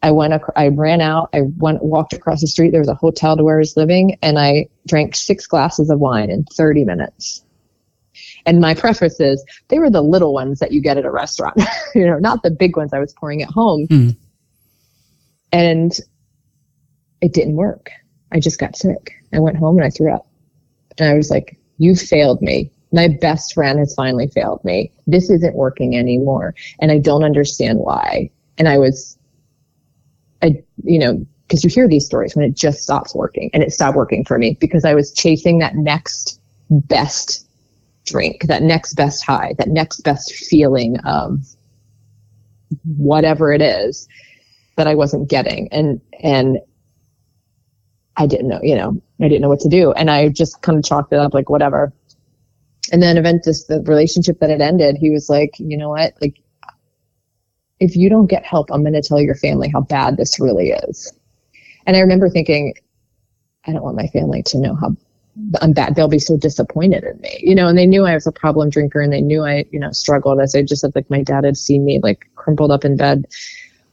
I 0.04 0.10
went, 0.10 0.34
I 0.54 0.68
ran 0.68 1.00
out. 1.00 1.30
I 1.32 1.40
went, 1.56 1.82
walked 1.82 2.12
across 2.12 2.42
the 2.42 2.46
street. 2.46 2.72
There 2.72 2.80
was 2.82 2.90
a 2.90 2.94
hotel 2.94 3.38
to 3.38 3.42
where 3.42 3.56
I 3.56 3.60
was 3.60 3.74
living 3.74 4.18
and 4.20 4.38
I 4.38 4.68
drank 4.86 5.16
six 5.16 5.46
glasses 5.46 5.88
of 5.88 5.98
wine 5.98 6.30
in 6.30 6.44
30 6.44 6.84
minutes. 6.84 7.42
And 8.44 8.60
my 8.60 8.74
preface 8.74 9.18
is 9.18 9.42
they 9.68 9.78
were 9.78 9.88
the 9.88 10.02
little 10.02 10.34
ones 10.34 10.58
that 10.58 10.72
you 10.72 10.82
get 10.82 10.98
at 10.98 11.06
a 11.06 11.10
restaurant, 11.10 11.58
you 11.94 12.06
know, 12.06 12.18
not 12.18 12.42
the 12.42 12.50
big 12.50 12.76
ones 12.76 12.92
I 12.92 12.98
was 12.98 13.14
pouring 13.14 13.40
at 13.40 13.48
home. 13.48 13.86
Mm. 13.88 14.14
And 15.52 15.98
it 17.22 17.32
didn't 17.32 17.56
work. 17.56 17.90
I 18.30 18.40
just 18.40 18.58
got 18.58 18.76
sick. 18.76 19.10
I 19.32 19.38
went 19.38 19.56
home 19.56 19.78
and 19.78 19.86
I 19.86 19.90
threw 19.90 20.12
up. 20.12 20.26
And 20.98 21.08
I 21.08 21.14
was 21.14 21.30
like, 21.30 21.56
you 21.78 21.96
failed 21.96 22.42
me. 22.42 22.70
My 22.92 23.08
best 23.08 23.54
friend 23.54 23.78
has 23.78 23.94
finally 23.94 24.26
failed 24.26 24.62
me. 24.66 24.92
This 25.06 25.30
isn't 25.30 25.56
working 25.56 25.96
anymore. 25.96 26.54
And 26.78 26.92
I 26.92 26.98
don't 26.98 27.24
understand 27.24 27.78
why. 27.78 28.28
And 28.58 28.68
I 28.68 28.76
was, 28.76 29.16
you 30.82 30.98
know, 30.98 31.24
because 31.46 31.62
you 31.62 31.70
hear 31.70 31.88
these 31.88 32.06
stories 32.06 32.34
when 32.34 32.44
it 32.44 32.54
just 32.54 32.82
stops 32.82 33.14
working 33.14 33.50
and 33.52 33.62
it 33.62 33.72
stopped 33.72 33.96
working 33.96 34.24
for 34.24 34.38
me 34.38 34.56
because 34.60 34.84
I 34.84 34.94
was 34.94 35.12
chasing 35.12 35.58
that 35.58 35.76
next 35.76 36.40
best 36.70 37.46
drink, 38.06 38.44
that 38.44 38.62
next 38.62 38.94
best 38.94 39.24
high, 39.24 39.54
that 39.58 39.68
next 39.68 40.00
best 40.00 40.32
feeling 40.32 40.98
of 41.00 41.44
whatever 42.96 43.52
it 43.52 43.62
is 43.62 44.08
that 44.76 44.86
I 44.86 44.94
wasn't 44.94 45.28
getting. 45.28 45.68
And, 45.70 46.00
and 46.22 46.58
I 48.16 48.26
didn't 48.26 48.48
know, 48.48 48.60
you 48.62 48.74
know, 48.74 49.00
I 49.20 49.28
didn't 49.28 49.42
know 49.42 49.48
what 49.48 49.60
to 49.60 49.68
do. 49.68 49.92
And 49.92 50.10
I 50.10 50.28
just 50.28 50.62
kind 50.62 50.78
of 50.78 50.84
chalked 50.84 51.12
it 51.12 51.18
up 51.18 51.34
like, 51.34 51.50
whatever. 51.50 51.92
And 52.92 53.02
then 53.02 53.16
Aventus, 53.16 53.66
the 53.66 53.82
relationship 53.86 54.40
that 54.40 54.50
had 54.50 54.60
ended, 54.60 54.96
he 54.96 55.10
was 55.10 55.28
like, 55.28 55.58
you 55.58 55.76
know 55.76 55.90
what? 55.90 56.14
Like, 56.20 56.36
if 57.80 57.96
you 57.96 58.08
don't 58.08 58.26
get 58.26 58.44
help, 58.44 58.70
I'm 58.70 58.82
going 58.82 58.94
to 58.94 59.02
tell 59.02 59.20
your 59.20 59.34
family 59.34 59.68
how 59.68 59.82
bad 59.82 60.16
this 60.16 60.38
really 60.40 60.70
is. 60.70 61.12
And 61.86 61.96
I 61.96 62.00
remember 62.00 62.28
thinking, 62.28 62.74
I 63.66 63.72
don't 63.72 63.82
want 63.82 63.96
my 63.96 64.06
family 64.08 64.42
to 64.44 64.58
know 64.58 64.74
how 64.74 64.96
I'm 65.60 65.72
bad. 65.72 65.94
They'll 65.94 66.08
be 66.08 66.18
so 66.18 66.36
disappointed 66.36 67.04
in 67.04 67.20
me, 67.20 67.38
you 67.40 67.54
know. 67.54 67.66
And 67.66 67.76
they 67.76 67.86
knew 67.86 68.04
I 68.04 68.14
was 68.14 68.26
a 68.26 68.32
problem 68.32 68.70
drinker, 68.70 69.00
and 69.00 69.12
they 69.12 69.20
knew 69.20 69.44
I, 69.44 69.64
you 69.72 69.80
know, 69.80 69.90
struggled. 69.90 70.40
As 70.40 70.54
I 70.54 70.62
just 70.62 70.82
said, 70.82 70.94
like 70.94 71.10
my 71.10 71.22
dad 71.22 71.44
had 71.44 71.56
seen 71.56 71.84
me 71.84 72.00
like 72.02 72.30
crumpled 72.36 72.70
up 72.70 72.84
in 72.84 72.96
bed, 72.96 73.26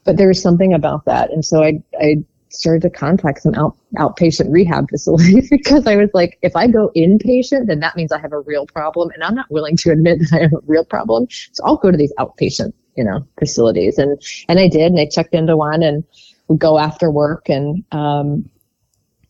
but 0.04 0.17
there 0.17 0.28
was 0.28 0.41
something 0.41 0.74
about 0.74 1.06
that, 1.06 1.32
and 1.32 1.44
so 1.44 1.63
I, 1.63 1.82
I 2.00 2.24
started 2.50 2.82
to 2.84 2.89
contact 2.89 3.41
some 3.41 3.56
out, 3.56 3.76
outpatient 3.98 4.52
rehab 4.52 4.89
facilities 4.89 5.50
because 5.52 5.88
I 5.88 5.96
was 5.96 6.10
like, 6.13 6.38
if 6.41 6.56
I 6.56 6.67
go 6.67 6.91
inpatient, 6.96 7.67
then 7.67 7.80
that 7.80 7.96
means 7.96 8.12
I 8.12 8.20
have 8.20 8.34
a 8.34 8.41
real 8.41 8.67
problem, 8.67 9.10
and 9.13 9.24
I'm 9.24 9.36
not 9.36 9.50
willing 9.50 9.78
to 9.78 9.91
admit 9.91 10.20
that 10.20 10.34
I 10.34 10.41
have 10.44 10.54
a 10.54 10.62
real 10.67 10.86
problem. 10.86 11.28
So 11.54 11.63
I'll 11.65 11.78
go 11.78 11.89
to 11.89 11.98
these 11.98 12.13
outpatient, 12.20 12.74
you 12.95 13.04
know, 13.04 13.25
facilities, 13.39 13.97
and 13.97 14.21
and 14.47 14.60
I 14.60 14.67
did, 14.67 14.91
and 14.91 14.99
I 14.99 15.06
checked 15.06 15.34
into 15.34 15.58
one, 15.58 15.84
and 15.84 16.04
would 16.47 16.60
go 16.60 16.77
after 16.77 17.10
work, 17.10 17.49
and 17.49 17.84
um, 17.91 18.49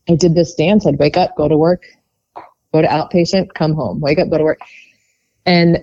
I 0.10 0.16
did 0.16 0.36
this 0.36 0.54
dance. 0.56 0.86
I'd 0.86 1.00
wake 1.00 1.18
up, 1.18 1.36
go 1.38 1.48
to 1.48 1.58
work, 1.58 1.86
go 2.74 2.82
to 2.82 2.88
outpatient, 2.88 3.54
come 3.54 3.74
home, 3.74 4.00
wake 4.00 4.20
up, 4.20 4.30
go 4.30 4.38
to 4.38 4.44
work. 4.44 4.60
And 5.46 5.80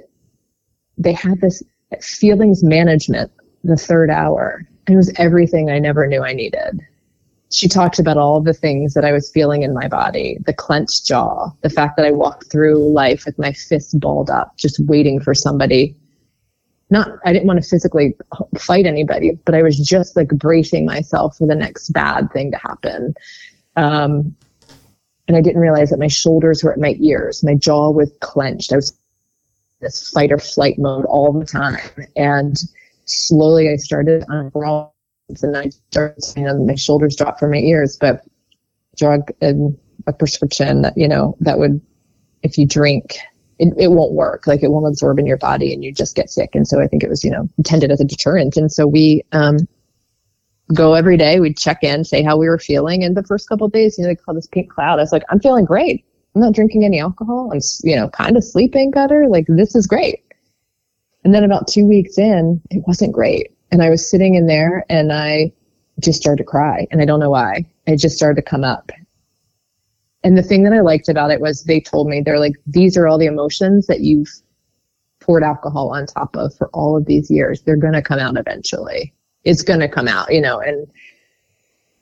they 0.97 1.13
had 1.13 1.41
this 1.41 1.63
feelings 2.01 2.63
management, 2.63 3.31
the 3.65 3.77
third 3.77 4.11
hour. 4.11 4.67
It 4.89 4.97
was 4.97 5.13
everything 5.17 5.71
I 5.71 5.79
never 5.79 6.07
knew 6.07 6.23
I 6.23 6.33
needed. 6.33 6.81
She 7.51 7.69
talked 7.69 7.99
about 7.99 8.19
all 8.19 8.43
the 8.43 8.53
things 8.53 8.93
that 8.95 9.05
I 9.05 9.13
was 9.13 9.31
feeling 9.31 9.63
in 9.63 9.73
my 9.73 9.89
body 9.89 10.39
the 10.45 10.53
clenched 10.53 11.07
jaw, 11.07 11.51
the 11.63 11.71
fact 11.71 11.97
that 11.97 12.05
I 12.05 12.11
walked 12.11 12.51
through 12.51 12.93
life 12.93 13.25
with 13.25 13.39
my 13.39 13.53
fists 13.53 13.95
balled 13.95 14.29
up, 14.29 14.57
just 14.59 14.79
waiting 14.81 15.21
for 15.21 15.35
somebody. 15.35 15.97
Not, 16.91 17.11
I 17.25 17.33
didn't 17.33 17.47
want 17.47 17.63
to 17.63 17.69
physically 17.69 18.17
fight 18.57 18.87
anybody, 18.87 19.39
but 19.45 19.55
I 19.55 19.63
was 19.63 19.79
just 19.79 20.17
like 20.17 20.29
bracing 20.29 20.87
myself 20.87 21.37
for 21.37 21.47
the 21.47 21.55
next 21.55 21.91
bad 21.91 22.33
thing 22.33 22.51
to 22.53 22.57
happen. 22.59 23.15
Um, 23.77 24.35
and 25.27 25.37
I 25.37 25.43
didn't 25.43 25.61
realize 25.61 25.91
that 25.91 25.99
my 25.99 26.09
shoulders 26.09 26.65
were 26.65 26.73
at 26.73 26.79
my 26.79 26.97
ears. 26.99 27.45
My 27.45 27.55
jaw 27.55 27.91
was 27.91 28.11
clenched. 28.21 28.73
I 28.73 28.77
was 28.77 28.99
this 29.81 30.09
fight 30.11 30.33
or 30.33 30.39
flight 30.39 30.79
mode 30.79 31.05
all 31.05 31.33
the 31.33 31.45
time. 31.45 31.79
And 32.17 32.57
slowly 33.05 33.69
I 33.69 33.77
started 33.77 34.25
unraveling 34.29 34.91
and 35.43 35.57
I 35.57 35.69
started, 35.91 36.25
you 36.37 36.45
know, 36.45 36.65
my 36.65 36.75
shoulders 36.75 37.17
dropped 37.17 37.41
from 37.41 37.51
my 37.51 37.59
ears, 37.59 37.97
but 38.01 38.25
drug 38.97 39.31
and 39.41 39.79
a 40.07 40.13
prescription 40.13 40.83
that, 40.83 40.97
you 40.97 41.07
know, 41.07 41.37
that 41.41 41.59
would, 41.59 41.81
if 42.43 42.57
you 42.57 42.67
drink, 42.67 43.19
it, 43.59 43.75
it 43.77 43.89
won't 43.89 44.13
work. 44.13 44.47
Like 44.47 44.63
it 44.63 44.71
won't 44.71 44.87
absorb 44.87 45.19
in 45.19 45.27
your 45.27 45.37
body 45.37 45.73
and 45.73 45.85
you 45.85 45.93
just 45.93 46.15
get 46.15 46.31
sick. 46.31 46.51
And 46.55 46.67
so 46.67 46.81
I 46.81 46.87
think 46.87 47.03
it 47.03 47.09
was, 47.09 47.25
you 47.25 47.31
know, 47.31 47.49
intended 47.59 47.91
as 47.91 48.01
a 48.01 48.05
deterrent. 48.05 48.57
And 48.57 48.71
so 48.71 48.87
we, 48.87 49.23
um, 49.33 49.59
go 50.75 50.95
every 50.95 51.17
day. 51.17 51.41
We'd 51.41 51.57
check 51.57 51.83
in, 51.83 52.05
say 52.05 52.23
how 52.23 52.37
we 52.37 52.49
were 52.49 52.59
feeling. 52.59 53.03
And 53.03 53.17
the 53.17 53.23
first 53.23 53.49
couple 53.49 53.69
days, 53.69 53.97
you 53.97 54.05
know, 54.05 54.09
they 54.09 54.17
call 54.17 54.35
this 54.35 54.47
pink 54.47 54.71
cloud. 54.71 54.99
I 54.99 55.03
was 55.03 55.13
like, 55.13 55.25
I'm 55.31 55.41
feeling 55.41 55.65
great. 55.65 56.05
I'm 56.35 56.43
not 56.43 56.53
drinking 56.53 56.85
any 56.85 57.01
alcohol. 57.01 57.51
I'm, 57.53 57.61
you 57.83 57.97
know, 57.97 58.09
kind 58.11 58.37
of 58.37 58.45
sleeping 58.45 58.91
better. 58.91 59.27
Like 59.29 59.47
this 59.49 59.75
is 59.75 59.87
great. 59.87 60.23
And 61.25 61.35
then 61.35 61.45
about 61.45 61.69
two 61.69 61.87
weeks 61.87 62.19
in, 62.19 62.61
it 62.71 62.85
wasn't 62.87 63.13
great. 63.13 63.53
And 63.71 63.83
I 63.83 63.91
was 63.91 64.09
sitting 64.09 64.35
in 64.35 64.47
there 64.47 64.85
and 64.89 65.13
I 65.13 65.53
just 66.01 66.21
started 66.21 66.39
to 66.39 66.45
cry. 66.45 66.87
And 66.91 67.03
I 67.03 67.05
don't 67.05 67.21
know 67.21 67.31
why. 67.31 67.67
It 67.87 67.97
just 67.97 68.17
started 68.17 68.37
to 68.37 68.49
come 68.49 68.65
up. 68.65 68.93
And 70.25 70.37
the 70.37 70.43
thing 70.43 70.65
that 70.65 70.73
I 70.73 70.81
liked 70.81 71.09
about 71.09 71.31
it 71.31 71.41
was 71.41 71.65
they 71.65 71.81
told 71.81 72.09
me, 72.09 72.21
they're 72.21 72.41
like, 72.41 72.55
these 72.67 72.97
are 72.97 73.07
all 73.07 73.19
the 73.19 73.27
emotions 73.27 73.87
that 73.87 74.01
you've 74.01 74.29
poured 75.21 75.43
alcohol 75.43 75.91
on 75.91 76.07
top 76.07 76.37
of 76.37 76.55
for 76.57 76.69
all 76.69 76.97
of 76.97 77.07
these 77.07 77.31
years. 77.31 77.63
They're 77.63 77.77
going 77.77 77.93
to 77.93 78.03
come 78.03 78.19
out 78.19 78.37
eventually 78.37 79.15
it's 79.45 79.63
going 79.63 79.81
to 79.81 79.89
come 79.89 80.09
out, 80.09 80.33
you 80.33 80.41
know, 80.41 80.61
and, 80.61 80.87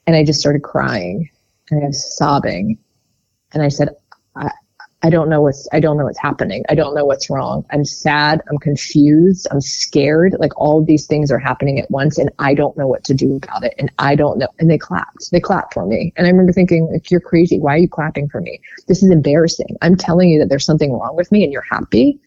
and 0.06 0.16
I 0.16 0.24
just 0.24 0.40
started 0.40 0.62
crying 0.62 1.28
and 1.70 1.82
I 1.82 1.86
was 1.86 2.16
sobbing. 2.16 2.78
And 3.52 3.62
I 3.62 3.68
said, 3.68 3.90
I, 5.06 5.10
don't 5.10 5.28
know 5.28 5.40
what's, 5.40 5.68
I 5.72 5.80
don't 5.80 5.96
know 5.96 6.04
what's 6.04 6.18
happening. 6.18 6.64
I 6.68 6.74
don't 6.74 6.94
know 6.94 7.04
what's 7.04 7.30
wrong. 7.30 7.64
I'm 7.70 7.84
sad. 7.84 8.42
I'm 8.50 8.58
confused. 8.58 9.46
I'm 9.50 9.60
scared. 9.60 10.34
Like 10.38 10.58
all 10.58 10.84
these 10.84 11.06
things 11.06 11.30
are 11.30 11.38
happening 11.38 11.78
at 11.78 11.90
once 11.90 12.18
and 12.18 12.30
I 12.38 12.54
don't 12.54 12.76
know 12.76 12.88
what 12.88 13.04
to 13.04 13.14
do 13.14 13.36
about 13.36 13.62
it. 13.64 13.74
And 13.78 13.90
I 13.98 14.16
don't 14.16 14.38
know. 14.38 14.48
And 14.58 14.68
they 14.70 14.78
clapped. 14.78 15.30
They 15.30 15.40
clapped 15.40 15.74
for 15.74 15.86
me. 15.86 16.12
And 16.16 16.26
I 16.26 16.30
remember 16.30 16.52
thinking, 16.52 16.88
like, 16.92 17.10
you're 17.10 17.20
crazy. 17.20 17.58
Why 17.58 17.74
are 17.74 17.78
you 17.78 17.88
clapping 17.88 18.28
for 18.28 18.40
me? 18.40 18.60
This 18.88 19.02
is 19.02 19.10
embarrassing. 19.10 19.76
I'm 19.82 19.96
telling 19.96 20.28
you 20.30 20.38
that 20.40 20.48
there's 20.48 20.66
something 20.66 20.92
wrong 20.92 21.16
with 21.16 21.30
me 21.30 21.44
and 21.44 21.52
you're 21.52 21.62
happy. 21.70 22.20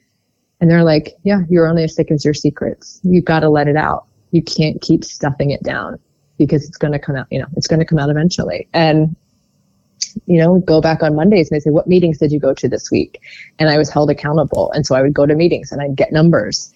And 0.61 0.71
they're 0.71 0.83
like, 0.83 1.15
yeah, 1.23 1.41
you're 1.49 1.67
only 1.67 1.83
as 1.83 1.95
sick 1.95 2.11
as 2.11 2.23
your 2.23 2.33
secrets. 2.33 2.99
You've 3.03 3.25
got 3.25 3.41
to 3.41 3.49
let 3.49 3.67
it 3.67 3.75
out. 3.77 4.05
You 4.31 4.41
can't 4.41 4.81
keep 4.81 5.03
stuffing 5.03 5.51
it 5.51 5.63
down. 5.63 5.99
because 6.39 6.65
it's 6.67 6.77
going 6.77 6.93
to 6.93 6.99
come 6.99 7.15
out, 7.15 7.27
you 7.29 7.37
know, 7.37 7.45
it's 7.55 7.67
going 7.67 7.79
to 7.79 7.85
come 7.85 7.99
out 7.99 8.09
eventually. 8.09 8.67
And, 8.73 9.15
you 10.25 10.39
know, 10.39 10.59
go 10.59 10.81
back 10.81 11.03
on 11.03 11.15
Mondays 11.15 11.49
and 11.49 11.55
they 11.55 11.59
say, 11.59 11.69
what 11.69 11.87
meetings 11.87 12.17
did 12.17 12.31
you 12.31 12.39
go 12.39 12.53
to 12.53 12.67
this 12.67 12.91
week? 12.91 13.21
And 13.57 13.69
I 13.69 13.77
was 13.77 13.89
held 13.89 14.09
accountable. 14.09 14.71
And 14.73 14.85
so 14.85 14.95
I 14.95 15.01
would 15.01 15.13
go 15.13 15.25
to 15.25 15.35
meetings 15.35 15.71
and 15.71 15.81
I'd 15.81 15.95
get 15.95 16.11
numbers. 16.11 16.71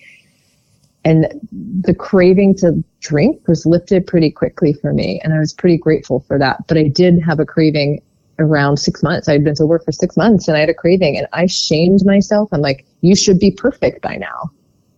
And 1.05 1.27
the 1.51 1.93
craving 1.93 2.55
to 2.57 2.83
drink 3.01 3.45
was 3.47 3.65
lifted 3.65 4.07
pretty 4.07 4.31
quickly 4.31 4.73
for 4.73 4.93
me. 4.93 5.19
And 5.23 5.33
I 5.33 5.39
was 5.39 5.53
pretty 5.53 5.77
grateful 5.77 6.21
for 6.21 6.39
that. 6.39 6.65
But 6.67 6.77
I 6.77 6.87
did 6.87 7.21
have 7.21 7.39
a 7.39 7.45
craving 7.45 8.01
around 8.39 8.77
six 8.77 9.03
months. 9.03 9.27
I 9.27 9.33
had 9.33 9.43
been 9.43 9.55
to 9.55 9.65
work 9.65 9.83
for 9.85 9.91
six 9.91 10.15
months 10.15 10.47
and 10.47 10.57
I 10.57 10.61
had 10.61 10.69
a 10.69 10.73
craving 10.73 11.17
and 11.17 11.27
I 11.33 11.45
shamed 11.45 12.05
myself. 12.05 12.49
I'm 12.51 12.61
like, 12.61 12.85
you 13.01 13.15
should 13.15 13.39
be 13.39 13.51
perfect 13.51 14.01
by 14.01 14.15
now. 14.15 14.49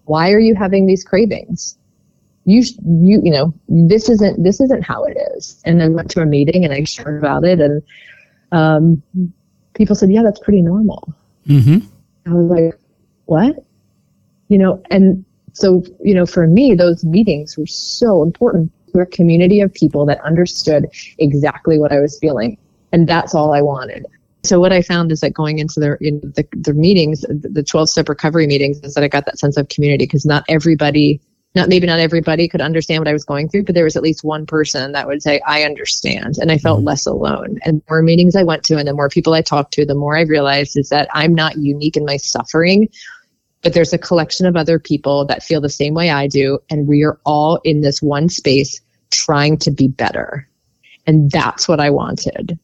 Why 0.05 0.31
are 0.31 0.39
you 0.39 0.55
having 0.55 0.85
these 0.85 1.03
cravings? 1.03 1.77
You, 2.45 2.61
you, 2.85 3.21
you 3.23 3.31
know, 3.31 3.53
this 3.67 4.07
isn't, 4.07 4.43
this 4.43 4.61
isn't 4.61 4.83
how 4.83 5.03
it 5.05 5.17
is. 5.35 5.59
And 5.65 5.81
then 5.81 5.93
went 5.93 6.11
to 6.11 6.21
a 6.21 6.25
meeting 6.25 6.63
and 6.63 6.73
I 6.73 6.83
shared 6.83 7.17
about 7.17 7.43
it 7.43 7.59
and, 7.59 7.81
um, 8.51 9.01
people 9.73 9.95
said, 9.95 10.11
yeah, 10.11 10.23
that's 10.23 10.39
pretty 10.39 10.61
normal. 10.61 11.13
Mm-hmm. 11.47 11.85
I 12.27 12.33
was 12.33 12.49
like, 12.49 12.79
what? 13.25 13.63
You 14.47 14.57
know, 14.57 14.81
and 14.89 15.25
so, 15.53 15.83
you 16.03 16.13
know, 16.13 16.25
for 16.25 16.47
me, 16.47 16.75
those 16.75 17.03
meetings 17.03 17.57
were 17.57 17.67
so 17.67 18.23
important. 18.23 18.71
We're 18.93 19.03
a 19.03 19.07
community 19.07 19.61
of 19.61 19.73
people 19.73 20.05
that 20.05 20.19
understood 20.21 20.87
exactly 21.17 21.79
what 21.79 21.91
I 21.91 21.99
was 21.99 22.19
feeling. 22.19 22.57
And 22.91 23.07
that's 23.07 23.33
all 23.33 23.53
I 23.53 23.61
wanted. 23.61 24.05
So 24.43 24.59
what 24.59 24.71
I 24.71 24.81
found 24.81 25.11
is 25.11 25.21
that 25.21 25.33
going 25.33 25.59
into 25.59 25.79
the, 25.79 25.97
in 26.01 26.19
the, 26.21 26.47
the 26.51 26.73
meetings, 26.73 27.21
the 27.29 27.63
12 27.63 27.89
step 27.89 28.09
recovery 28.09 28.47
meetings, 28.47 28.79
is 28.81 28.93
that 28.93 29.03
I 29.03 29.07
got 29.07 29.25
that 29.25 29.39
sense 29.39 29.57
of 29.57 29.69
community 29.69 30.05
because 30.05 30.25
not 30.25 30.43
everybody, 30.47 31.19
not 31.55 31.69
maybe 31.69 31.87
not 31.87 31.99
everybody 31.99 32.47
could 32.47 32.61
understand 32.61 32.99
what 33.01 33.07
I 33.07 33.13
was 33.13 33.23
going 33.23 33.49
through, 33.49 33.63
but 33.63 33.75
there 33.75 33.83
was 33.83 33.95
at 33.95 34.03
least 34.03 34.23
one 34.23 34.45
person 34.45 34.91
that 34.91 35.07
would 35.07 35.23
say, 35.23 35.39
I 35.47 35.63
understand. 35.63 36.37
And 36.37 36.51
I 36.51 36.57
felt 36.57 36.79
mm-hmm. 36.79 36.87
less 36.87 37.05
alone. 37.05 37.59
And 37.63 37.79
the 37.79 37.85
more 37.89 38.01
meetings 38.01 38.35
I 38.35 38.43
went 38.43 38.63
to 38.65 38.77
and 38.77 38.87
the 38.87 38.93
more 38.93 39.09
people 39.09 39.33
I 39.33 39.41
talked 39.41 39.73
to, 39.73 39.85
the 39.85 39.95
more 39.95 40.17
I 40.17 40.21
realized 40.21 40.77
is 40.77 40.89
that 40.89 41.07
I'm 41.13 41.33
not 41.33 41.57
unique 41.57 41.97
in 41.97 42.05
my 42.05 42.17
suffering, 42.17 42.89
but 43.61 43.73
there's 43.73 43.93
a 43.93 43.97
collection 43.97 44.45
of 44.45 44.55
other 44.55 44.79
people 44.79 45.25
that 45.25 45.43
feel 45.43 45.61
the 45.61 45.69
same 45.69 45.93
way 45.93 46.09
I 46.09 46.27
do. 46.27 46.59
And 46.69 46.87
we 46.87 47.03
are 47.03 47.19
all 47.25 47.59
in 47.63 47.81
this 47.81 48.01
one 48.01 48.29
space 48.29 48.81
trying 49.11 49.57
to 49.59 49.71
be 49.71 49.87
better. 49.87 50.47
And 51.07 51.31
that's 51.31 51.67
what 51.67 51.79
I 51.79 51.89
wanted. 51.89 52.59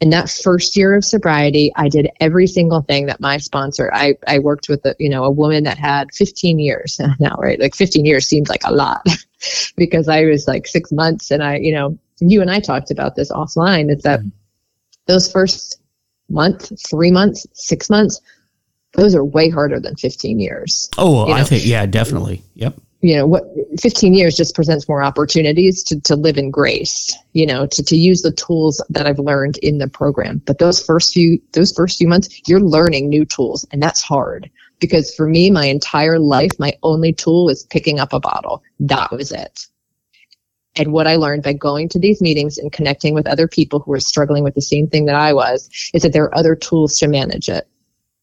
In 0.00 0.10
that 0.10 0.30
first 0.30 0.76
year 0.76 0.94
of 0.94 1.04
sobriety, 1.04 1.72
I 1.76 1.88
did 1.88 2.10
every 2.20 2.46
single 2.46 2.82
thing 2.82 3.06
that 3.06 3.20
my 3.20 3.38
sponsor, 3.38 3.90
I, 3.92 4.16
I 4.26 4.38
worked 4.38 4.68
with 4.68 4.84
a, 4.84 4.94
you 4.98 5.08
know, 5.08 5.24
a 5.24 5.30
woman 5.30 5.64
that 5.64 5.78
had 5.78 6.12
15 6.14 6.58
years 6.58 7.00
now, 7.20 7.36
right? 7.38 7.60
Like 7.60 7.74
15 7.74 8.04
years 8.04 8.26
seems 8.26 8.48
like 8.48 8.62
a 8.64 8.72
lot 8.72 9.06
because 9.76 10.08
I 10.08 10.24
was 10.24 10.46
like 10.46 10.66
six 10.66 10.92
months 10.92 11.30
and 11.30 11.42
I, 11.42 11.56
you 11.56 11.72
know, 11.72 11.98
you 12.20 12.40
and 12.40 12.50
I 12.50 12.60
talked 12.60 12.90
about 12.90 13.16
this 13.16 13.30
offline. 13.32 13.90
It's 13.90 14.04
that 14.04 14.20
mm-hmm. 14.20 14.28
those 15.06 15.30
first 15.30 15.80
month, 16.28 16.72
three 16.88 17.10
months, 17.10 17.46
six 17.52 17.90
months, 17.90 18.20
those 18.94 19.14
are 19.14 19.24
way 19.24 19.50
harder 19.50 19.80
than 19.80 19.96
15 19.96 20.38
years. 20.38 20.88
Oh, 20.96 21.30
I 21.32 21.38
know? 21.38 21.44
think, 21.44 21.66
yeah, 21.66 21.84
definitely. 21.86 22.42
Yep 22.54 22.74
you 23.04 23.14
know 23.14 23.26
what 23.26 23.44
15 23.78 24.14
years 24.14 24.34
just 24.34 24.54
presents 24.54 24.88
more 24.88 25.02
opportunities 25.02 25.82
to, 25.82 26.00
to 26.00 26.16
live 26.16 26.38
in 26.38 26.50
grace 26.50 27.14
you 27.34 27.44
know 27.44 27.66
to, 27.66 27.82
to 27.82 27.96
use 27.96 28.22
the 28.22 28.32
tools 28.32 28.82
that 28.88 29.06
i've 29.06 29.18
learned 29.18 29.58
in 29.58 29.76
the 29.76 29.88
program. 29.88 30.40
But 30.46 30.58
those 30.58 30.82
first 30.82 31.12
few 31.12 31.38
those 31.52 31.72
first 31.72 31.98
few 31.98 32.08
months 32.08 32.28
you're 32.48 32.60
learning 32.60 33.10
new 33.10 33.26
tools 33.26 33.66
and 33.70 33.82
that's 33.82 34.00
hard. 34.00 34.50
Because 34.80 35.14
for 35.14 35.28
me 35.28 35.50
my 35.50 35.66
entire 35.66 36.18
life 36.18 36.52
my 36.58 36.72
only 36.82 37.12
tool 37.12 37.44
was 37.44 37.64
picking 37.64 38.00
up 38.00 38.14
a 38.14 38.20
bottle. 38.20 38.62
That 38.80 39.10
was 39.12 39.32
it. 39.32 39.66
And 40.76 40.92
what 40.92 41.06
I 41.06 41.16
learned 41.16 41.42
by 41.42 41.52
going 41.52 41.90
to 41.90 41.98
these 41.98 42.22
meetings 42.22 42.56
and 42.56 42.72
connecting 42.72 43.14
with 43.14 43.26
other 43.26 43.46
people 43.46 43.80
who 43.80 43.90
were 43.90 44.00
struggling 44.00 44.44
with 44.44 44.54
the 44.54 44.62
same 44.62 44.88
thing 44.88 45.04
that 45.04 45.14
I 45.14 45.34
was 45.34 45.68
is 45.92 46.02
that 46.02 46.14
there 46.14 46.24
are 46.24 46.38
other 46.38 46.56
tools 46.56 46.96
to 46.98 47.06
manage 47.06 47.48
it. 47.48 47.68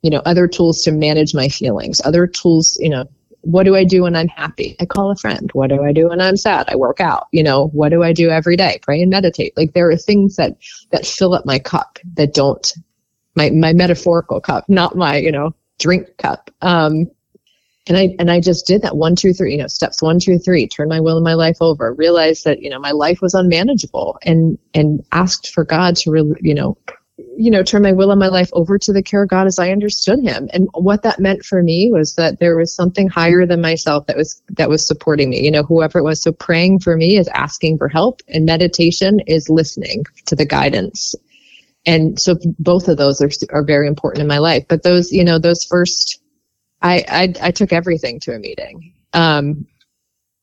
You 0.01 0.09
know, 0.09 0.21
other 0.25 0.47
tools 0.47 0.81
to 0.83 0.91
manage 0.91 1.35
my 1.35 1.47
feelings, 1.47 2.01
other 2.03 2.25
tools, 2.25 2.77
you 2.81 2.89
know, 2.89 3.05
what 3.41 3.63
do 3.63 3.75
I 3.75 3.83
do 3.83 4.03
when 4.03 4.15
I'm 4.15 4.27
happy? 4.27 4.75
I 4.79 4.85
call 4.85 5.11
a 5.11 5.15
friend. 5.15 5.49
What 5.53 5.69
do 5.69 5.83
I 5.83 5.91
do 5.91 6.09
when 6.09 6.21
I'm 6.21 6.37
sad? 6.37 6.69
I 6.69 6.75
work 6.75 6.99
out. 6.99 7.27
You 7.31 7.43
know, 7.43 7.67
what 7.67 7.89
do 7.89 8.03
I 8.03 8.13
do 8.13 8.29
every 8.29 8.55
day? 8.55 8.79
Pray 8.81 9.01
and 9.01 9.09
meditate. 9.09 9.55
Like 9.57 9.73
there 9.73 9.89
are 9.89 9.97
things 9.97 10.35
that 10.35 10.57
that 10.91 11.05
fill 11.05 11.33
up 11.33 11.45
my 11.45 11.59
cup 11.59 11.99
that 12.15 12.33
don't 12.33 12.73
my 13.35 13.49
my 13.49 13.73
metaphorical 13.73 14.39
cup, 14.39 14.67
not 14.69 14.95
my, 14.95 15.17
you 15.17 15.31
know, 15.31 15.55
drink 15.79 16.17
cup. 16.17 16.51
Um 16.61 17.09
and 17.87 17.97
I 17.97 18.15
and 18.19 18.29
I 18.29 18.39
just 18.39 18.67
did 18.67 18.83
that 18.83 18.97
one, 18.97 19.15
two, 19.15 19.33
three, 19.33 19.53
you 19.53 19.57
know, 19.57 19.67
steps 19.67 20.01
one, 20.01 20.19
two, 20.19 20.37
three, 20.37 20.67
turn 20.67 20.87
my 20.87 20.99
will 20.99 21.17
and 21.17 21.23
my 21.23 21.33
life 21.33 21.57
over, 21.61 21.93
realized 21.93 22.45
that, 22.45 22.61
you 22.61 22.69
know, 22.69 22.79
my 22.79 22.91
life 22.91 23.21
was 23.21 23.33
unmanageable 23.33 24.19
and 24.23 24.57
and 24.75 25.03
asked 25.11 25.49
for 25.49 25.63
God 25.63 25.95
to 25.97 26.11
really, 26.11 26.35
you 26.41 26.53
know, 26.53 26.77
you 27.41 27.49
know, 27.49 27.63
turn 27.63 27.81
my 27.81 27.91
will 27.91 28.11
and 28.11 28.19
my 28.19 28.27
life 28.27 28.51
over 28.53 28.77
to 28.77 28.93
the 28.93 29.01
care 29.01 29.23
of 29.23 29.29
God 29.29 29.47
as 29.47 29.57
I 29.57 29.71
understood 29.71 30.19
him. 30.19 30.47
And 30.53 30.69
what 30.73 31.01
that 31.01 31.19
meant 31.19 31.43
for 31.43 31.63
me 31.63 31.89
was 31.91 32.13
that 32.13 32.39
there 32.39 32.55
was 32.55 32.71
something 32.71 33.07
higher 33.07 33.47
than 33.47 33.61
myself 33.61 34.05
that 34.05 34.15
was 34.15 34.43
that 34.49 34.69
was 34.69 34.85
supporting 34.85 35.31
me, 35.31 35.43
you 35.43 35.49
know, 35.49 35.63
whoever 35.63 35.97
it 35.97 36.03
was. 36.03 36.21
So 36.21 36.31
praying 36.31 36.81
for 36.81 36.95
me 36.95 37.17
is 37.17 37.27
asking 37.29 37.79
for 37.79 37.87
help 37.87 38.21
and 38.27 38.45
meditation 38.45 39.21
is 39.21 39.49
listening 39.49 40.03
to 40.27 40.35
the 40.35 40.45
guidance. 40.45 41.15
And 41.87 42.19
so 42.19 42.35
both 42.59 42.87
of 42.87 42.97
those 42.97 43.19
are 43.21 43.31
are 43.49 43.63
very 43.63 43.87
important 43.87 44.21
in 44.21 44.27
my 44.27 44.37
life. 44.37 44.65
But 44.67 44.83
those, 44.83 45.11
you 45.11 45.23
know, 45.23 45.39
those 45.39 45.65
first 45.65 46.21
I 46.83 47.03
I, 47.09 47.47
I 47.47 47.51
took 47.51 47.73
everything 47.73 48.19
to 48.19 48.35
a 48.35 48.39
meeting. 48.39 48.93
Um, 49.13 49.65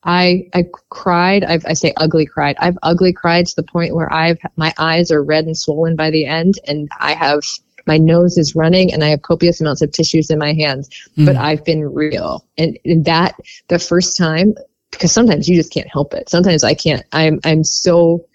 I 0.03 0.47
I 0.53 0.65
cried. 0.89 1.43
I've, 1.43 1.65
I 1.65 1.73
say 1.73 1.93
ugly 1.97 2.25
cried. 2.25 2.55
I've 2.59 2.77
ugly 2.83 3.11
cried 3.11 3.47
to 3.47 3.55
the 3.55 3.63
point 3.63 3.95
where 3.95 4.11
I've 4.11 4.39
my 4.55 4.73
eyes 4.77 5.11
are 5.11 5.23
red 5.23 5.45
and 5.45 5.57
swollen 5.57 5.95
by 5.95 6.09
the 6.09 6.25
end, 6.25 6.55
and 6.67 6.87
I 6.99 7.13
have 7.13 7.41
my 7.85 7.97
nose 7.97 8.37
is 8.37 8.55
running, 8.55 8.93
and 8.93 9.03
I 9.03 9.09
have 9.09 9.23
copious 9.23 9.59
amounts 9.59 9.81
of 9.81 9.91
tissues 9.91 10.29
in 10.29 10.39
my 10.39 10.53
hands. 10.53 10.89
Mm. 11.17 11.25
But 11.25 11.35
I've 11.35 11.65
been 11.65 11.93
real, 11.93 12.45
and, 12.57 12.77
and 12.85 13.03
that 13.05 13.35
the 13.67 13.79
first 13.79 14.15
time 14.15 14.55
because 14.91 15.11
sometimes 15.11 15.47
you 15.47 15.55
just 15.55 15.73
can't 15.73 15.89
help 15.89 16.13
it. 16.13 16.29
Sometimes 16.29 16.63
I 16.63 16.73
can't. 16.73 17.03
I'm 17.11 17.39
I'm 17.43 17.63
so 17.63 18.25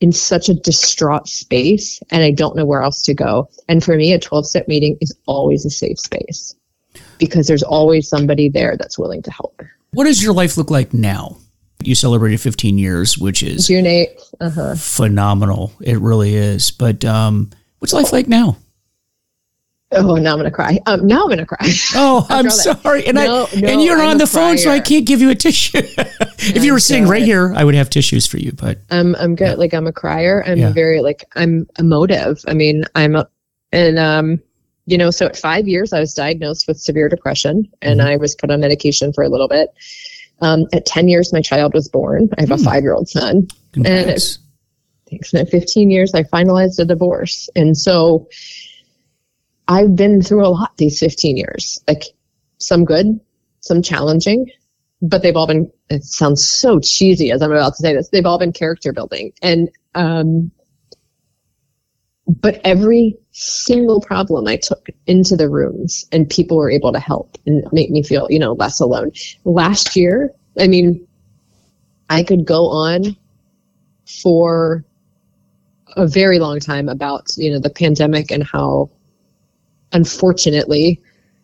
in 0.00 0.12
such 0.12 0.50
a 0.50 0.54
distraught 0.54 1.26
space, 1.26 2.00
and 2.10 2.22
I 2.22 2.30
don't 2.30 2.54
know 2.54 2.66
where 2.66 2.82
else 2.82 3.00
to 3.02 3.14
go. 3.14 3.48
And 3.68 3.82
for 3.82 3.96
me, 3.96 4.12
a 4.12 4.18
12 4.18 4.46
step 4.46 4.68
meeting 4.68 4.98
is 5.00 5.16
always 5.26 5.64
a 5.64 5.70
safe 5.70 5.98
space 5.98 6.54
because 7.18 7.46
there's 7.46 7.62
always 7.62 8.08
somebody 8.08 8.50
there 8.50 8.76
that's 8.76 8.98
willing 8.98 9.22
to 9.22 9.30
help. 9.30 9.62
What 9.96 10.04
does 10.04 10.22
your 10.22 10.34
life 10.34 10.58
look 10.58 10.70
like 10.70 10.92
now? 10.92 11.38
You 11.82 11.94
celebrated 11.94 12.38
15 12.38 12.76
years, 12.76 13.16
which 13.16 13.42
is 13.42 13.66
June 13.66 13.86
8th. 13.86 14.34
Uh-huh. 14.42 14.74
phenomenal. 14.74 15.72
It 15.80 15.98
really 16.00 16.34
is. 16.34 16.70
But 16.70 17.02
um, 17.06 17.48
what's 17.78 17.94
life 17.94 18.12
like 18.12 18.28
now? 18.28 18.58
Oh, 19.92 20.16
now 20.16 20.34
I'm 20.34 20.38
gonna 20.38 20.50
cry. 20.50 20.78
Um, 20.84 21.06
now 21.06 21.22
I'm 21.22 21.30
gonna 21.30 21.46
cry. 21.46 21.66
Oh, 21.94 22.26
I'm 22.30 22.50
sorry, 22.50 23.06
and 23.06 23.14
no, 23.14 23.46
I 23.50 23.58
no, 23.58 23.68
and 23.68 23.82
you're 23.82 23.98
I'm 23.98 24.10
on 24.10 24.18
the 24.18 24.26
phone, 24.26 24.58
so 24.58 24.68
I 24.68 24.80
can't 24.80 25.06
give 25.06 25.22
you 25.22 25.30
a 25.30 25.34
tissue. 25.34 25.78
if 25.78 26.62
you 26.62 26.74
were 26.74 26.80
sitting 26.80 27.06
right 27.06 27.22
here, 27.22 27.54
I 27.54 27.64
would 27.64 27.74
have 27.74 27.88
tissues 27.88 28.26
for 28.26 28.36
you. 28.36 28.52
But 28.52 28.80
I'm 28.90 29.14
I'm 29.14 29.34
good. 29.34 29.50
Yeah. 29.50 29.54
Like 29.54 29.72
I'm 29.72 29.86
a 29.86 29.92
crier. 29.92 30.44
I'm 30.44 30.58
yeah. 30.58 30.72
very 30.72 31.00
like 31.00 31.24
I'm 31.36 31.66
emotive. 31.78 32.44
I 32.46 32.52
mean, 32.52 32.84
I'm 32.96 33.16
a, 33.16 33.28
and 33.72 33.98
um, 33.98 34.42
you 34.86 34.96
know, 34.96 35.10
so 35.10 35.26
at 35.26 35.36
five 35.36 35.68
years, 35.68 35.92
I 35.92 36.00
was 36.00 36.14
diagnosed 36.14 36.66
with 36.68 36.78
severe 36.80 37.08
depression 37.08 37.68
and 37.82 38.00
mm-hmm. 38.00 38.08
I 38.08 38.16
was 38.16 38.34
put 38.34 38.50
on 38.50 38.60
medication 38.60 39.12
for 39.12 39.24
a 39.24 39.28
little 39.28 39.48
bit. 39.48 39.70
Um, 40.40 40.66
at 40.72 40.86
10 40.86 41.08
years, 41.08 41.32
my 41.32 41.40
child 41.40 41.74
was 41.74 41.88
born. 41.88 42.28
I 42.38 42.42
have 42.42 42.50
mm. 42.50 42.54
a 42.54 42.58
hmm. 42.58 42.64
five 42.64 42.82
year 42.82 42.92
old 42.92 43.08
son. 43.08 43.48
Congrats. 43.72 44.38
And 45.10 45.20
at, 45.34 45.34
at 45.34 45.48
15 45.48 45.90
years, 45.90 46.14
I 46.14 46.24
finalized 46.24 46.78
a 46.78 46.84
divorce. 46.84 47.48
And 47.56 47.76
so 47.76 48.28
I've 49.68 49.96
been 49.96 50.22
through 50.22 50.44
a 50.44 50.48
lot 50.48 50.76
these 50.76 50.98
15 50.98 51.36
years, 51.36 51.82
like 51.88 52.04
some 52.58 52.84
good, 52.84 53.18
some 53.60 53.82
challenging, 53.82 54.50
but 55.02 55.22
they've 55.22 55.36
all 55.36 55.46
been, 55.46 55.70
it 55.88 56.04
sounds 56.04 56.46
so 56.46 56.80
cheesy 56.80 57.30
as 57.30 57.42
I'm 57.42 57.50
about 57.50 57.74
to 57.76 57.82
say 57.82 57.94
this, 57.94 58.10
they've 58.10 58.26
all 58.26 58.38
been 58.38 58.52
character 58.52 58.92
building. 58.92 59.32
And, 59.42 59.70
um, 59.94 60.50
but 62.26 62.60
every 62.64 63.16
single 63.38 64.00
problem 64.00 64.48
I 64.48 64.56
took 64.56 64.88
into 65.06 65.36
the 65.36 65.50
rooms 65.50 66.06
and 66.10 66.28
people 66.28 66.56
were 66.56 66.70
able 66.70 66.90
to 66.90 66.98
help 66.98 67.36
and 67.44 67.62
make 67.70 67.90
me 67.90 68.02
feel, 68.02 68.26
you 68.30 68.38
know, 68.38 68.54
less 68.54 68.80
alone. 68.80 69.12
Last 69.44 69.94
year, 69.94 70.32
I 70.58 70.66
mean, 70.66 71.06
I 72.08 72.22
could 72.22 72.46
go 72.46 72.66
on 72.68 73.14
for 74.22 74.82
a 75.96 76.06
very 76.06 76.38
long 76.38 76.60
time 76.60 76.88
about, 76.88 77.28
you 77.36 77.50
know, 77.50 77.58
the 77.58 77.68
pandemic 77.68 78.30
and 78.30 78.42
how 78.42 78.88
unfortunately 79.92 80.98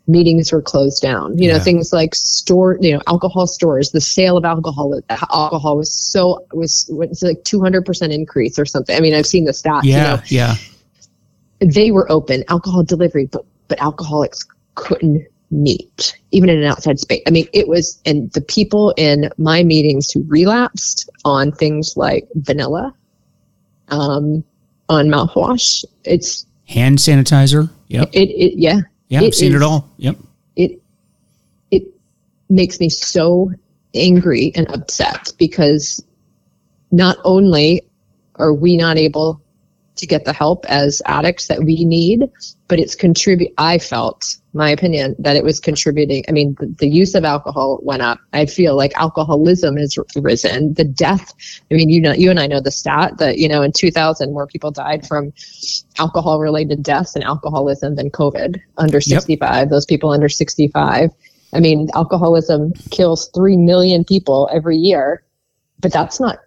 meetings 0.07 0.51
were 0.51 0.63
closed 0.63 1.03
down. 1.03 1.37
You 1.37 1.53
know, 1.53 1.59
things 1.59 1.93
like 1.93 2.15
store, 2.15 2.79
you 2.81 2.95
know, 2.95 3.03
alcohol 3.07 3.47
stores, 3.47 3.91
the 3.91 4.01
sale 4.01 4.39
of 4.39 4.47
alcohol, 4.47 4.99
alcohol 5.11 5.77
was 5.77 5.93
so, 5.93 6.43
was, 6.55 6.89
was 6.91 7.23
like 7.23 7.43
200% 7.45 8.15
increase 8.15 8.59
or 8.59 8.65
something. 8.65 8.97
I 8.97 9.01
mean, 9.01 9.13
I've 9.13 9.27
seen 9.27 9.45
the 9.45 9.53
stats. 9.53 9.83
Yeah. 9.85 9.97
You 9.97 10.17
know? 10.17 10.23
Yeah 10.29 10.57
they 11.63 11.91
were 11.91 12.11
open 12.11 12.45
alcohol 12.49 12.83
delivery 12.83 13.27
but 13.27 13.45
but 13.69 13.81
alcoholics 13.81 14.47
couldn't 14.75 15.27
meet, 15.53 16.19
even 16.31 16.49
in 16.49 16.59
an 16.59 16.65
outside 16.65 16.99
space. 16.99 17.23
I 17.27 17.31
mean, 17.31 17.47
it 17.53 17.69
was, 17.69 18.01
and 18.07 18.33
the 18.33 18.41
people 18.41 18.95
in 18.97 19.31
my 19.39 19.63
meetings 19.63 20.11
who 20.11 20.25
relapsed 20.27 21.09
on 21.25 21.53
things 21.53 21.97
like 21.97 22.27
vanilla, 22.35 22.95
um, 23.89 24.43
on 24.89 25.07
mouthwash, 25.07 25.85
it's 26.05 26.47
hand 26.67 26.99
sanitizer. 26.99 27.71
Yep. 27.89 28.11
It, 28.13 28.29
it 28.31 28.59
yeah. 28.59 28.81
Yeah, 29.09 29.21
I've 29.21 29.35
seen 29.35 29.53
is, 29.53 29.57
it 29.57 29.63
all. 29.63 29.91
Yep. 29.99 30.17
It, 30.57 30.83
it 31.71 31.85
makes 32.49 32.81
me 32.81 32.89
so 32.89 33.53
angry 33.95 34.53
and 34.55 34.67
upset 34.69 35.33
because 35.39 36.03
not 36.91 37.19
only 37.25 37.83
are 38.37 38.55
we 38.55 38.77
not 38.77 38.97
able 38.97 39.41
to 39.97 40.07
get 40.07 40.25
the 40.25 40.33
help 40.33 40.65
as 40.67 41.03
addicts 41.07 41.49
that 41.49 41.65
we 41.65 41.85
need, 41.85 42.31
but 42.69 42.79
it's 42.79 42.95
contribute. 42.95 43.53
I 43.59 43.79
felt, 43.79 44.37
my 44.55 44.71
opinion, 44.71 45.15
that 45.19 45.37
it 45.37 45.45
was 45.45 45.61
contributing. 45.61 46.25
I 46.29 46.33
mean, 46.33 46.57
the, 46.59 46.67
the, 46.79 46.89
use 46.89 47.15
of 47.15 47.25
alcohol 47.25 47.79
went 47.83 48.03
up. 48.03 48.19
I 48.33 48.47
feel 48.47 48.75
like 48.75 48.93
alcoholism 48.97 49.77
has 49.77 49.99
risen. 50.17 50.75
The 50.75 50.85
death. 50.85 51.33
I 51.71 51.75
mean, 51.75 51.91
you 51.91 52.01
know, 52.01 52.13
you 52.13 52.31
and 52.31 52.41
I 52.41 52.47
know 52.47 52.61
the 52.61 52.71
stat 52.71 53.19
that 53.19 53.39
you 53.39 53.49
know 53.49 53.63
in 53.63 53.73
2000 53.73 54.33
more 54.33 54.47
people 54.47 54.71
died 54.71 55.07
from 55.07 55.33
alcohol-related 55.99 56.83
deaths 56.83 57.15
and 57.15 57.25
alcoholism 57.25 57.97
than 57.97 58.11
COVID 58.11 58.61
under 58.79 59.01
65. 59.01 59.55
Yep. 59.55 59.69
Those 59.69 59.87
people 59.87 60.11
under 60.11 60.29
65. 60.29 61.11
I 61.53 61.61
mean, 61.61 61.89
alcoholism 61.95 62.73
kills 62.91 63.29
three 63.35 63.59
million 63.59 64.05
people 64.05 64.49
every 64.53 64.79
year, 64.79 65.23
but 65.81 65.93
that's 65.93 66.19
not 66.19 66.39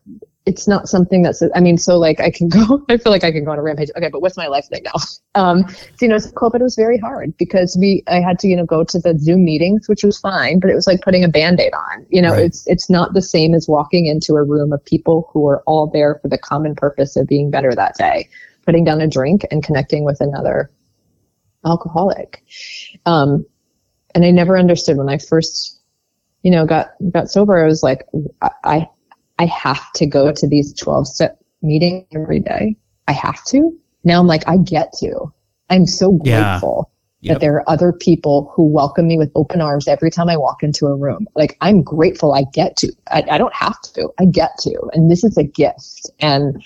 it's 0.45 0.67
not 0.67 0.87
something 0.87 1.23
that's 1.23 1.41
i 1.55 1.59
mean 1.59 1.77
so 1.77 1.97
like 1.97 2.19
i 2.19 2.29
can 2.29 2.47
go 2.49 2.83
i 2.89 2.97
feel 2.97 3.11
like 3.11 3.23
i 3.23 3.31
can 3.31 3.43
go 3.43 3.51
on 3.51 3.59
a 3.59 3.61
rampage. 3.61 3.89
Okay 3.97 4.09
but 4.09 4.21
what's 4.21 4.37
my 4.37 4.47
life 4.47 4.67
thing 4.67 4.83
now? 4.83 4.93
Um 5.35 5.67
so, 5.67 5.85
you 6.01 6.07
know 6.07 6.15
covid 6.17 6.61
was 6.61 6.75
very 6.75 6.97
hard 6.97 7.35
because 7.37 7.75
we 7.77 8.03
i 8.07 8.21
had 8.21 8.39
to 8.39 8.47
you 8.47 8.55
know 8.55 8.65
go 8.65 8.85
to 8.85 8.99
the 8.99 9.17
zoom 9.19 9.43
meetings 9.43 9.89
which 9.89 10.01
was 10.03 10.17
fine 10.17 10.59
but 10.59 10.69
it 10.69 10.75
was 10.75 10.87
like 10.87 11.01
putting 11.01 11.25
a 11.25 11.27
band-aid 11.27 11.73
on. 11.73 12.05
You 12.09 12.21
know 12.21 12.31
right. 12.31 12.45
it's 12.45 12.65
it's 12.67 12.89
not 12.89 13.13
the 13.13 13.21
same 13.21 13.53
as 13.53 13.67
walking 13.67 14.05
into 14.05 14.35
a 14.35 14.43
room 14.43 14.71
of 14.71 14.83
people 14.85 15.29
who 15.33 15.45
are 15.47 15.61
all 15.65 15.87
there 15.87 16.19
for 16.21 16.29
the 16.29 16.37
common 16.37 16.73
purpose 16.73 17.17
of 17.17 17.27
being 17.27 17.51
better 17.51 17.73
that 17.75 17.95
day 17.95 18.29
putting 18.65 18.85
down 18.85 19.01
a 19.01 19.07
drink 19.07 19.45
and 19.51 19.61
connecting 19.63 20.05
with 20.05 20.21
another 20.21 20.71
alcoholic. 21.65 22.43
Um 23.05 23.45
and 24.13 24.23
i 24.23 24.31
never 24.31 24.57
understood 24.57 24.95
when 24.95 25.09
i 25.09 25.17
first 25.17 25.81
you 26.43 26.51
know 26.51 26.65
got 26.65 26.91
got 27.11 27.29
sober 27.29 27.61
i 27.61 27.65
was 27.65 27.83
like 27.83 28.05
i 28.41 28.49
I 28.63 28.89
have 29.43 29.91
to 29.93 30.05
go 30.05 30.31
to 30.31 30.47
these 30.47 30.73
12 30.73 31.07
step 31.07 31.37
meetings 31.61 32.05
every 32.15 32.39
day. 32.39 32.77
I 33.09 33.11
have 33.11 33.43
to. 33.45 33.77
Now 34.05 34.21
I'm 34.21 34.27
like, 34.27 34.47
I 34.47 34.55
get 34.55 34.93
to. 34.99 35.33
I'm 35.69 35.85
so 35.85 36.13
grateful 36.13 36.91
yeah. 37.19 37.31
yep. 37.31 37.35
that 37.35 37.41
there 37.41 37.55
are 37.55 37.69
other 37.69 37.91
people 37.91 38.51
who 38.55 38.65
welcome 38.65 39.07
me 39.07 39.17
with 39.17 39.31
open 39.35 39.59
arms 39.59 39.87
every 39.87 40.11
time 40.11 40.29
I 40.29 40.37
walk 40.37 40.63
into 40.63 40.85
a 40.85 40.95
room. 40.95 41.27
Like, 41.35 41.57
I'm 41.59 41.81
grateful 41.81 42.33
I 42.33 42.43
get 42.53 42.77
to. 42.77 42.93
I, 43.11 43.23
I 43.29 43.37
don't 43.37 43.53
have 43.53 43.81
to. 43.81 44.09
I 44.19 44.25
get 44.25 44.51
to. 44.59 44.79
And 44.93 45.11
this 45.11 45.23
is 45.23 45.37
a 45.37 45.43
gift. 45.43 46.09
And 46.19 46.63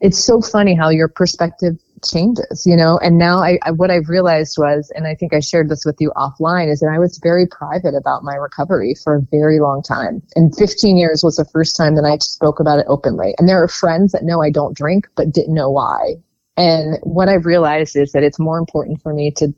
it's 0.00 0.22
so 0.22 0.40
funny 0.40 0.74
how 0.74 0.90
your 0.90 1.08
perspective 1.08 1.78
changes, 2.04 2.64
you 2.66 2.76
know. 2.76 2.98
And 2.98 3.18
now 3.18 3.38
I, 3.38 3.58
I, 3.62 3.70
what 3.70 3.90
I've 3.90 4.08
realized 4.08 4.56
was, 4.58 4.90
and 4.94 5.06
I 5.06 5.14
think 5.14 5.32
I 5.32 5.40
shared 5.40 5.68
this 5.68 5.84
with 5.84 5.96
you 6.00 6.12
offline, 6.16 6.70
is 6.70 6.80
that 6.80 6.90
I 6.92 6.98
was 6.98 7.18
very 7.22 7.46
private 7.46 7.94
about 7.94 8.24
my 8.24 8.34
recovery 8.34 8.94
for 9.02 9.16
a 9.16 9.22
very 9.30 9.60
long 9.60 9.82
time. 9.82 10.22
And 10.36 10.54
15 10.56 10.96
years 10.96 11.22
was 11.22 11.36
the 11.36 11.44
first 11.44 11.76
time 11.76 11.94
that 11.96 12.04
I 12.04 12.18
spoke 12.18 12.60
about 12.60 12.78
it 12.78 12.86
openly. 12.88 13.34
And 13.38 13.48
there 13.48 13.62
are 13.62 13.68
friends 13.68 14.12
that 14.12 14.24
know 14.24 14.42
I 14.42 14.50
don't 14.50 14.76
drink, 14.76 15.08
but 15.16 15.32
didn't 15.32 15.54
know 15.54 15.70
why. 15.70 16.14
And 16.56 16.98
what 17.02 17.28
I've 17.28 17.46
realized 17.46 17.96
is 17.96 18.12
that 18.12 18.22
it's 18.22 18.38
more 18.38 18.58
important 18.58 19.00
for 19.02 19.14
me 19.14 19.30
to 19.32 19.54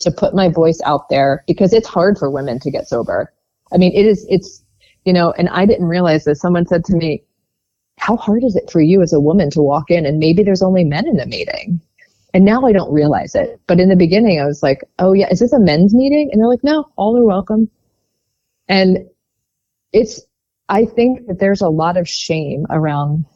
to 0.00 0.10
put 0.10 0.34
my 0.34 0.48
voice 0.48 0.80
out 0.84 1.08
there 1.10 1.44
because 1.46 1.72
it's 1.72 1.86
hard 1.86 2.18
for 2.18 2.28
women 2.28 2.58
to 2.58 2.72
get 2.72 2.88
sober. 2.88 3.32
I 3.72 3.76
mean, 3.76 3.92
it 3.94 4.04
is. 4.04 4.26
It's 4.28 4.62
you 5.04 5.12
know, 5.12 5.32
and 5.32 5.48
I 5.48 5.66
didn't 5.66 5.86
realize 5.86 6.24
this. 6.24 6.40
Someone 6.40 6.66
said 6.66 6.84
to 6.86 6.96
me, 6.96 7.24
how 7.98 8.16
hard 8.16 8.44
is 8.44 8.56
it 8.56 8.70
for 8.70 8.80
you 8.80 9.02
as 9.02 9.12
a 9.12 9.20
woman 9.20 9.50
to 9.50 9.62
walk 9.62 9.90
in 9.90 10.06
and 10.06 10.18
maybe 10.18 10.42
there's 10.42 10.62
only 10.62 10.84
men 10.84 11.06
in 11.06 11.16
the 11.16 11.26
meeting? 11.26 11.80
And 12.34 12.44
now 12.44 12.64
I 12.64 12.72
don't 12.72 12.92
realize 12.92 13.34
it. 13.34 13.60
But 13.66 13.78
in 13.78 13.88
the 13.88 13.96
beginning, 13.96 14.40
I 14.40 14.46
was 14.46 14.62
like, 14.62 14.82
oh, 14.98 15.12
yeah, 15.12 15.28
is 15.30 15.40
this 15.40 15.52
a 15.52 15.58
men's 15.58 15.94
meeting? 15.94 16.30
And 16.32 16.40
they're 16.40 16.48
like, 16.48 16.64
no, 16.64 16.90
all 16.96 17.16
are 17.18 17.24
welcome. 17.24 17.70
And 18.68 19.06
it's, 19.92 20.20
I 20.68 20.86
think 20.86 21.26
that 21.26 21.38
there's 21.38 21.60
a 21.60 21.68
lot 21.68 21.96
of 21.96 22.08
shame 22.08 22.66
around 22.70 23.26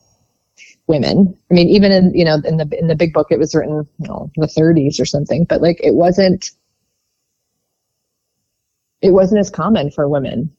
women. 0.87 1.37
I 1.51 1.55
mean, 1.55 1.69
even 1.69 1.93
in, 1.93 2.15
you 2.15 2.25
know, 2.25 2.41
in 2.45 2.57
the, 2.57 2.69
in 2.79 2.87
the 2.87 2.97
big 2.97 3.13
book, 3.13 3.27
it 3.31 3.39
was 3.39 3.55
written, 3.55 3.87
you 3.99 4.09
know, 4.09 4.31
in 4.35 4.41
the 4.41 4.47
30s 4.47 4.99
or 5.01 5.05
something, 5.05 5.45
but 5.45 5.61
like 5.61 5.79
it 5.83 5.95
wasn't, 5.95 6.53
it 9.03 9.11
wasn't 9.11 9.41
as 9.41 9.51
common 9.51 9.91
for 9.91 10.09
women 10.09 10.51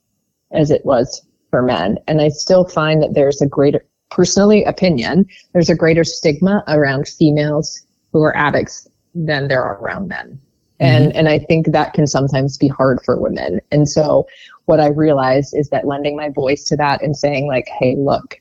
as 0.52 0.70
it 0.70 0.86
was 0.86 1.26
for 1.50 1.62
men. 1.62 1.98
And 2.08 2.22
I 2.22 2.30
still 2.30 2.66
find 2.66 3.02
that 3.02 3.14
there's 3.14 3.41
a 3.41 3.48
greater, 3.48 3.86
personally 4.10 4.64
opinion, 4.64 5.26
there's 5.54 5.70
a 5.70 5.76
greater 5.76 6.04
stigma 6.04 6.64
around 6.68 7.08
females 7.08 7.86
who 8.12 8.22
are 8.24 8.36
addicts 8.36 8.88
than 9.14 9.48
there 9.48 9.64
are 9.64 9.78
around 9.82 10.08
men. 10.08 10.39
And, 10.80 11.10
mm-hmm. 11.10 11.18
and 11.18 11.30
I 11.30 11.39
think 11.39 11.72
that 11.72 11.93
can 11.93 12.06
sometimes 12.06 12.58
be 12.58 12.68
hard 12.68 13.00
for 13.04 13.20
women. 13.20 13.62
And 13.72 13.89
so 13.89 14.28
what 14.66 14.80
I 14.80 14.88
realized 14.88 15.56
is 15.58 15.70
that 15.70 15.88
lending 15.88 16.16
my 16.16 16.30
voice 16.30 16.64
to 16.66 16.78
that 16.78 17.02
and 17.02 17.18
saying 17.18 17.48
like, 17.48 17.68
Hey, 17.80 17.95
look, 17.98 18.39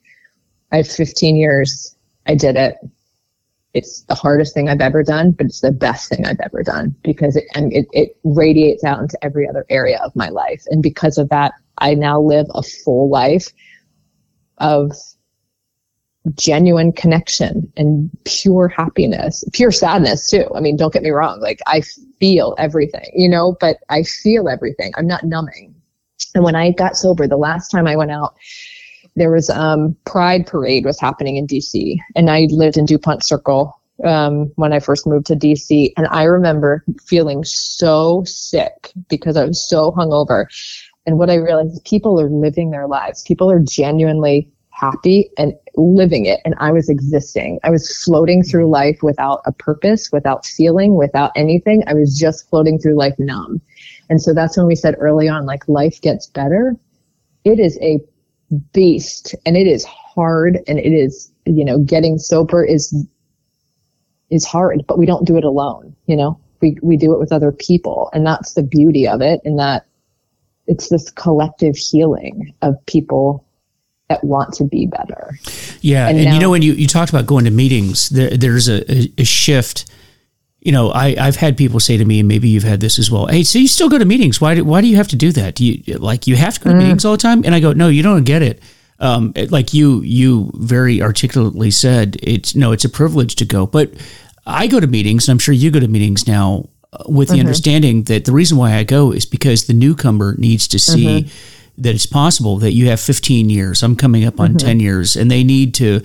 I 0.73 0.79
have 0.79 0.89
15 0.89 1.37
years. 1.37 1.97
I 2.27 2.35
did 2.35 2.57
it. 2.57 2.77
It's 3.73 4.03
the 4.03 4.15
hardest 4.15 4.55
thing 4.55 4.69
I've 4.69 4.81
ever 4.81 5.03
done, 5.03 5.33
but 5.33 5.47
it's 5.47 5.61
the 5.61 5.71
best 5.71 6.09
thing 6.09 6.27
I've 6.27 6.41
ever 6.43 6.63
done 6.63 6.95
because 7.03 7.37
it, 7.37 7.45
and 7.55 7.73
it, 7.73 7.87
it 7.93 8.17
radiates 8.25 8.85
out 8.85 9.01
into 9.01 9.19
every 9.23 9.49
other 9.49 9.67
area 9.69 10.01
of 10.03 10.17
my 10.17 10.31
life. 10.31 10.65
And 10.71 10.83
because 10.83 11.19
of 11.19 11.29
that, 11.29 11.53
I 11.79 11.95
now 11.95 12.20
live 12.20 12.47
a 12.55 12.62
full 12.62 13.09
life 13.09 13.49
of 14.59 14.93
genuine 16.35 16.93
connection 16.93 17.72
and 17.77 18.11
pure 18.24 18.68
happiness, 18.68 19.45
pure 19.53 19.70
sadness 19.70 20.29
too. 20.29 20.47
I 20.55 20.61
mean, 20.61 20.77
don't 20.77 20.93
get 20.93 21.03
me 21.03 21.11
wrong. 21.11 21.41
Like 21.41 21.61
I 21.66 21.83
feel 22.18 22.55
everything, 22.59 23.11
you 23.14 23.29
know, 23.29 23.57
but 23.61 23.79
I 23.89 24.03
feel 24.03 24.49
everything. 24.49 24.93
I'm 24.97 25.07
not 25.07 25.24
numbing. 25.24 25.74
And 26.35 26.43
when 26.43 26.57
I 26.57 26.72
got 26.72 26.97
sober, 26.97 27.29
the 27.29 27.37
last 27.37 27.68
time 27.68 27.87
I 27.87 27.97
went 27.97 28.11
out, 28.11 28.37
there 29.14 29.31
was 29.31 29.49
um 29.51 29.97
Pride 30.05 30.47
Parade 30.47 30.85
was 30.85 31.01
happening 31.01 31.37
in 31.37 31.47
DC, 31.47 31.97
and 32.14 32.31
I 32.31 32.47
lived 32.51 32.77
in 32.77 32.85
Dupont 32.85 33.24
Circle 33.24 33.81
um, 34.05 34.53
when 34.57 34.72
I 34.72 34.81
first 34.81 35.07
moved 35.07 35.27
to 35.27 35.37
DC, 35.37 35.93
and 35.97 36.07
I 36.09 36.24
remember 36.24 36.85
feeling 37.05 37.45
so 37.45 38.24
sick 38.24 38.93
because 39.09 39.37
I 39.37 39.45
was 39.45 39.66
so 39.66 39.93
hungover. 39.93 40.47
And 41.07 41.19
what 41.19 41.31
I 41.31 41.37
realized 41.37 41.73
is 41.73 41.81
people 41.81 42.21
are 42.21 42.29
living 42.29 42.71
their 42.71 42.89
lives. 42.89 43.23
People 43.23 43.51
are 43.51 43.61
genuinely 43.61 44.51
happy 44.71 45.31
and 45.39 45.55
living 45.77 46.27
it. 46.27 46.41
And 46.45 46.55
I 46.59 46.71
was 46.71 46.89
existing. 46.89 47.59
I 47.65 47.71
was 47.71 48.05
floating 48.05 48.43
through 48.43 48.69
life 48.69 48.99
without 49.03 49.41
a 49.47 49.53
purpose, 49.53 50.11
without 50.13 50.45
feeling, 50.45 50.97
without 50.97 51.33
anything. 51.35 51.83
I 51.87 51.95
was 51.95 52.19
just 52.19 52.49
floating 52.51 52.79
through 52.79 52.97
life 52.97 53.15
numb. 53.19 53.61
And 54.11 54.21
so 54.21 54.35
that's 54.35 54.57
when 54.57 54.67
we 54.67 54.75
said 54.75 54.97
early 54.99 55.29
on, 55.29 55.47
like 55.47 55.67
life 55.69 56.01
gets 56.03 56.27
better. 56.27 56.77
It 57.45 57.59
is 57.59 57.79
a 57.81 58.01
beast 58.73 59.35
and 59.47 59.57
it 59.57 59.67
is 59.67 59.85
hard 59.85 60.59
and 60.69 60.79
it 60.79 60.93
is, 60.93 61.33
you 61.47 61.65
know, 61.65 61.79
getting 61.79 62.19
sober 62.19 62.65
is, 62.65 62.95
is 64.31 64.45
hard, 64.45 64.85
but 64.87 64.99
we 64.99 65.07
don't 65.07 65.27
do 65.27 65.37
it 65.37 65.45
alone. 65.45 65.95
You 66.07 66.17
know, 66.17 66.41
we, 66.61 66.77
we 66.83 66.97
do 66.97 67.15
it 67.15 67.19
with 67.19 67.33
other 67.33 67.53
people 67.53 68.11
and 68.13 68.27
that's 68.27 68.55
the 68.55 68.63
beauty 68.63 69.09
of 69.09 69.21
it. 69.21 69.41
And 69.45 69.59
that 69.59 69.87
it's 70.67 70.89
this 70.89 71.11
collective 71.11 71.77
healing 71.77 72.55
of 72.62 72.85
people 72.87 73.45
that 74.09 74.23
want 74.23 74.53
to 74.55 74.64
be 74.64 74.87
better. 74.87 75.39
Yeah, 75.81 76.09
and, 76.09 76.19
and 76.19 76.27
now, 76.27 76.35
you 76.35 76.41
know 76.41 76.51
when 76.51 76.62
you, 76.62 76.73
you 76.73 76.87
talked 76.87 77.11
about 77.11 77.27
going 77.27 77.45
to 77.45 77.51
meetings, 77.51 78.09
there, 78.11 78.31
there's 78.31 78.69
a, 78.69 78.91
a, 78.91 79.12
a 79.19 79.25
shift. 79.25 79.87
You 80.61 80.73
know, 80.73 80.91
I, 80.91 81.17
I've 81.19 81.37
had 81.37 81.57
people 81.57 81.81
say 81.81 81.97
to 81.97 82.05
me, 82.05 82.21
and 82.21 82.29
maybe 82.29 82.49
you've 82.49 82.64
had 82.64 82.81
this 82.81 82.99
as 82.99 83.11
well. 83.11 83.27
Hey, 83.27 83.43
so 83.43 83.59
you 83.59 83.69
still 83.69 83.89
go 83.89 83.99
to 83.99 84.05
meetings? 84.05 84.41
Why 84.41 84.55
do, 84.55 84.64
why 84.64 84.81
do 84.81 84.89
you 84.89 84.97
have 84.97 85.09
to 85.09 85.17
do 85.17 85.33
that? 85.33 85.57
Do 85.57 85.64
you 85.64 85.99
like 85.99 86.27
you 86.27 86.37
have 86.37 86.55
to 86.55 86.61
go 86.61 86.71
to 86.71 86.77
mm. 86.77 86.81
meetings 86.81 87.05
all 87.05 87.12
the 87.12 87.19
time? 87.19 87.45
And 87.45 87.55
I 87.55 87.61
go, 87.61 87.73
no, 87.73 87.89
you 87.89 88.03
don't 88.03 88.25
get 88.25 88.43
it. 88.43 88.62
Um, 88.99 89.33
like 89.51 89.75
you 89.75 90.01
you 90.03 90.51
very 90.55 91.03
articulately 91.03 91.71
said, 91.71 92.17
it's 92.23 92.55
no, 92.57 92.73
it's 92.73 92.85
a 92.85 92.89
privilege 92.89 93.37
to 93.37 93.45
go. 93.45 93.67
But 93.67 93.93
I 94.47 94.67
go 94.69 94.81
to 94.81 94.87
meetings, 94.87 95.29
and 95.29 95.35
I'm 95.35 95.39
sure 95.39 95.55
you 95.55 95.71
go 95.71 95.81
to 95.81 95.89
meetings 95.89 96.27
now 96.27 96.69
with 97.09 97.29
the 97.29 97.35
mm-hmm. 97.35 97.41
understanding 97.41 98.03
that 98.05 98.25
the 98.25 98.33
reason 98.33 98.57
why 98.59 98.75
I 98.75 98.85
go 98.85 99.13
is 99.13 99.27
because 99.27 99.67
the 99.67 99.75
newcomer 99.75 100.35
needs 100.39 100.69
to 100.69 100.79
see 100.79 101.23
mm-hmm. 101.23 101.83
that 101.83 101.95
it's 101.95 102.07
possible 102.07 102.59
that 102.59 102.73
you 102.73 102.89
have 102.89 103.01
15 103.01 103.51
years. 103.51 103.83
I'm 103.83 103.97
coming 103.97 104.25
up 104.25 104.41
on 104.41 104.51
mm-hmm. 104.51 104.67
10 104.67 104.81
years, 104.81 105.17
and 105.17 105.31
they 105.31 105.45
need 105.45 105.75
to 105.75 106.03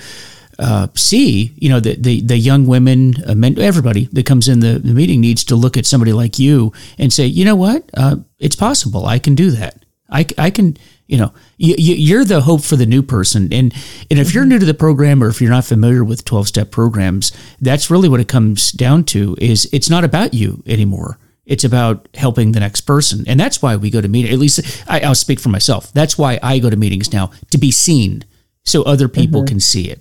uh, 0.60 0.88
see, 0.96 1.54
you 1.56 1.70
know, 1.70 1.80
the 1.80 1.96
the, 1.96 2.22
the 2.22 2.38
young 2.38 2.68
women, 2.68 3.16
uh, 3.28 3.34
men, 3.34 3.58
everybody 3.60 4.06
that 4.12 4.26
comes 4.26 4.48
in 4.48 4.60
the, 4.60 4.80
the 4.80 4.94
meeting 4.94 5.20
needs 5.20 5.44
to 5.46 5.56
look 5.56 5.76
at 5.76 5.86
somebody 5.86 6.14
like 6.14 6.38
you 6.38 6.72
and 6.98 7.12
say, 7.12 7.26
you 7.26 7.46
know 7.46 7.56
what, 7.56 7.90
uh, 7.96 8.18
it's 8.40 8.56
possible. 8.56 9.06
I 9.06 9.18
can 9.18 9.34
do 9.34 9.52
that. 9.52 9.84
I, 10.10 10.26
I 10.38 10.50
can 10.50 10.78
you 11.12 11.18
know 11.18 11.32
you, 11.58 12.20
are 12.20 12.26
the 12.26 12.42
hope 12.42 12.64
for 12.64 12.78
the 12.78 12.86
new 12.88 13.04
person 13.04 13.52
and 13.54 13.74
and 14.10 14.18
if 14.18 14.34
you're 14.34 14.44
mm-hmm. 14.44 14.54
new 14.54 14.60
to 14.60 14.66
the 14.66 14.74
program 14.74 15.24
or 15.24 15.28
if 15.28 15.40
you're 15.42 15.52
not 15.52 15.66
familiar 15.66 16.04
with 16.04 16.26
12 16.26 16.48
step 16.48 16.72
programs 16.72 17.32
that's 17.60 17.92
really 17.92 18.10
what 18.10 18.20
it 18.20 18.28
comes 18.28 18.72
down 18.72 19.04
to 19.04 19.36
is 19.40 19.70
it's 19.72 19.90
not 19.90 20.04
about 20.04 20.34
you 20.34 20.64
anymore 20.66 21.20
It's 21.46 21.64
about 21.64 22.08
helping 22.14 22.54
the 22.54 22.60
next 22.60 22.82
person. 22.82 23.26
And 23.28 23.40
that's 23.40 23.62
why 23.62 23.76
we 23.76 23.90
go 23.90 24.00
to 24.00 24.08
meetings. 24.08 24.34
At 24.34 24.40
least 24.40 24.86
I, 24.88 25.06
will 25.06 25.16
speak 25.16 25.40
for 25.40 25.50
myself. 25.50 25.92
That's 25.92 26.18
why 26.18 26.40
I 26.42 26.60
go 26.60 26.70
to 26.70 26.78
meetings 26.78 27.12
now 27.12 27.32
to 27.50 27.58
be 27.58 27.72
seen 27.72 28.24
so 28.64 28.84
other 28.84 29.10
people 29.10 29.42
mm-hmm. 29.42 29.48
can 29.48 29.60
see 29.60 29.90
it. 29.90 30.00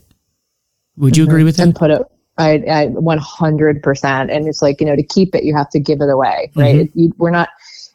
Would 0.97 1.17
you 1.17 1.25
mm-hmm. 1.25 1.31
agree 1.31 1.45
with 1.45 1.57
that? 1.57 1.63
And 1.63 1.75
put 1.75 1.91
it, 1.91 2.03
I, 2.37 2.63
I 2.69 2.87
100%. 2.89 4.31
And 4.31 4.47
it's 4.47 4.63
like, 4.63 4.81
you 4.81 4.87
know, 4.87 4.95
to 4.95 5.03
keep 5.03 5.35
it, 5.35 5.45
you 5.45 5.57
have 5.57 5.71
to 5.71 5.81
give 5.81 6.01
it 6.03 6.11
away, 6.11 6.53
right? 6.55 6.87
Mm-hmm. 6.87 6.99
You, 6.99 7.13
we're 7.17 7.31
not, 7.31 7.49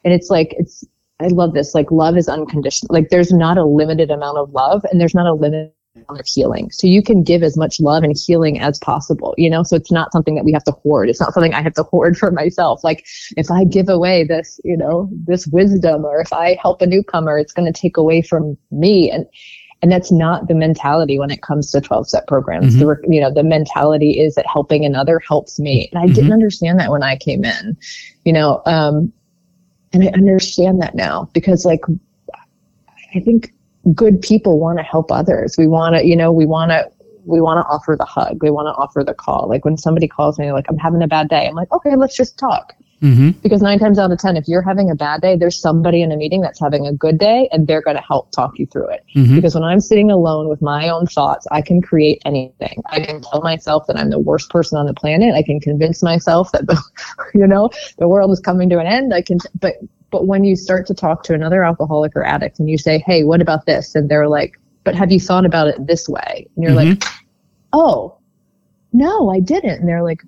and 0.04 0.14
it's 0.14 0.30
like, 0.30 0.56
it's, 0.58 0.84
I 1.20 1.28
love 1.28 1.54
this. 1.54 1.74
Like 1.74 1.92
love 1.92 2.18
is 2.18 2.28
unconditional. 2.28 2.94
Like 2.94 3.10
there's 3.10 3.32
not 3.32 3.58
a 3.58 3.66
limited 3.66 4.12
amount 4.12 4.38
of 4.38 4.52
love 4.52 4.86
and 4.92 5.00
there's 5.00 5.16
not 5.16 5.28
a 5.28 5.34
limit 5.34 5.74
amount 5.96 6.20
of 6.20 6.28
healing. 6.28 6.72
So 6.72 6.88
you 6.88 7.02
can 7.02 7.24
give 7.24 7.44
as 7.44 7.58
much 7.58 7.80
love 7.80 8.04
and 8.04 8.16
healing 8.16 8.60
as 8.60 8.78
possible, 8.80 9.34
you 9.38 9.50
know? 9.50 9.64
So 9.64 9.76
it's 9.76 9.92
not 9.92 10.12
something 10.12 10.36
that 10.36 10.44
we 10.44 10.52
have 10.52 10.64
to 10.66 10.72
hoard. 10.72 11.10
It's 11.10 11.20
not 11.20 11.34
something 11.34 11.54
I 11.54 11.62
have 11.62 11.74
to 11.76 11.84
hoard 11.84 12.18
for 12.18 12.32
myself. 12.32 12.84
Like 12.84 13.06
if 13.38 13.50
I 13.50 13.64
give 13.64 13.90
away 13.90 14.24
this, 14.24 14.60
you 14.64 14.76
know, 14.76 15.10
this 15.26 15.48
wisdom 15.48 16.06
or 16.06 16.20
if 16.20 16.34
I 16.34 16.58
help 16.62 16.82
a 16.82 16.88
newcomer, 16.88 17.38
it's 17.38 17.54
going 17.54 17.72
to 17.72 17.80
take 17.80 17.98
away 17.98 18.22
from 18.22 18.58
me. 18.72 19.10
And, 19.10 19.26
and 19.82 19.92
that's 19.92 20.12
not 20.12 20.48
the 20.48 20.56
mentality 20.56 21.20
when 21.20 21.32
it 21.32 21.42
comes 21.42 21.72
to 21.72 21.82
12 21.82 22.10
step 22.10 22.28
programs. 22.28 22.76
Mm-hmm. 22.76 22.80
The, 22.80 23.14
you 23.16 23.22
know, 23.22 23.34
the 23.34 23.44
mentality 23.44 24.20
is 24.20 24.36
that 24.36 24.48
helping 24.48 24.84
another 24.84 25.20
helps 25.20 25.60
me. 25.60 25.90
And 25.92 26.02
I 26.02 26.06
mm-hmm. 26.06 26.16
didn't 26.16 26.34
understand 26.34 26.80
that 26.80 26.92
when 26.92 27.04
I 27.04 27.18
came 27.18 27.46
in, 27.46 27.78
you 28.24 28.34
know, 28.34 28.62
um, 28.66 29.14
and 29.96 30.04
I 30.04 30.12
understand 30.12 30.82
that 30.82 30.94
now 30.94 31.30
because 31.34 31.66
like, 31.66 31.82
I 33.16 33.20
think 33.22 33.54
good 33.94 34.22
people 34.22 34.60
want 34.60 34.78
to 34.78 34.84
help 34.84 35.12
others. 35.12 35.56
We 35.58 35.68
want 35.68 35.96
to, 35.96 36.06
you 36.06 36.16
know, 36.16 36.32
we 36.32 36.46
want 36.46 36.72
to, 36.72 36.90
we 37.26 37.40
want 37.40 37.66
to 37.66 37.70
offer 37.74 37.96
the 37.98 38.06
hug. 38.06 38.44
We 38.44 38.52
want 38.52 38.68
to 38.68 38.74
offer 38.74 39.04
the 39.04 39.14
call. 39.14 39.48
Like 39.48 39.64
when 39.64 39.78
somebody 39.78 40.08
calls 40.08 40.38
me, 40.38 40.52
like, 40.52 40.66
I'm 40.70 40.78
having 40.78 41.02
a 41.02 41.08
bad 41.08 41.30
day. 41.30 41.48
I'm 41.48 41.56
like, 41.56 41.72
okay, 41.72 41.96
let's 41.96 42.16
just 42.16 42.38
talk. 42.38 42.74
Mm-hmm. 43.02 43.32
Because 43.42 43.62
nine 43.62 43.80
times 43.80 44.00
out 44.00 44.12
of 44.12 44.18
10, 44.20 44.38
if 44.38 44.48
you're 44.48 44.62
having 44.62 44.90
a 44.90 44.96
bad 44.96 45.22
day, 45.22 45.36
there's 45.36 45.60
somebody 45.60 46.02
in 46.02 46.12
a 46.12 46.18
meeting 46.18 46.42
that's 46.42 46.60
having 46.60 46.88
a 46.88 46.94
good 46.94 47.18
day 47.18 47.50
and 47.52 47.68
they're 47.68 47.82
going 47.82 47.98
to 47.98 48.04
help 48.04 48.32
talk 48.32 48.58
you 48.58 48.66
through 48.66 48.90
it. 48.90 49.04
Mm-hmm. 49.16 49.36
Because 49.36 49.54
when 49.54 49.64
I'm 49.64 49.80
sitting 49.80 50.10
alone 50.10 50.48
with 50.48 50.62
my 50.62 50.90
own 50.90 51.06
thoughts, 51.06 51.46
I 51.52 51.62
can 51.62 51.82
create 51.82 52.22
anything. 52.26 52.82
I 52.88 53.02
can 53.02 53.22
tell 53.22 53.42
myself 53.42 53.88
that 53.88 53.98
I'm 53.98 54.10
the 54.10 54.20
worst 54.20 54.50
person 54.50 54.78
on 54.78 54.86
the 54.86 54.94
planet. 54.94 55.36
I 55.36 55.44
can 55.44 55.60
convince 55.60 56.02
myself 56.02 56.52
that, 56.54 56.68
the, 56.68 56.82
you 57.34 57.46
know, 57.46 57.70
the 57.98 58.08
world 58.08 58.32
is 58.32 58.40
coming 58.40 58.70
to 58.70 58.80
an 58.80 58.88
end. 58.88 59.14
I 59.14 59.22
can, 59.22 59.40
but 59.60 59.76
but 60.12 60.28
when 60.28 60.46
you 60.46 60.56
start 60.56 60.86
to 60.88 60.94
talk 60.94 61.24
to 61.24 61.34
another 61.34 61.64
alcoholic 61.64 62.16
or 62.16 62.24
addict 62.24 62.60
and 62.60 62.70
you 62.70 62.78
say, 62.78 63.00
hey, 63.00 63.26
what 63.26 63.42
about 63.42 63.66
this? 63.66 63.96
And 63.96 64.08
they're 64.08 64.30
like, 64.30 64.58
but 64.86 64.96
have 64.96 65.12
you 65.12 65.20
thought 65.20 65.46
about 65.46 65.68
it 65.68 65.88
this 65.88 66.08
way? 66.08 66.48
And 66.56 66.64
you're 66.64 66.72
mm-hmm. 66.72 66.92
like, 66.92 67.04
oh, 67.74 68.18
no, 68.94 69.30
I 69.30 69.42
didn't. 69.42 69.80
And 69.80 69.90
they're 69.90 70.04
like, 70.04 70.22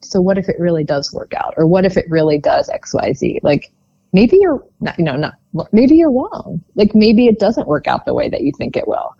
so 0.00 0.20
what 0.20 0.38
if 0.38 0.48
it 0.48 0.56
really 0.58 0.84
does 0.84 1.12
work 1.12 1.32
out? 1.34 1.54
Or 1.56 1.66
what 1.66 1.84
if 1.84 1.96
it 1.96 2.08
really 2.08 2.38
does 2.38 2.68
XYZ? 2.68 3.40
Like, 3.42 3.72
maybe 4.12 4.38
you're 4.40 4.64
not, 4.80 4.98
you 4.98 5.04
know, 5.04 5.16
not, 5.16 5.34
maybe 5.72 5.96
you're 5.96 6.12
wrong. 6.12 6.62
Like, 6.74 6.94
maybe 6.94 7.26
it 7.26 7.38
doesn't 7.38 7.66
work 7.68 7.86
out 7.86 8.04
the 8.06 8.14
way 8.14 8.28
that 8.28 8.42
you 8.42 8.52
think 8.56 8.76
it 8.76 8.86
will. 8.86 9.14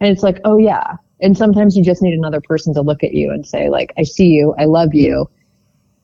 And 0.00 0.10
it's 0.10 0.22
like, 0.22 0.40
oh, 0.44 0.58
yeah. 0.58 0.96
And 1.20 1.36
sometimes 1.36 1.76
you 1.76 1.84
just 1.84 2.02
need 2.02 2.14
another 2.14 2.40
person 2.40 2.74
to 2.74 2.82
look 2.82 3.04
at 3.04 3.12
you 3.12 3.30
and 3.30 3.46
say, 3.46 3.68
like, 3.68 3.92
I 3.96 4.02
see 4.02 4.28
you. 4.28 4.54
I 4.58 4.64
love 4.64 4.94
you. 4.94 5.30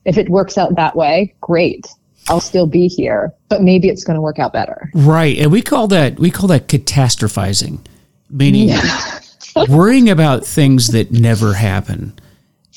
If 0.05 0.17
it 0.17 0.29
works 0.29 0.57
out 0.57 0.75
that 0.75 0.95
way, 0.95 1.35
great. 1.41 1.87
I'll 2.29 2.39
still 2.39 2.67
be 2.67 2.87
here, 2.87 3.33
but 3.49 3.61
maybe 3.61 3.89
it's 3.89 4.03
going 4.03 4.15
to 4.15 4.21
work 4.21 4.39
out 4.39 4.53
better. 4.53 4.91
Right. 4.93 5.37
And 5.39 5.51
we 5.51 5.61
call 5.61 5.87
that 5.87 6.19
we 6.19 6.29
call 6.29 6.47
that 6.49 6.67
catastrophizing, 6.67 7.79
meaning 8.29 8.69
yeah. 8.69 9.19
worrying 9.67 10.09
about 10.09 10.45
things 10.45 10.89
that 10.89 11.11
never 11.11 11.53
happen. 11.53 12.17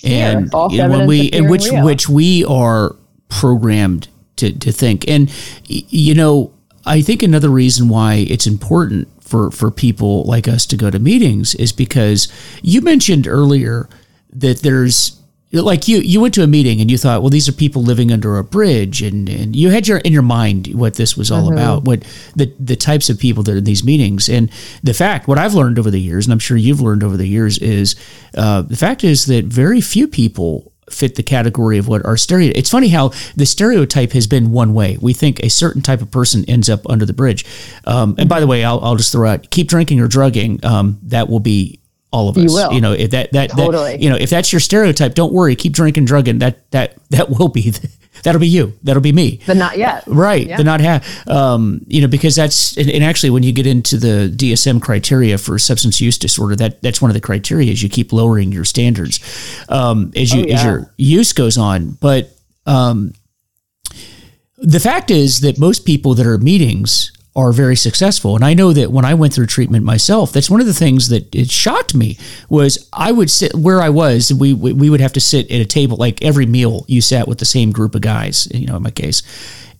And 0.04 0.50
know, 0.52 0.68
when 0.68 1.06
we 1.06 1.30
and 1.30 1.48
which 1.50 1.70
real. 1.70 1.84
which 1.84 2.08
we 2.08 2.44
are 2.44 2.96
programmed 3.28 4.08
to 4.36 4.52
to 4.52 4.72
think. 4.72 5.08
And 5.08 5.32
you 5.66 6.14
know, 6.14 6.52
I 6.84 7.02
think 7.02 7.22
another 7.22 7.48
reason 7.48 7.88
why 7.88 8.26
it's 8.28 8.46
important 8.46 9.08
for 9.22 9.50
for 9.50 9.70
people 9.70 10.24
like 10.24 10.48
us 10.48 10.66
to 10.66 10.76
go 10.76 10.90
to 10.90 10.98
meetings 10.98 11.54
is 11.54 11.72
because 11.72 12.28
you 12.62 12.80
mentioned 12.80 13.26
earlier 13.26 13.88
that 14.32 14.60
there's 14.60 15.21
like 15.52 15.86
you 15.86 15.98
you 15.98 16.20
went 16.20 16.32
to 16.34 16.42
a 16.42 16.46
meeting 16.46 16.80
and 16.80 16.90
you 16.90 16.96
thought 16.96 17.20
well 17.20 17.30
these 17.30 17.48
are 17.48 17.52
people 17.52 17.82
living 17.82 18.10
under 18.10 18.38
a 18.38 18.44
bridge 18.44 19.02
and, 19.02 19.28
and 19.28 19.54
you 19.54 19.68
had 19.68 19.86
your 19.86 19.98
in 19.98 20.12
your 20.12 20.22
mind 20.22 20.68
what 20.74 20.94
this 20.94 21.16
was 21.16 21.30
all 21.30 21.44
mm-hmm. 21.44 21.52
about 21.52 21.84
what 21.84 22.02
the 22.34 22.52
the 22.58 22.76
types 22.76 23.10
of 23.10 23.18
people 23.18 23.42
that 23.42 23.52
are 23.52 23.58
in 23.58 23.64
these 23.64 23.84
meetings 23.84 24.28
and 24.28 24.50
the 24.82 24.94
fact 24.94 25.28
what 25.28 25.38
I've 25.38 25.54
learned 25.54 25.78
over 25.78 25.90
the 25.90 26.00
years 26.00 26.26
and 26.26 26.32
I'm 26.32 26.38
sure 26.38 26.56
you've 26.56 26.80
learned 26.80 27.04
over 27.04 27.16
the 27.16 27.28
years 27.28 27.58
is 27.58 27.96
uh, 28.36 28.62
the 28.62 28.76
fact 28.76 29.04
is 29.04 29.26
that 29.26 29.44
very 29.44 29.80
few 29.80 30.08
people 30.08 30.72
fit 30.90 31.14
the 31.14 31.22
category 31.22 31.78
of 31.78 31.88
what 31.88 32.04
our 32.04 32.16
stereo. 32.16 32.52
It's 32.54 32.70
funny 32.70 32.88
how 32.88 33.12
the 33.36 33.46
stereotype 33.46 34.12
has 34.12 34.26
been 34.26 34.50
one 34.52 34.74
way. 34.74 34.98
We 35.00 35.12
think 35.12 35.40
a 35.40 35.48
certain 35.48 35.80
type 35.80 36.02
of 36.02 36.10
person 36.10 36.44
ends 36.48 36.68
up 36.68 36.88
under 36.88 37.06
the 37.06 37.12
bridge. 37.12 37.46
Um, 37.86 38.14
and 38.18 38.28
by 38.28 38.40
the 38.40 38.46
way, 38.46 38.64
I'll, 38.64 38.80
I'll 38.80 38.96
just 38.96 39.12
throw 39.12 39.30
out: 39.30 39.50
keep 39.50 39.68
drinking 39.68 40.00
or 40.00 40.08
drugging. 40.08 40.64
Um, 40.64 40.98
that 41.04 41.28
will 41.28 41.40
be 41.40 41.80
all 42.12 42.28
of 42.28 42.36
us. 42.36 42.44
You 42.44 42.52
will. 42.52 42.72
You 42.72 42.80
know, 42.80 42.92
if 42.92 43.10
that 43.10 43.32
that, 43.32 43.50
totally. 43.50 43.92
that 43.92 44.00
you 44.00 44.10
know, 44.10 44.16
if 44.16 44.30
that's 44.30 44.52
your 44.52 44.60
stereotype, 44.60 45.14
don't 45.14 45.32
worry. 45.32 45.56
Keep 45.56 45.72
drinking, 45.72 46.04
drugging. 46.04 46.38
That 46.38 46.70
that 46.70 46.96
that 47.10 47.30
will 47.30 47.48
be. 47.48 47.72
That'll 48.22 48.40
be 48.40 48.48
you. 48.48 48.78
That'll 48.84 49.02
be 49.02 49.10
me. 49.10 49.40
The 49.46 49.54
not 49.54 49.78
yet. 49.78 50.04
Right. 50.06 50.46
Yeah. 50.46 50.56
The 50.56 50.64
not 50.64 50.80
have. 50.80 51.04
Um, 51.26 51.84
you 51.88 52.00
know, 52.00 52.06
because 52.06 52.36
that's 52.36 52.76
and, 52.76 52.88
and, 52.88 53.02
actually 53.02 53.30
when 53.30 53.42
you 53.42 53.52
get 53.52 53.66
into 53.66 53.96
the 53.96 54.32
DSM 54.34 54.80
criteria 54.80 55.38
for 55.38 55.58
substance 55.58 56.00
use 56.00 56.18
disorder, 56.18 56.54
that 56.56 56.80
that's 56.82 57.02
one 57.02 57.10
of 57.10 57.14
the 57.14 57.20
criteria 57.20 57.72
is 57.72 57.82
you 57.82 57.88
keep 57.88 58.12
lowering 58.12 58.52
your 58.52 58.64
standards 58.64 59.18
um, 59.68 60.12
as 60.14 60.32
you 60.32 60.42
oh, 60.42 60.46
yeah. 60.46 60.54
as 60.54 60.64
your 60.64 60.94
use 60.98 61.32
goes 61.32 61.58
on. 61.58 61.92
But 61.92 62.30
um, 62.64 63.12
the 64.58 64.80
fact 64.80 65.10
is 65.10 65.40
that 65.40 65.58
most 65.58 65.84
people 65.84 66.14
that 66.14 66.26
are 66.26 66.38
meetings 66.38 67.12
are 67.34 67.52
very 67.52 67.76
successful. 67.76 68.34
And 68.36 68.44
I 68.44 68.52
know 68.52 68.72
that 68.72 68.92
when 68.92 69.04
I 69.04 69.14
went 69.14 69.32
through 69.32 69.46
treatment 69.46 69.84
myself, 69.84 70.32
that's 70.32 70.50
one 70.50 70.60
of 70.60 70.66
the 70.66 70.74
things 70.74 71.08
that 71.08 71.34
it 71.34 71.50
shocked 71.50 71.94
me 71.94 72.18
was 72.48 72.88
I 72.92 73.10
would 73.10 73.30
sit 73.30 73.54
where 73.54 73.80
I 73.80 73.88
was. 73.88 74.32
We 74.32 74.52
we 74.52 74.90
would 74.90 75.00
have 75.00 75.14
to 75.14 75.20
sit 75.20 75.50
at 75.50 75.60
a 75.60 75.64
table 75.64 75.96
like 75.96 76.22
every 76.22 76.46
meal. 76.46 76.84
You 76.88 77.00
sat 77.00 77.26
with 77.26 77.38
the 77.38 77.46
same 77.46 77.72
group 77.72 77.94
of 77.94 78.02
guys. 78.02 78.48
You 78.52 78.66
know, 78.66 78.76
in 78.76 78.82
my 78.82 78.90
case, 78.90 79.22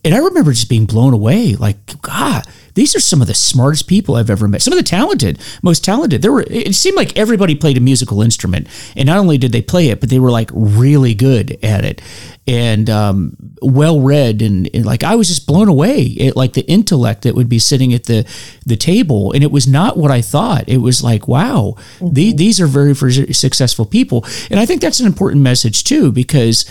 and 0.05 0.14
I 0.14 0.18
remember 0.18 0.53
just 0.53 0.68
being 0.68 0.86
blown 0.86 1.12
away. 1.14 1.55
Like 1.55 2.00
God, 2.03 2.44
these 2.74 2.96
are 2.96 3.00
some 3.00 3.20
of 3.20 3.28
the 3.28 3.34
smartest 3.34 3.86
people 3.86 4.16
I've 4.16 4.30
ever 4.30 4.48
met. 4.48 4.62
Some 4.62 4.72
of 4.72 4.78
the 4.78 4.84
talented, 4.84 5.40
most 5.62 5.84
talented. 5.84 6.22
There 6.22 6.32
were. 6.32 6.44
It 6.48 6.74
seemed 6.74 6.96
like 6.96 7.16
everybody 7.16 7.55
played 7.55 7.76
a 7.76 7.80
musical 7.80 8.22
instrument, 8.22 8.68
and 8.96 9.07
not 9.07 9.18
only 9.18 9.38
did 9.38 9.53
they 9.53 9.62
play 9.62 9.88
it, 9.88 10.00
but 10.00 10.11
they 10.11 10.18
were 10.18 10.30
like 10.30 10.50
really 10.53 11.14
good 11.14 11.59
at 11.62 11.84
it 11.84 12.03
and 12.46 12.90
um, 12.90 13.36
well 13.61 14.00
read 14.00 14.42
and, 14.42 14.68
and, 14.74 14.84
like 14.84 15.05
I 15.05 15.14
was 15.14 15.28
just 15.28 15.46
blown 15.46 15.68
away 15.68 16.16
at 16.20 16.36
like 16.36 16.55
the 16.55 16.68
intellect 16.68 17.22
that 17.22 17.36
would 17.36 17.48
be 17.48 17.61
sitting 17.61 17.94
at 17.94 18.05
the 18.05 18.28
the 18.66 18.76
table 18.76 19.32
and 19.32 19.44
it 19.44 19.53
was 19.53 19.68
not 19.68 19.96
what 19.96 20.11
I 20.11 20.22
thought 20.22 20.68
it 20.68 20.78
was 20.78 21.05
like 21.05 21.28
wow 21.28 21.74
mm-hmm. 21.98 22.12
the, 22.12 22.32
these 22.32 22.61
are 22.61 22.66
very, 22.66 22.94
very 22.94 23.32
successful 23.32 23.86
people 23.86 24.26
and 24.50 24.59
I 24.59 24.66
think 24.66 24.80
that's 24.80 24.98
an 24.98 25.07
important 25.07 25.42
message 25.42 25.84
too 25.84 26.11
because 26.11 26.68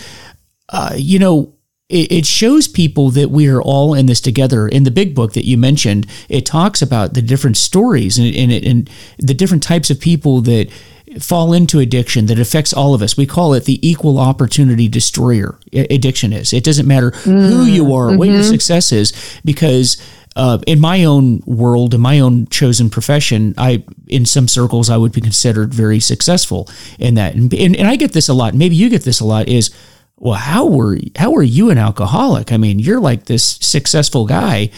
uh, 0.68 0.92
you 0.94 1.18
know 1.18 1.54
it 1.92 2.26
shows 2.26 2.68
people 2.68 3.10
that 3.10 3.30
we 3.30 3.48
are 3.48 3.60
all 3.60 3.94
in 3.94 4.06
this 4.06 4.20
together. 4.20 4.66
In 4.68 4.84
the 4.84 4.90
big 4.90 5.14
book 5.14 5.32
that 5.34 5.44
you 5.44 5.58
mentioned, 5.58 6.06
it 6.28 6.46
talks 6.46 6.82
about 6.82 7.14
the 7.14 7.22
different 7.22 7.56
stories 7.56 8.18
and, 8.18 8.34
and, 8.34 8.52
and 8.52 8.90
the 9.18 9.34
different 9.34 9.62
types 9.62 9.90
of 9.90 10.00
people 10.00 10.40
that 10.42 10.70
fall 11.20 11.52
into 11.52 11.78
addiction 11.78 12.26
that 12.26 12.38
affects 12.38 12.72
all 12.72 12.94
of 12.94 13.02
us. 13.02 13.16
We 13.16 13.26
call 13.26 13.54
it 13.54 13.64
the 13.64 13.86
equal 13.86 14.18
opportunity 14.18 14.88
destroyer. 14.88 15.58
Addiction 15.72 16.32
is. 16.32 16.52
It 16.52 16.64
doesn't 16.64 16.86
matter 16.86 17.10
mm, 17.10 17.48
who 17.48 17.64
you 17.64 17.92
are, 17.94 18.08
mm-hmm. 18.08 18.18
what 18.18 18.28
your 18.28 18.40
mm-hmm. 18.40 18.50
success 18.50 18.92
is, 18.92 19.12
because 19.44 20.02
uh, 20.36 20.58
in 20.66 20.80
my 20.80 21.04
own 21.04 21.42
world, 21.44 21.94
in 21.94 22.00
my 22.00 22.20
own 22.20 22.46
chosen 22.46 22.88
profession, 22.88 23.54
I 23.58 23.84
in 24.06 24.24
some 24.24 24.48
circles 24.48 24.88
I 24.88 24.96
would 24.96 25.12
be 25.12 25.20
considered 25.20 25.74
very 25.74 26.00
successful 26.00 26.68
in 26.98 27.14
that. 27.14 27.34
And, 27.34 27.52
and, 27.52 27.76
and 27.76 27.88
I 27.88 27.96
get 27.96 28.12
this 28.12 28.28
a 28.28 28.34
lot. 28.34 28.54
Maybe 28.54 28.74
you 28.74 28.88
get 28.88 29.02
this 29.02 29.20
a 29.20 29.24
lot. 29.24 29.48
Is 29.48 29.70
well, 30.22 30.34
how 30.34 30.66
were 30.66 30.98
how 31.16 31.32
were 31.32 31.42
you 31.42 31.70
an 31.70 31.78
alcoholic? 31.78 32.52
I 32.52 32.56
mean, 32.56 32.78
you're 32.78 33.00
like 33.00 33.24
this 33.24 33.42
successful 33.42 34.24
guy. 34.24 34.70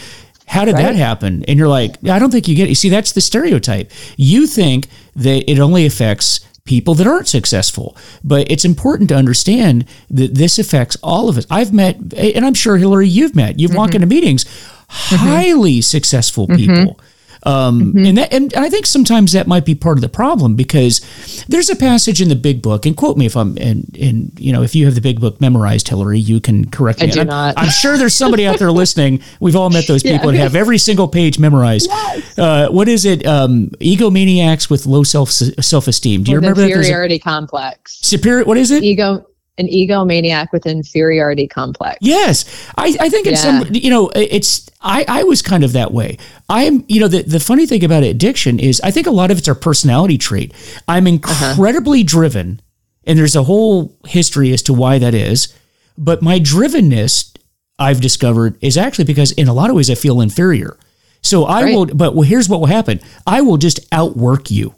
How 0.47 0.65
did 0.65 0.73
right. 0.73 0.81
that 0.81 0.95
happen? 0.95 1.45
And 1.47 1.59
you're 1.59 1.67
like, 1.67 2.03
I 2.03 2.17
don't 2.17 2.31
think 2.31 2.47
you 2.47 2.55
get 2.55 2.65
it. 2.65 2.69
You 2.69 2.75
see, 2.75 2.89
that's 2.89 3.11
the 3.11 3.21
stereotype. 3.21 3.91
You 4.17 4.47
think 4.47 4.87
that 5.15 5.49
it 5.49 5.59
only 5.59 5.85
affects 5.85 6.39
people 6.65 6.95
that 6.95 7.05
aren't 7.05 7.27
successful. 7.27 7.95
But 8.23 8.49
it's 8.51 8.65
important 8.65 9.09
to 9.09 9.15
understand 9.15 9.85
that 10.09 10.33
this 10.33 10.57
affects 10.57 10.97
all 11.03 11.29
of 11.29 11.37
us. 11.37 11.45
I've 11.51 11.71
met, 11.71 11.97
and 12.15 12.43
I'm 12.43 12.55
sure 12.55 12.77
Hilary, 12.77 13.07
you've 13.07 13.35
met, 13.35 13.59
you've 13.59 13.69
mm-hmm. 13.69 13.77
walked 13.77 13.93
into 13.93 14.07
meetings, 14.07 14.45
mm-hmm. 14.45 15.15
highly 15.15 15.81
successful 15.81 16.47
mm-hmm. 16.47 16.55
people. 16.55 16.95
Mm-hmm. 16.95 17.14
Um, 17.45 17.93
mm-hmm. 17.93 18.05
and, 18.05 18.17
that, 18.17 18.33
and 18.33 18.53
I 18.55 18.69
think 18.69 18.85
sometimes 18.85 19.33
that 19.33 19.47
might 19.47 19.65
be 19.65 19.75
part 19.75 19.97
of 19.97 20.01
the 20.01 20.09
problem 20.09 20.55
because 20.55 20.99
there's 21.47 21.69
a 21.69 21.75
passage 21.75 22.21
in 22.21 22.29
the 22.29 22.35
Big 22.35 22.61
Book, 22.61 22.85
and 22.85 22.97
quote 22.97 23.17
me 23.17 23.25
if 23.25 23.37
I'm, 23.37 23.57
and, 23.57 23.95
and 23.99 24.31
you 24.39 24.51
know, 24.51 24.63
if 24.63 24.75
you 24.75 24.85
have 24.85 24.95
the 24.95 25.01
Big 25.01 25.19
Book 25.19 25.39
memorized, 25.39 25.87
Hilary, 25.87 26.19
you 26.19 26.39
can 26.39 26.69
correct 26.69 27.01
me. 27.01 27.07
I 27.07 27.11
do 27.11 27.21
I'm, 27.21 27.27
not. 27.27 27.53
I'm 27.57 27.69
sure 27.69 27.97
there's 27.97 28.15
somebody 28.15 28.47
out 28.47 28.57
there 28.57 28.71
listening. 28.71 29.21
We've 29.39 29.55
all 29.55 29.69
met 29.69 29.87
those 29.87 30.03
people 30.03 30.33
yeah. 30.33 30.41
have 30.41 30.55
every 30.55 30.77
single 30.77 31.07
page 31.07 31.37
memorized. 31.37 31.87
Yes. 31.89 32.39
Uh, 32.39 32.67
what 32.69 32.87
is 32.87 33.05
it? 33.05 33.25
Um, 33.25 33.69
egomaniacs 33.79 34.69
with 34.69 34.85
low 34.85 35.03
self 35.03 35.29
self 35.29 35.87
esteem. 35.87 36.23
Do 36.23 36.31
you 36.31 36.35
well, 36.35 36.49
remember 36.49 36.61
that? 36.61 36.69
Superiority 36.69 37.19
complex. 37.19 37.99
Superior. 38.01 38.45
What 38.45 38.57
is 38.57 38.71
it? 38.71 38.83
Ego 38.83 39.27
an 39.57 39.67
egomaniac 39.67 40.51
with 40.51 40.65
inferiority 40.65 41.47
complex. 41.47 41.97
Yes, 42.01 42.69
I, 42.77 42.95
I 42.99 43.09
think 43.09 43.27
it's 43.27 43.43
yeah. 43.43 43.61
some 43.61 43.73
you 43.73 43.89
know 43.89 44.11
it's 44.15 44.69
I 44.81 45.05
I 45.07 45.23
was 45.23 45.41
kind 45.41 45.63
of 45.63 45.73
that 45.73 45.91
way. 45.91 46.17
I'm 46.49 46.83
you 46.87 46.99
know 46.99 47.07
the 47.07 47.23
the 47.23 47.39
funny 47.39 47.65
thing 47.65 47.83
about 47.83 48.03
addiction 48.03 48.59
is 48.59 48.81
I 48.81 48.91
think 48.91 49.07
a 49.07 49.11
lot 49.11 49.31
of 49.31 49.37
it's 49.37 49.47
our 49.47 49.55
personality 49.55 50.17
trait. 50.17 50.53
I'm 50.87 51.07
uh-huh. 51.07 51.51
incredibly 51.53 52.01
uh-huh. 52.01 52.07
driven, 52.07 52.61
and 53.05 53.17
there's 53.17 53.35
a 53.35 53.43
whole 53.43 53.97
history 54.05 54.51
as 54.51 54.61
to 54.63 54.73
why 54.73 54.99
that 54.99 55.13
is. 55.13 55.53
But 55.97 56.21
my 56.21 56.39
drivenness, 56.39 57.37
I've 57.79 58.01
discovered, 58.01 58.57
is 58.61 58.77
actually 58.77 59.05
because 59.05 59.31
in 59.31 59.47
a 59.47 59.53
lot 59.53 59.69
of 59.69 59.77
ways 59.77 59.89
I 59.89 59.95
feel 59.95 60.19
inferior. 60.19 60.77
So 61.21 61.45
I 61.45 61.63
right. 61.63 61.75
will, 61.75 61.85
but 61.85 62.13
well, 62.13 62.27
here's 62.27 62.49
what 62.49 62.59
will 62.59 62.67
happen: 62.67 62.99
I 63.25 63.41
will 63.41 63.57
just 63.57 63.79
outwork 63.93 64.51
you. 64.51 64.75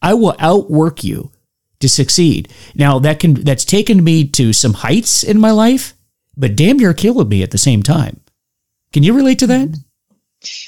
I 0.00 0.14
will 0.14 0.36
outwork 0.38 1.02
you 1.02 1.31
to 1.82 1.88
succeed. 1.88 2.48
Now 2.74 2.98
that 3.00 3.20
can 3.20 3.34
that's 3.34 3.64
taken 3.64 4.02
me 4.02 4.26
to 4.28 4.52
some 4.52 4.72
heights 4.72 5.22
in 5.22 5.38
my 5.38 5.50
life, 5.50 5.94
but 6.36 6.56
damn 6.56 6.78
near 6.78 6.94
killed 6.94 7.28
me 7.28 7.42
at 7.42 7.50
the 7.50 7.58
same 7.58 7.82
time. 7.82 8.20
Can 8.92 9.02
you 9.02 9.14
relate 9.14 9.38
to 9.40 9.46
that? 9.46 9.78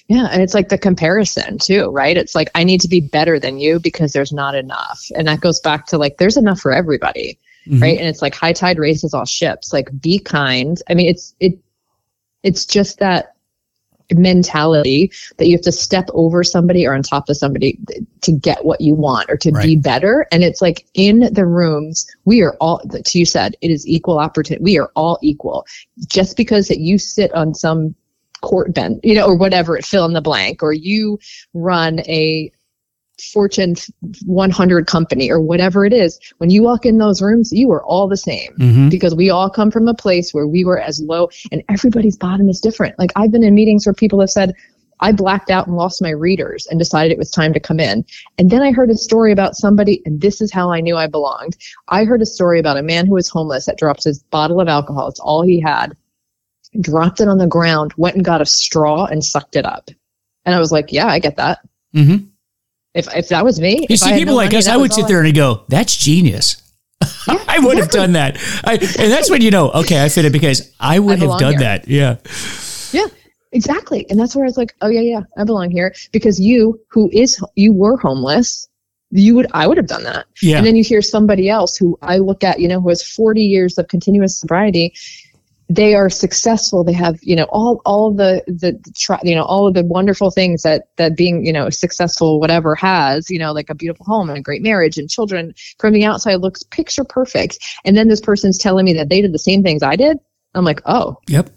Yeah, 0.08 0.28
and 0.30 0.40
it's 0.40 0.54
like 0.54 0.68
the 0.68 0.78
comparison 0.78 1.58
too, 1.58 1.90
right? 1.90 2.16
It's 2.16 2.34
like 2.34 2.50
I 2.54 2.62
need 2.64 2.80
to 2.82 2.88
be 2.88 3.00
better 3.00 3.40
than 3.40 3.58
you 3.58 3.80
because 3.80 4.12
there's 4.12 4.32
not 4.32 4.54
enough. 4.54 5.00
And 5.16 5.26
that 5.26 5.40
goes 5.40 5.60
back 5.60 5.86
to 5.86 5.98
like 5.98 6.18
there's 6.18 6.36
enough 6.36 6.60
for 6.60 6.72
everybody. 6.72 7.38
Mm-hmm. 7.66 7.82
Right. 7.82 7.98
And 7.98 8.06
it's 8.06 8.22
like 8.22 8.34
high 8.34 8.52
tide 8.52 8.78
raises 8.78 9.14
all 9.14 9.24
ships. 9.24 9.72
Like 9.72 9.88
be 10.00 10.18
kind. 10.18 10.80
I 10.88 10.94
mean, 10.94 11.08
it's 11.08 11.34
it 11.40 11.58
it's 12.42 12.66
just 12.66 12.98
that 12.98 13.33
mentality 14.12 15.10
that 15.38 15.46
you 15.46 15.52
have 15.52 15.62
to 15.62 15.72
step 15.72 16.08
over 16.12 16.44
somebody 16.44 16.86
or 16.86 16.94
on 16.94 17.02
top 17.02 17.28
of 17.28 17.36
somebody 17.36 17.78
to 18.20 18.32
get 18.32 18.64
what 18.64 18.80
you 18.80 18.94
want 18.94 19.30
or 19.30 19.36
to 19.36 19.50
right. 19.50 19.64
be 19.64 19.76
better. 19.76 20.26
And 20.30 20.44
it's 20.44 20.60
like 20.60 20.86
in 20.94 21.32
the 21.32 21.46
rooms, 21.46 22.06
we 22.24 22.42
are 22.42 22.54
all, 22.60 22.80
to 22.80 23.18
you 23.18 23.26
said, 23.26 23.56
it 23.60 23.70
is 23.70 23.86
equal 23.86 24.18
opportunity. 24.18 24.62
We 24.62 24.78
are 24.78 24.90
all 24.94 25.18
equal. 25.22 25.66
Just 26.06 26.36
because 26.36 26.68
that 26.68 26.78
you 26.78 26.98
sit 26.98 27.32
on 27.34 27.54
some 27.54 27.94
court 28.42 28.74
bench, 28.74 29.00
you 29.02 29.14
know, 29.14 29.26
or 29.26 29.36
whatever, 29.36 29.80
fill 29.80 30.04
in 30.04 30.12
the 30.12 30.20
blank, 30.20 30.62
or 30.62 30.72
you 30.72 31.18
run 31.54 32.00
a 32.00 32.52
Fortune 33.32 33.76
100 34.26 34.86
company 34.86 35.30
or 35.30 35.40
whatever 35.40 35.84
it 35.84 35.92
is, 35.92 36.18
when 36.38 36.50
you 36.50 36.62
walk 36.62 36.84
in 36.84 36.98
those 36.98 37.22
rooms, 37.22 37.52
you 37.52 37.70
are 37.70 37.84
all 37.84 38.08
the 38.08 38.16
same 38.16 38.52
mm-hmm. 38.58 38.88
because 38.88 39.14
we 39.14 39.30
all 39.30 39.48
come 39.48 39.70
from 39.70 39.88
a 39.88 39.94
place 39.94 40.34
where 40.34 40.46
we 40.46 40.64
were 40.64 40.80
as 40.80 41.00
low 41.00 41.28
and 41.52 41.62
everybody's 41.68 42.16
bottom 42.16 42.48
is 42.48 42.60
different. 42.60 42.98
Like 42.98 43.12
I've 43.16 43.30
been 43.30 43.44
in 43.44 43.54
meetings 43.54 43.86
where 43.86 43.94
people 43.94 44.20
have 44.20 44.30
said, 44.30 44.54
I 45.00 45.12
blacked 45.12 45.50
out 45.50 45.66
and 45.66 45.76
lost 45.76 46.00
my 46.02 46.10
readers 46.10 46.66
and 46.66 46.78
decided 46.78 47.12
it 47.12 47.18
was 47.18 47.30
time 47.30 47.52
to 47.52 47.60
come 47.60 47.80
in. 47.80 48.04
And 48.38 48.50
then 48.50 48.62
I 48.62 48.72
heard 48.72 48.90
a 48.90 48.96
story 48.96 49.32
about 49.32 49.56
somebody, 49.56 50.00
and 50.06 50.20
this 50.20 50.40
is 50.40 50.52
how 50.52 50.72
I 50.72 50.80
knew 50.80 50.96
I 50.96 51.08
belonged. 51.08 51.56
I 51.88 52.04
heard 52.04 52.22
a 52.22 52.26
story 52.26 52.58
about 52.60 52.78
a 52.78 52.82
man 52.82 53.06
who 53.06 53.14
was 53.14 53.28
homeless 53.28 53.66
that 53.66 53.76
drops 53.76 54.04
his 54.04 54.22
bottle 54.22 54.60
of 54.60 54.68
alcohol. 54.68 55.08
It's 55.08 55.20
all 55.20 55.42
he 55.42 55.60
had, 55.60 55.96
dropped 56.80 57.20
it 57.20 57.28
on 57.28 57.38
the 57.38 57.46
ground, 57.46 57.92
went 57.96 58.16
and 58.16 58.24
got 58.24 58.40
a 58.40 58.46
straw 58.46 59.04
and 59.06 59.24
sucked 59.24 59.56
it 59.56 59.66
up. 59.66 59.90
And 60.44 60.54
I 60.54 60.58
was 60.58 60.72
like, 60.72 60.92
yeah, 60.92 61.08
I 61.08 61.18
get 61.18 61.36
that. 61.36 61.60
Mm-hmm. 61.94 62.26
If 62.94 63.14
if 63.14 63.28
that 63.28 63.44
was 63.44 63.60
me, 63.60 63.86
you 63.90 63.96
see 63.96 64.12
people 64.12 64.34
no 64.34 64.36
like 64.36 64.48
money, 64.48 64.58
us, 64.58 64.68
I 64.68 64.76
would 64.76 64.92
sit 64.92 65.08
there 65.08 65.22
and 65.22 65.34
go, 65.34 65.64
"That's 65.68 65.96
genius." 65.96 66.60
Yeah, 67.26 67.42
I 67.48 67.58
would 67.58 67.78
exactly. 67.78 67.80
have 67.80 67.90
done 67.90 68.12
that, 68.12 68.38
I, 68.64 68.72
and 68.74 69.10
that's 69.10 69.30
when 69.30 69.40
you 69.40 69.50
know, 69.50 69.70
okay, 69.70 70.04
I 70.04 70.08
fit 70.10 70.26
it 70.26 70.32
because 70.32 70.72
I 70.78 70.98
would 70.98 71.22
I 71.22 71.26
have 71.26 71.38
done 71.38 71.52
here. 71.52 71.60
that. 71.60 71.88
Yeah, 71.88 72.16
yeah, 72.92 73.06
exactly, 73.52 74.06
and 74.10 74.18
that's 74.18 74.36
where 74.36 74.44
I 74.44 74.48
was 74.48 74.58
like, 74.58 74.74
oh 74.82 74.88
yeah, 74.88 75.00
yeah, 75.00 75.20
I 75.38 75.44
belong 75.44 75.70
here 75.70 75.94
because 76.12 76.38
you, 76.38 76.80
who 76.90 77.10
is 77.12 77.42
you 77.56 77.72
were 77.72 77.96
homeless, 77.96 78.68
you 79.14 79.34
would 79.36 79.46
I 79.54 79.66
would 79.66 79.76
have 79.76 79.86
done 79.86 80.02
that. 80.04 80.26
Yeah. 80.42 80.58
And 80.58 80.66
then 80.66 80.76
you 80.76 80.84
hear 80.84 81.00
somebody 81.00 81.48
else 81.48 81.76
who 81.76 81.96
I 82.02 82.18
look 82.18 82.42
at, 82.42 82.58
you 82.58 82.68
know, 82.68 82.80
who 82.80 82.88
has 82.88 83.02
40 83.02 83.42
years 83.42 83.78
of 83.78 83.88
continuous 83.88 84.38
sobriety 84.38 84.92
they 85.68 85.94
are 85.94 86.10
successful. 86.10 86.84
They 86.84 86.92
have 86.92 87.18
you 87.22 87.34
know 87.36 87.44
all 87.44 87.80
all 87.84 88.12
the 88.12 88.42
the 88.46 88.78
you 89.22 89.34
know 89.34 89.44
all 89.44 89.66
of 89.66 89.74
the 89.74 89.84
wonderful 89.84 90.30
things 90.30 90.62
that 90.62 90.88
that 90.96 91.16
being 91.16 91.44
you 91.44 91.52
know 91.52 91.70
successful 91.70 92.38
whatever 92.38 92.74
has 92.74 93.30
you 93.30 93.38
know 93.38 93.52
like 93.52 93.70
a 93.70 93.74
beautiful 93.74 94.04
home 94.04 94.28
and 94.28 94.38
a 94.38 94.42
great 94.42 94.62
marriage 94.62 94.98
and 94.98 95.08
children. 95.08 95.54
From 95.78 95.92
the 95.92 96.04
outside 96.04 96.36
looks 96.36 96.62
picture 96.62 97.04
perfect. 97.04 97.58
And 97.84 97.96
then 97.96 98.08
this 98.08 98.20
person's 98.20 98.58
telling 98.58 98.84
me 98.84 98.92
that 98.94 99.08
they 99.08 99.20
did 99.20 99.32
the 99.32 99.38
same 99.38 99.62
things 99.62 99.82
i 99.82 99.96
did. 99.96 100.18
I'm 100.54 100.64
like 100.64 100.80
oh. 100.86 101.16
Yep. 101.28 101.50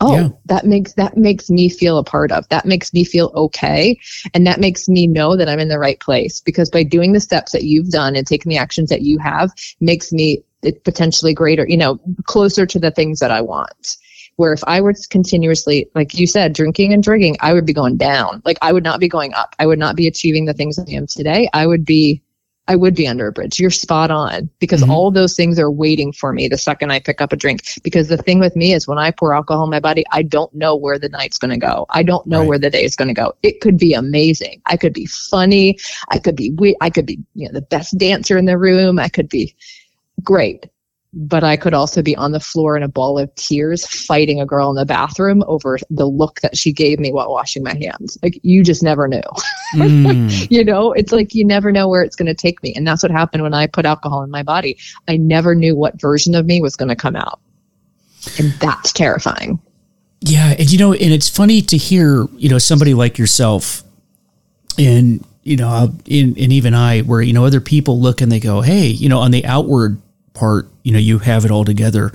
Oh 0.00 0.14
yeah. 0.14 0.28
that 0.46 0.66
makes 0.66 0.92
that 0.94 1.16
makes 1.16 1.48
me 1.48 1.70
feel 1.70 1.96
a 1.96 2.04
part 2.04 2.32
of. 2.32 2.46
That 2.48 2.66
makes 2.66 2.92
me 2.92 3.04
feel 3.04 3.32
okay. 3.34 3.98
And 4.34 4.46
that 4.46 4.60
makes 4.60 4.88
me 4.88 5.06
know 5.06 5.36
that 5.36 5.48
i'm 5.48 5.60
in 5.60 5.68
the 5.68 5.78
right 5.78 6.00
place 6.00 6.40
because 6.40 6.68
by 6.68 6.82
doing 6.82 7.12
the 7.12 7.20
steps 7.20 7.52
that 7.52 7.64
you've 7.64 7.90
done 7.90 8.14
and 8.14 8.26
taking 8.26 8.50
the 8.50 8.58
actions 8.58 8.90
that 8.90 9.02
you 9.02 9.18
have 9.18 9.50
makes 9.80 10.12
me 10.12 10.42
potentially 10.84 11.34
greater, 11.34 11.66
you 11.68 11.76
know, 11.76 12.00
closer 12.24 12.66
to 12.66 12.78
the 12.78 12.90
things 12.90 13.20
that 13.20 13.30
I 13.30 13.40
want. 13.40 13.96
Where 14.36 14.52
if 14.52 14.64
I 14.66 14.80
were 14.80 14.94
continuously, 15.10 15.88
like 15.94 16.14
you 16.14 16.26
said, 16.26 16.54
drinking 16.54 16.92
and 16.92 17.04
drinking, 17.04 17.36
I 17.40 17.52
would 17.52 17.64
be 17.64 17.72
going 17.72 17.96
down. 17.96 18.42
Like 18.44 18.58
I 18.62 18.72
would 18.72 18.82
not 18.82 18.98
be 18.98 19.08
going 19.08 19.32
up. 19.32 19.54
I 19.60 19.66
would 19.66 19.78
not 19.78 19.94
be 19.94 20.08
achieving 20.08 20.44
the 20.44 20.52
things 20.52 20.74
that 20.74 20.88
I 20.88 20.94
am 20.94 21.06
today. 21.06 21.48
I 21.52 21.68
would 21.68 21.84
be 21.84 22.20
I 22.66 22.76
would 22.76 22.94
be 22.94 23.06
under 23.06 23.26
a 23.26 23.32
bridge. 23.32 23.60
You're 23.60 23.70
spot 23.70 24.10
on 24.10 24.48
because 24.58 24.80
mm-hmm. 24.80 24.90
all 24.90 25.10
those 25.10 25.36
things 25.36 25.58
are 25.58 25.70
waiting 25.70 26.12
for 26.12 26.32
me 26.32 26.48
the 26.48 26.56
second 26.56 26.92
I 26.92 26.98
pick 26.98 27.20
up 27.20 27.32
a 27.32 27.36
drink. 27.36 27.62
Because 27.82 28.08
the 28.08 28.16
thing 28.16 28.40
with 28.40 28.56
me 28.56 28.72
is 28.72 28.88
when 28.88 28.98
I 28.98 29.10
pour 29.10 29.34
alcohol 29.34 29.64
in 29.64 29.70
my 29.70 29.80
body, 29.80 30.04
I 30.12 30.22
don't 30.22 30.52
know 30.54 30.74
where 30.74 30.98
the 30.98 31.10
night's 31.10 31.36
going 31.36 31.50
to 31.50 31.58
go. 31.58 31.84
I 31.90 32.02
don't 32.02 32.26
know 32.26 32.40
right. 32.40 32.48
where 32.48 32.58
the 32.58 32.70
day 32.70 32.82
is 32.82 32.96
going 32.96 33.08
to 33.08 33.14
go. 33.14 33.34
It 33.42 33.60
could 33.60 33.76
be 33.76 33.92
amazing. 33.92 34.62
I 34.66 34.78
could 34.78 34.94
be 34.94 35.06
funny. 35.06 35.78
I 36.08 36.18
could 36.18 36.36
be, 36.36 36.50
we- 36.52 36.76
I 36.80 36.88
could 36.88 37.06
be, 37.06 37.18
you 37.34 37.46
know, 37.46 37.52
the 37.52 37.62
best 37.62 37.98
dancer 37.98 38.38
in 38.38 38.46
the 38.46 38.56
room. 38.56 38.98
I 38.98 39.08
could 39.08 39.28
be 39.28 39.54
great 40.24 40.66
but 41.16 41.44
I 41.44 41.56
could 41.56 41.74
also 41.74 42.02
be 42.02 42.16
on 42.16 42.32
the 42.32 42.40
floor 42.40 42.76
in 42.76 42.82
a 42.82 42.88
ball 42.88 43.18
of 43.18 43.32
tears 43.36 43.86
fighting 43.86 44.40
a 44.40 44.46
girl 44.46 44.70
in 44.70 44.76
the 44.76 44.84
bathroom 44.84 45.44
over 45.46 45.78
the 45.88 46.06
look 46.06 46.40
that 46.40 46.56
she 46.56 46.72
gave 46.72 46.98
me 46.98 47.12
while 47.12 47.30
washing 47.30 47.62
my 47.62 47.74
hands. 47.74 48.18
Like 48.22 48.40
you 48.42 48.64
just 48.64 48.82
never 48.82 49.08
knew. 49.08 49.22
Mm. 49.74 50.48
you 50.52 50.64
know, 50.64 50.92
it's 50.92 51.10
like 51.10 51.34
you 51.34 51.44
never 51.44 51.72
know 51.72 51.88
where 51.88 52.04
it's 52.04 52.14
going 52.14 52.28
to 52.28 52.34
take 52.34 52.62
me. 52.62 52.72
And 52.76 52.86
that's 52.86 53.02
what 53.02 53.10
happened 53.10 53.42
when 53.42 53.54
I 53.54 53.66
put 53.66 53.84
alcohol 53.84 54.22
in 54.22 54.30
my 54.30 54.44
body. 54.44 54.78
I 55.08 55.16
never 55.16 55.56
knew 55.56 55.74
what 55.74 56.00
version 56.00 56.36
of 56.36 56.46
me 56.46 56.60
was 56.60 56.76
going 56.76 56.90
to 56.90 56.94
come 56.94 57.16
out. 57.16 57.40
And 58.38 58.52
that's 58.60 58.92
terrifying. 58.92 59.60
Yeah, 60.20 60.54
and 60.56 60.70
you 60.70 60.78
know, 60.78 60.92
and 60.92 61.12
it's 61.12 61.28
funny 61.28 61.60
to 61.60 61.76
hear, 61.76 62.28
you 62.36 62.48
know, 62.48 62.58
somebody 62.58 62.94
like 62.94 63.18
yourself 63.18 63.82
and 64.78 65.26
you 65.42 65.56
know, 65.56 65.92
and, 66.08 66.38
and 66.38 66.52
even 66.52 66.72
I, 66.72 67.00
where 67.00 67.20
you 67.20 67.32
know 67.32 67.44
other 67.44 67.60
people 67.60 68.00
look 68.00 68.20
and 68.20 68.30
they 68.30 68.38
go, 68.38 68.60
"Hey, 68.60 68.86
you 68.86 69.08
know, 69.08 69.18
on 69.18 69.32
the 69.32 69.44
outward 69.44 70.00
part, 70.34 70.68
you 70.82 70.92
know, 70.92 70.98
you 70.98 71.18
have 71.20 71.44
it 71.44 71.50
all 71.50 71.64
together. 71.64 72.12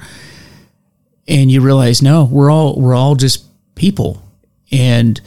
And 1.27 1.49
you 1.51 1.61
realize, 1.61 2.01
no, 2.01 2.25
we're 2.25 2.51
all 2.51 2.79
we're 2.79 2.95
all 2.95 3.15
just 3.15 3.45
people. 3.75 4.21
And 4.71 5.19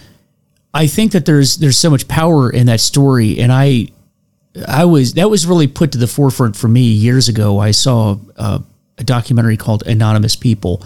I 0.74 0.86
think 0.86 1.12
that 1.12 1.26
there's 1.26 1.56
there's 1.56 1.78
so 1.78 1.90
much 1.90 2.08
power 2.08 2.50
in 2.50 2.66
that 2.66 2.80
story. 2.80 3.38
And 3.40 3.52
I 3.52 3.88
I 4.68 4.84
was 4.84 5.14
that 5.14 5.30
was 5.30 5.46
really 5.46 5.66
put 5.66 5.92
to 5.92 5.98
the 5.98 6.06
forefront 6.06 6.56
for 6.56 6.68
me 6.68 6.82
years 6.82 7.28
ago. 7.28 7.58
I 7.58 7.70
saw 7.70 8.18
uh, 8.36 8.60
a 8.98 9.04
documentary 9.04 9.56
called 9.56 9.86
Anonymous 9.86 10.36
People. 10.36 10.82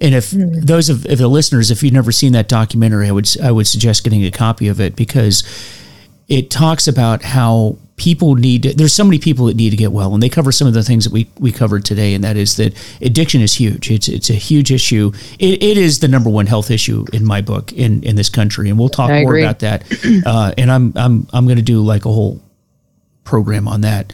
And 0.00 0.14
if 0.14 0.30
mm-hmm. 0.30 0.60
those 0.60 0.88
of 0.88 1.06
if 1.06 1.18
the 1.18 1.28
listeners, 1.28 1.70
if 1.70 1.82
you've 1.82 1.92
never 1.92 2.12
seen 2.12 2.32
that 2.32 2.48
documentary, 2.48 3.08
I 3.08 3.12
would 3.12 3.28
I 3.42 3.50
would 3.50 3.66
suggest 3.66 4.04
getting 4.04 4.24
a 4.24 4.30
copy 4.30 4.68
of 4.68 4.80
it 4.80 4.96
because 4.96 5.44
it 6.28 6.50
talks 6.50 6.86
about 6.86 7.22
how 7.22 7.78
people 7.98 8.34
need 8.36 8.62
to, 8.62 8.74
there's 8.74 8.94
so 8.94 9.04
many 9.04 9.18
people 9.18 9.46
that 9.46 9.56
need 9.56 9.70
to 9.70 9.76
get 9.76 9.92
well 9.92 10.14
and 10.14 10.22
they 10.22 10.28
cover 10.28 10.50
some 10.50 10.66
of 10.66 10.74
the 10.74 10.82
things 10.82 11.04
that 11.04 11.12
we, 11.12 11.28
we 11.38 11.52
covered 11.52 11.84
today 11.84 12.14
and 12.14 12.24
that 12.24 12.36
is 12.36 12.56
that 12.56 12.74
addiction 13.02 13.40
is 13.40 13.54
huge. 13.54 13.90
It's 13.90 14.08
it's 14.08 14.30
a 14.30 14.34
huge 14.34 14.72
issue. 14.72 15.12
It, 15.38 15.62
it 15.62 15.76
is 15.76 15.98
the 15.98 16.08
number 16.08 16.30
one 16.30 16.46
health 16.46 16.70
issue 16.70 17.04
in 17.12 17.24
my 17.24 17.42
book 17.42 17.72
in 17.72 18.02
in 18.04 18.16
this 18.16 18.30
country 18.30 18.70
and 18.70 18.78
we'll 18.78 18.88
talk 18.88 19.10
I 19.10 19.22
more 19.22 19.32
agree. 19.32 19.42
about 19.42 19.58
that 19.60 19.84
uh, 20.26 20.54
and 20.56 20.70
i'm 20.70 20.92
i'm 20.96 21.26
i'm 21.32 21.44
going 21.44 21.56
to 21.56 21.62
do 21.62 21.80
like 21.80 22.04
a 22.04 22.12
whole 22.12 22.40
program 23.28 23.68
on 23.68 23.82
that. 23.82 24.12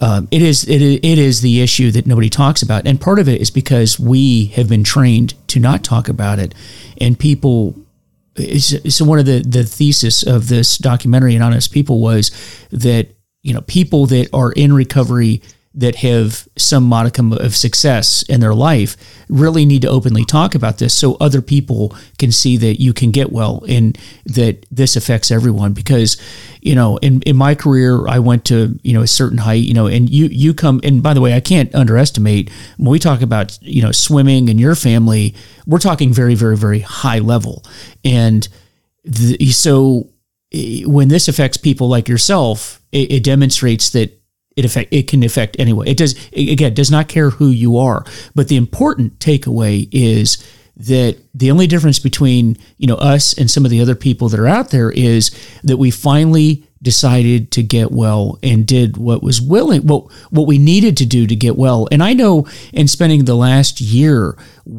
Um, 0.00 0.28
it 0.30 0.42
is 0.42 0.68
it, 0.68 0.82
it 0.82 1.18
is 1.18 1.40
the 1.40 1.62
issue 1.62 1.90
that 1.92 2.06
nobody 2.06 2.28
talks 2.28 2.60
about 2.60 2.86
and 2.86 3.00
part 3.00 3.18
of 3.18 3.30
it 3.30 3.40
is 3.40 3.50
because 3.50 3.98
we 3.98 4.46
have 4.46 4.68
been 4.68 4.84
trained 4.84 5.34
to 5.48 5.58
not 5.58 5.82
talk 5.82 6.08
about 6.10 6.38
it 6.38 6.54
and 7.00 7.18
people 7.18 7.74
so 8.36 9.06
one 9.06 9.18
of 9.18 9.24
the 9.24 9.40
the 9.40 9.64
thesis 9.64 10.22
of 10.22 10.48
this 10.48 10.76
documentary 10.76 11.34
anonymous 11.34 11.66
people 11.66 11.98
was 12.00 12.30
that 12.70 13.08
you 13.46 13.54
know, 13.54 13.60
people 13.62 14.06
that 14.06 14.28
are 14.32 14.52
in 14.52 14.72
recovery 14.72 15.40
that 15.72 15.96
have 15.96 16.48
some 16.56 16.82
modicum 16.82 17.32
of 17.34 17.54
success 17.54 18.22
in 18.30 18.40
their 18.40 18.54
life 18.54 18.96
really 19.28 19.66
need 19.66 19.82
to 19.82 19.88
openly 19.88 20.24
talk 20.24 20.54
about 20.54 20.78
this 20.78 20.94
so 20.94 21.16
other 21.20 21.42
people 21.42 21.94
can 22.18 22.32
see 22.32 22.56
that 22.56 22.80
you 22.80 22.94
can 22.94 23.10
get 23.10 23.30
well 23.30 23.62
and 23.68 23.98
that 24.24 24.64
this 24.70 24.96
affects 24.96 25.30
everyone. 25.30 25.74
Because 25.74 26.16
you 26.62 26.74
know 26.74 26.96
in, 26.96 27.22
in 27.22 27.36
my 27.36 27.54
career 27.54 28.08
i 28.08 28.18
went 28.18 28.44
to 28.44 28.76
you 28.82 28.92
know 28.92 29.02
a 29.02 29.06
certain 29.06 29.38
height 29.38 29.62
you 29.62 29.72
know 29.72 29.86
and 29.86 30.10
you 30.10 30.26
you 30.26 30.52
come 30.52 30.80
and 30.82 31.00
by 31.00 31.14
the 31.14 31.20
way 31.20 31.32
i 31.32 31.38
can't 31.38 31.72
underestimate 31.76 32.50
when 32.76 32.90
we 32.90 32.98
talk 32.98 33.22
about 33.22 33.56
you 33.62 33.80
know 33.80 33.92
swimming 33.92 34.50
and 34.50 34.58
your 34.58 34.74
family 34.74 35.32
we're 35.66 35.78
talking 35.78 36.12
very 36.12 36.34
very 36.34 36.56
very 36.56 36.80
high 36.80 37.20
level. 37.20 37.62
And 38.04 38.48
the, 39.04 39.52
so 39.52 40.10
when 40.86 41.08
this 41.08 41.28
affects 41.28 41.56
people 41.56 41.88
like 41.88 42.08
yourself, 42.08 42.80
it, 42.92 43.12
it 43.12 43.24
demonstrates 43.24 43.90
that 43.90 44.20
it 44.56 44.64
affect 44.64 44.92
it 44.92 45.06
can 45.08 45.22
affect 45.22 45.56
anyway. 45.58 45.88
It 45.88 45.98
does 45.98 46.14
again 46.32 46.74
does 46.74 46.90
not 46.90 47.08
care 47.08 47.30
who 47.30 47.48
you 47.48 47.76
are. 47.76 48.04
But 48.34 48.48
the 48.48 48.56
important 48.56 49.18
takeaway 49.18 49.88
is 49.92 50.42
that 50.78 51.16
the 51.34 51.50
only 51.50 51.66
difference 51.66 51.98
between 51.98 52.56
you 52.78 52.86
know 52.86 52.96
us 52.96 53.36
and 53.38 53.50
some 53.50 53.64
of 53.64 53.70
the 53.70 53.80
other 53.80 53.94
people 53.94 54.28
that 54.30 54.40
are 54.40 54.48
out 54.48 54.70
there 54.70 54.90
is 54.90 55.30
that 55.62 55.76
we 55.76 55.90
finally 55.90 56.66
decided 56.82 57.50
to 57.52 57.62
get 57.62 57.90
well 57.90 58.38
and 58.42 58.66
did 58.66 58.96
what 58.96 59.22
was 59.22 59.40
willing 59.40 59.86
what 59.86 60.10
what 60.30 60.46
we 60.46 60.58
needed 60.58 60.96
to 60.96 61.06
do 61.06 61.26
to 61.26 61.34
get 61.34 61.56
well. 61.56 61.88
And 61.90 62.02
i 62.02 62.12
know 62.12 62.46
in 62.72 62.86
spending 62.88 63.24
the 63.24 63.34
last 63.34 63.80
year 63.80 64.36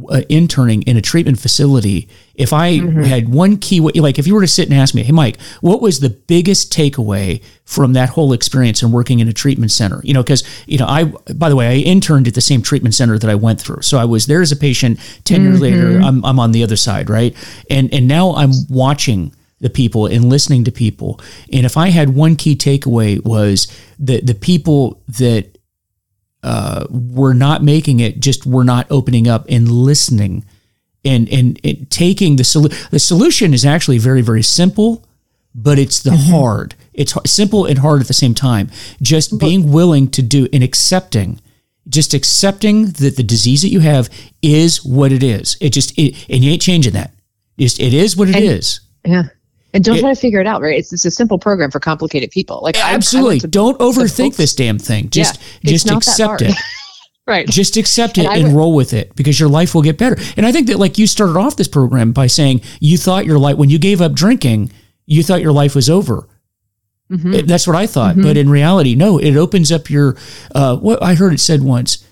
uh, 0.09 0.21
interning 0.29 0.83
in 0.83 0.97
a 0.97 1.01
treatment 1.01 1.39
facility 1.39 2.07
if 2.35 2.53
i 2.53 2.77
mm-hmm. 2.77 3.01
had 3.01 3.29
one 3.29 3.57
key 3.57 3.79
like 3.79 4.19
if 4.19 4.27
you 4.27 4.35
were 4.35 4.41
to 4.41 4.47
sit 4.47 4.69
and 4.69 4.77
ask 4.77 4.93
me 4.93 5.01
hey 5.01 5.11
mike 5.11 5.39
what 5.61 5.81
was 5.81 5.99
the 5.99 6.09
biggest 6.09 6.71
takeaway 6.71 7.41
from 7.67 7.91
that 7.93 8.07
whole 8.07 8.31
experience 8.31 8.81
and 8.81 8.93
working 8.93 9.19
in 9.19 9.27
a 9.27 9.33
treatment 9.33 9.71
center? 9.71 9.99
You 10.03 10.13
know 10.13 10.23
because 10.23 10.43
you 10.67 10.77
know 10.77 10.87
i 10.87 11.03
by 11.33 11.49
the 11.49 11.55
way 11.55 11.67
i 11.67 11.73
interned 11.75 12.27
at 12.27 12.33
the 12.33 12.41
same 12.41 12.61
treatment 12.61 12.95
center 12.95 13.19
that 13.19 13.29
i 13.29 13.35
went 13.35 13.59
through. 13.59 13.81
So 13.81 13.97
i 13.97 14.05
was 14.05 14.25
there 14.27 14.41
as 14.41 14.51
a 14.51 14.55
patient 14.55 14.99
10 15.25 15.39
mm-hmm. 15.39 15.49
years 15.49 15.61
later. 15.61 15.99
I'm, 15.99 16.23
I'm 16.23 16.39
on 16.39 16.53
the 16.53 16.63
other 16.63 16.77
side 16.77 17.09
right? 17.09 17.35
And 17.69 17.93
and 17.93 18.07
now 18.07 18.33
i'm 18.35 18.51
watching 18.69 19.33
the 19.59 19.69
people 19.69 20.05
and 20.05 20.29
listening 20.29 20.63
to 20.65 20.71
people. 20.71 21.19
And 21.51 21.65
if 21.65 21.77
I 21.77 21.89
had 21.89 22.09
one 22.09 22.35
key 22.35 22.55
takeaway 22.55 23.23
was 23.23 23.67
that 23.99 24.25
the 24.25 24.35
people 24.35 25.01
that 25.07 25.57
uh, 26.43 26.85
were 26.89 27.33
not 27.33 27.63
making 27.63 27.99
it 27.99 28.19
just 28.19 28.45
were 28.45 28.63
not 28.63 28.87
opening 28.89 29.27
up 29.27 29.45
and 29.49 29.69
listening 29.69 30.45
and 31.03 31.27
and, 31.29 31.59
and 31.63 31.89
taking 31.89 32.35
the 32.35 32.43
solution. 32.43 32.87
The 32.91 32.99
solution 32.99 33.53
is 33.53 33.65
actually 33.65 33.97
very 33.97 34.21
very 34.21 34.43
simple, 34.43 35.05
but 35.55 35.79
it's 35.79 36.03
the 36.03 36.11
mm-hmm. 36.11 36.31
hard. 36.31 36.75
It's 36.93 37.13
simple 37.29 37.65
and 37.65 37.79
hard 37.79 38.01
at 38.01 38.07
the 38.07 38.13
same 38.13 38.33
time. 38.33 38.69
Just 39.01 39.39
being 39.39 39.71
willing 39.71 40.09
to 40.11 40.21
do 40.21 40.47
and 40.53 40.63
accepting 40.63 41.39
just 41.89 42.13
accepting 42.13 42.87
that 42.87 43.15
the 43.15 43.23
disease 43.23 43.61
that 43.61 43.69
you 43.69 43.79
have 43.79 44.09
is 44.41 44.83
what 44.83 45.11
it 45.11 45.23
is. 45.23 45.57
It 45.61 45.71
just 45.71 45.97
it, 45.97 46.25
and 46.29 46.43
you 46.43 46.51
ain't 46.51 46.61
changing 46.61 46.93
that. 46.93 47.13
Just 47.57 47.79
it 47.79 47.93
is 47.93 48.17
what 48.17 48.29
it 48.29 48.35
and, 48.35 48.43
is. 48.43 48.81
Yeah. 49.05 49.23
And 49.73 49.83
don't 49.83 49.97
it, 49.97 50.01
try 50.01 50.13
to 50.13 50.19
figure 50.19 50.39
it 50.39 50.47
out, 50.47 50.61
right? 50.61 50.79
It's, 50.79 50.93
it's 50.93 51.05
a 51.05 51.11
simple 51.11 51.37
program 51.37 51.71
for 51.71 51.79
complicated 51.79 52.31
people. 52.31 52.61
Like 52.61 52.77
absolutely, 52.77 53.35
I, 53.35 53.37
I 53.37 53.39
to, 53.39 53.47
don't 53.47 53.77
overthink 53.79 54.35
this 54.35 54.55
damn 54.55 54.79
thing. 54.79 55.09
Just 55.09 55.41
yeah, 55.61 55.71
just 55.71 55.89
accept 55.89 56.41
it. 56.41 56.55
right. 57.27 57.47
Just 57.47 57.77
accept 57.77 58.17
it 58.17 58.25
and, 58.25 58.47
and 58.47 58.55
roll 58.55 58.73
with 58.73 58.93
it 58.93 59.15
because 59.15 59.39
your 59.39 59.49
life 59.49 59.75
will 59.75 59.81
get 59.81 59.97
better. 59.97 60.17
And 60.37 60.45
I 60.45 60.51
think 60.51 60.67
that 60.67 60.79
like 60.79 60.97
you 60.97 61.05
started 61.05 61.37
off 61.37 61.57
this 61.57 61.67
program 61.67 62.13
by 62.13 62.27
saying 62.27 62.61
you 62.79 62.97
thought 62.97 63.25
your 63.25 63.39
life 63.39 63.57
when 63.57 63.69
you 63.69 63.77
gave 63.77 64.01
up 64.01 64.13
drinking, 64.13 64.71
you 65.05 65.21
thought 65.23 65.41
your 65.41 65.51
life 65.51 65.75
was 65.75 65.89
over. 65.89 66.27
Mm-hmm. 67.11 67.33
It, 67.33 67.47
that's 67.47 67.67
what 67.67 67.75
I 67.75 67.87
thought, 67.87 68.15
mm-hmm. 68.15 68.23
but 68.23 68.35
in 68.35 68.49
reality, 68.49 68.95
no. 68.95 69.17
It 69.17 69.35
opens 69.37 69.71
up 69.71 69.89
your. 69.89 70.17
Uh, 70.53 70.75
what 70.77 71.01
I 71.01 71.15
heard 71.15 71.33
it 71.33 71.39
said 71.39 71.61
once. 71.61 72.05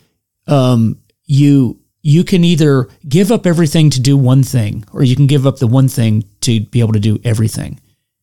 Um, 0.48 1.02
you 1.26 1.82
you 2.06 2.24
can 2.24 2.44
either 2.44 2.88
give 3.10 3.32
up 3.32 3.48
everything 3.48 3.90
to 3.90 4.00
do 4.00 4.16
one 4.16 4.44
thing, 4.44 4.86
or 4.94 5.02
you 5.02 5.16
can 5.16 5.26
give 5.26 5.48
up 5.48 5.58
the 5.58 5.66
one 5.66 5.88
thing 5.88 6.24
to 6.42 6.60
be 6.60 6.80
able 6.80 6.94
to 6.94 7.00
do 7.00 7.18
everything. 7.24 7.82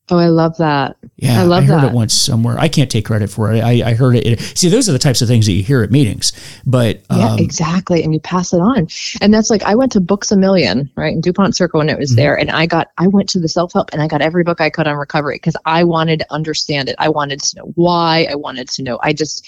Oh, 0.09 0.19
I 0.19 0.29
love 0.29 0.57
that. 0.59 0.97
Yeah, 1.17 1.41
I 1.41 1.43
love 1.43 1.65
I 1.65 1.67
heard 1.67 1.83
that. 1.83 1.91
it 1.91 1.93
once 1.93 2.15
somewhere. 2.15 2.57
I 2.61 2.69
can't 2.69 2.89
take 2.89 3.05
credit 3.05 3.29
for 3.29 3.53
it. 3.53 3.61
I, 3.61 3.91
I 3.91 3.95
heard 3.95 4.15
it. 4.15 4.39
See, 4.41 4.69
those 4.69 4.89
are 4.89 4.93
the 4.93 5.01
types 5.01 5.21
of 5.21 5.27
things 5.27 5.47
that 5.47 5.53
you 5.53 5.65
hear 5.65 5.83
at 5.83 5.91
meetings. 5.91 6.33
But 6.65 7.03
um, 7.11 7.19
yeah, 7.19 7.37
exactly, 7.39 8.05
and 8.05 8.15
you 8.15 8.21
pass 8.21 8.53
it 8.53 8.61
on. 8.61 8.87
And 9.21 9.35
that's 9.35 9.51
like 9.51 9.65
I 9.65 9.75
went 9.75 9.91
to 9.93 10.01
Books 10.01 10.31
a 10.31 10.37
Million, 10.37 10.89
right, 10.97 11.13
in 11.13 11.21
Dupont 11.21 11.57
Circle 11.57 11.79
when 11.79 11.89
it 11.89 11.99
was 11.99 12.11
mm-hmm. 12.11 12.19
there, 12.19 12.39
and 12.39 12.53
I 12.53 12.67
got 12.67 12.93
I 12.99 13.09
went 13.09 13.29
to 13.31 13.41
the 13.41 13.49
self 13.49 13.73
help 13.73 13.91
and 13.93 14.01
I 14.01 14.07
got 14.07 14.23
every 14.23 14.45
book 14.45 14.61
I 14.61 14.71
could 14.71 14.87
on 14.87 14.97
recovery 14.97 15.37
because 15.37 15.57
I 15.65 15.83
wanted 15.83 16.21
to 16.21 16.33
understand 16.33 16.89
it. 16.89 16.95
I 17.01 17.09
wanted 17.09 17.41
to 17.41 17.57
know 17.57 17.73
why. 17.75 18.29
I 18.31 18.37
wanted 18.37 18.69
to 18.69 18.83
know. 18.85 19.01
I 19.03 19.13
just 19.13 19.45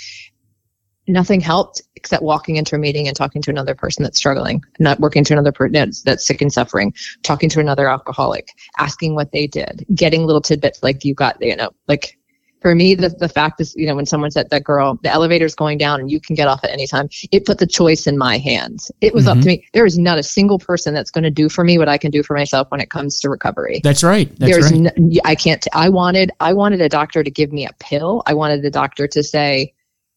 nothing 1.06 1.40
helped 1.40 1.82
except 1.96 2.22
walking 2.22 2.56
into 2.56 2.76
a 2.76 2.78
meeting 2.78 3.08
and 3.08 3.16
talking 3.16 3.42
to 3.42 3.50
another 3.50 3.74
person 3.74 4.02
that's 4.02 4.18
struggling, 4.18 4.62
not 4.78 5.00
working 5.00 5.24
to 5.24 5.32
another 5.32 5.52
person 5.52 5.72
that's, 6.04 6.26
sick 6.26 6.40
and 6.40 6.52
suffering, 6.52 6.92
talking 7.22 7.48
to 7.50 7.60
another 7.60 7.88
alcoholic, 7.88 8.48
asking 8.78 9.14
what 9.14 9.32
they 9.32 9.46
did, 9.46 9.84
getting 9.94 10.24
little 10.24 10.40
tidbits 10.40 10.82
like 10.82 11.04
you 11.04 11.14
got, 11.14 11.36
you 11.40 11.56
know, 11.56 11.70
like 11.88 12.18
for 12.62 12.74
me, 12.74 12.94
the, 12.94 13.10
the 13.10 13.28
fact 13.28 13.60
is, 13.60 13.76
you 13.76 13.86
know, 13.86 13.94
when 13.94 14.06
someone 14.06 14.30
said 14.30 14.48
that 14.48 14.64
girl, 14.64 14.98
the 15.02 15.10
elevator's 15.10 15.54
going 15.54 15.76
down 15.76 16.00
and 16.00 16.10
you 16.10 16.18
can 16.18 16.34
get 16.34 16.48
off 16.48 16.64
at 16.64 16.70
any 16.70 16.86
time, 16.86 17.10
it 17.30 17.44
put 17.44 17.58
the 17.58 17.66
choice 17.66 18.06
in 18.06 18.16
my 18.16 18.38
hands. 18.38 18.90
It 19.02 19.12
was 19.12 19.26
mm-hmm. 19.26 19.38
up 19.38 19.42
to 19.42 19.48
me. 19.48 19.66
There 19.74 19.84
is 19.84 19.98
not 19.98 20.18
a 20.18 20.22
single 20.22 20.58
person 20.58 20.94
that's 20.94 21.10
going 21.10 21.24
to 21.24 21.30
do 21.30 21.50
for 21.50 21.62
me 21.62 21.76
what 21.76 21.90
I 21.90 21.98
can 21.98 22.10
do 22.10 22.22
for 22.22 22.34
myself 22.34 22.70
when 22.70 22.80
it 22.80 22.88
comes 22.88 23.20
to 23.20 23.28
recovery. 23.28 23.82
That's 23.84 24.02
right. 24.02 24.34
That's 24.38 24.50
There's 24.50 24.72
right. 24.72 24.92
No, 24.96 25.20
I 25.26 25.34
can't, 25.34 25.66
I 25.74 25.90
wanted, 25.90 26.30
I 26.40 26.54
wanted 26.54 26.80
a 26.80 26.88
doctor 26.88 27.22
to 27.22 27.30
give 27.30 27.52
me 27.52 27.66
a 27.66 27.72
pill. 27.80 28.22
I 28.24 28.32
wanted 28.32 28.62
the 28.62 28.70
doctor 28.70 29.06
to 29.08 29.22
say, 29.22 29.73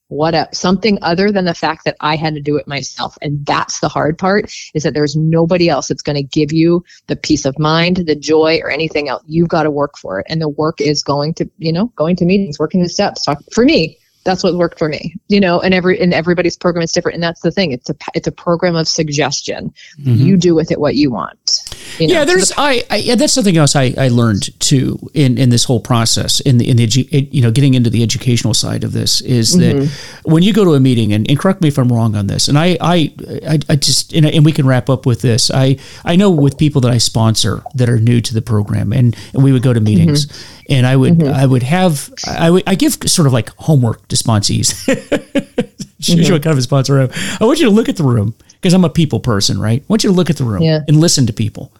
what 0.09 0.33
a, 0.33 0.47
something 0.53 0.97
other 1.01 1.31
than 1.31 1.45
the 1.45 1.53
fact 1.53 1.85
that 1.85 1.97
I 1.99 2.15
had 2.15 2.33
to 2.35 2.41
do 2.41 2.55
it 2.57 2.67
myself. 2.67 3.17
And 3.21 3.45
that's 3.45 3.79
the 3.79 3.89
hard 3.89 4.17
part 4.17 4.51
is 4.73 4.83
that 4.83 4.93
there's 4.93 5.15
nobody 5.15 5.69
else 5.69 5.87
that's 5.87 6.01
going 6.01 6.15
to 6.15 6.23
give 6.23 6.51
you 6.51 6.83
the 7.07 7.15
peace 7.15 7.45
of 7.45 7.57
mind, 7.59 7.97
the 7.97 8.15
joy 8.15 8.59
or 8.63 8.69
anything 8.69 9.09
else. 9.09 9.23
You've 9.27 9.49
got 9.49 9.63
to 9.63 9.71
work 9.71 9.97
for 9.97 10.19
it. 10.19 10.27
And 10.29 10.41
the 10.41 10.49
work 10.49 10.79
is 10.79 11.03
going 11.03 11.33
to, 11.35 11.49
you 11.57 11.71
know, 11.71 11.87
going 11.95 12.15
to 12.17 12.25
meetings, 12.25 12.59
working 12.59 12.81
the 12.81 12.89
steps, 12.89 13.23
talk 13.23 13.39
for 13.51 13.65
me 13.65 13.97
that's 14.23 14.43
what 14.43 14.55
worked 14.55 14.77
for 14.77 14.89
me 14.89 15.15
you 15.29 15.39
know 15.39 15.61
and 15.61 15.73
every 15.73 15.99
and 16.01 16.13
everybody's 16.13 16.57
program 16.57 16.83
is 16.83 16.91
different 16.91 17.13
and 17.13 17.23
that's 17.23 17.39
the 17.41 17.51
thing 17.51 17.71
it's 17.71 17.89
a 17.89 17.95
it's 18.13 18.27
a 18.27 18.31
program 18.31 18.75
of 18.75 18.85
suggestion 18.85 19.73
mm-hmm. 20.01 20.15
you 20.15 20.35
do 20.35 20.53
with 20.53 20.69
it 20.69 20.81
what 20.81 20.95
you 20.95 21.09
want 21.09 21.63
you 21.99 22.07
know? 22.07 22.13
yeah 22.13 22.25
there's 22.25 22.49
the, 22.49 22.55
I, 22.57 22.83
I, 22.89 22.95
yeah 22.97 23.15
that's 23.15 23.33
something 23.33 23.57
else 23.57 23.75
I, 23.75 23.93
I 23.97 24.07
learned 24.09 24.59
too 24.59 24.99
in 25.13 25.37
in 25.37 25.49
this 25.49 25.63
whole 25.63 25.79
process 25.79 26.39
in 26.41 26.57
the 26.57 26.69
in 26.69 26.77
the 26.77 26.87
edu- 26.87 27.27
you 27.31 27.41
know 27.41 27.51
getting 27.51 27.73
into 27.73 27.89
the 27.89 28.03
educational 28.03 28.53
side 28.53 28.83
of 28.83 28.93
this 28.93 29.21
is 29.21 29.57
that 29.57 29.75
mm-hmm. 29.75 30.31
when 30.31 30.43
you 30.43 30.53
go 30.53 30.63
to 30.63 30.73
a 30.73 30.79
meeting 30.79 31.13
and, 31.13 31.29
and 31.29 31.39
correct 31.39 31.61
me 31.61 31.67
if 31.67 31.77
I'm 31.77 31.89
wrong 31.89 32.15
on 32.15 32.27
this 32.27 32.47
and 32.47 32.57
I 32.57 32.77
I 32.81 33.13
I, 33.47 33.59
I 33.69 33.75
just 33.75 34.13
and, 34.13 34.25
and 34.25 34.45
we 34.45 34.51
can 34.51 34.65
wrap 34.65 34.89
up 34.89 35.05
with 35.05 35.21
this 35.21 35.51
I 35.51 35.77
I 36.05 36.15
know 36.15 36.31
with 36.31 36.57
people 36.57 36.81
that 36.81 36.91
I 36.91 36.97
sponsor 36.97 37.63
that 37.75 37.89
are 37.89 37.99
new 37.99 38.21
to 38.21 38.33
the 38.33 38.41
program 38.41 38.93
and, 38.93 39.15
and 39.33 39.43
we 39.43 39.51
would 39.51 39.63
go 39.63 39.73
to 39.73 39.79
meetings 39.81 40.25
mm-hmm 40.25 40.57
and 40.69 40.85
I 40.85 40.95
would 40.95 41.13
mm-hmm. 41.13 41.33
I 41.33 41.45
would 41.45 41.63
have 41.63 42.13
I 42.27 42.49
would 42.49 42.63
I 42.67 42.75
give 42.75 42.93
sort 43.05 43.25
of 43.25 43.33
like 43.33 43.49
homework 43.57 44.07
to 44.09 44.15
sponsees. 44.15 44.73
mm-hmm. 44.87 46.33
what 46.33 46.43
kind 46.43 46.51
of 46.51 46.57
a 46.57 46.61
sponsor 46.61 46.99
I 46.99 47.03
am. 47.03 47.09
I 47.39 47.45
want 47.45 47.59
you 47.59 47.65
to 47.65 47.71
look 47.71 47.89
at 47.89 47.95
the 47.97 48.03
room 48.03 48.35
because 48.53 48.73
I'm 48.73 48.83
a 48.83 48.89
people 48.89 49.19
person, 49.19 49.59
right? 49.59 49.81
I 49.81 49.85
want 49.87 50.03
you 50.03 50.09
to 50.09 50.15
look 50.15 50.29
at 50.29 50.37
the 50.37 50.43
room 50.43 50.61
yeah. 50.61 50.81
and 50.87 50.99
listen 50.99 51.25
to 51.27 51.33
people. 51.33 51.71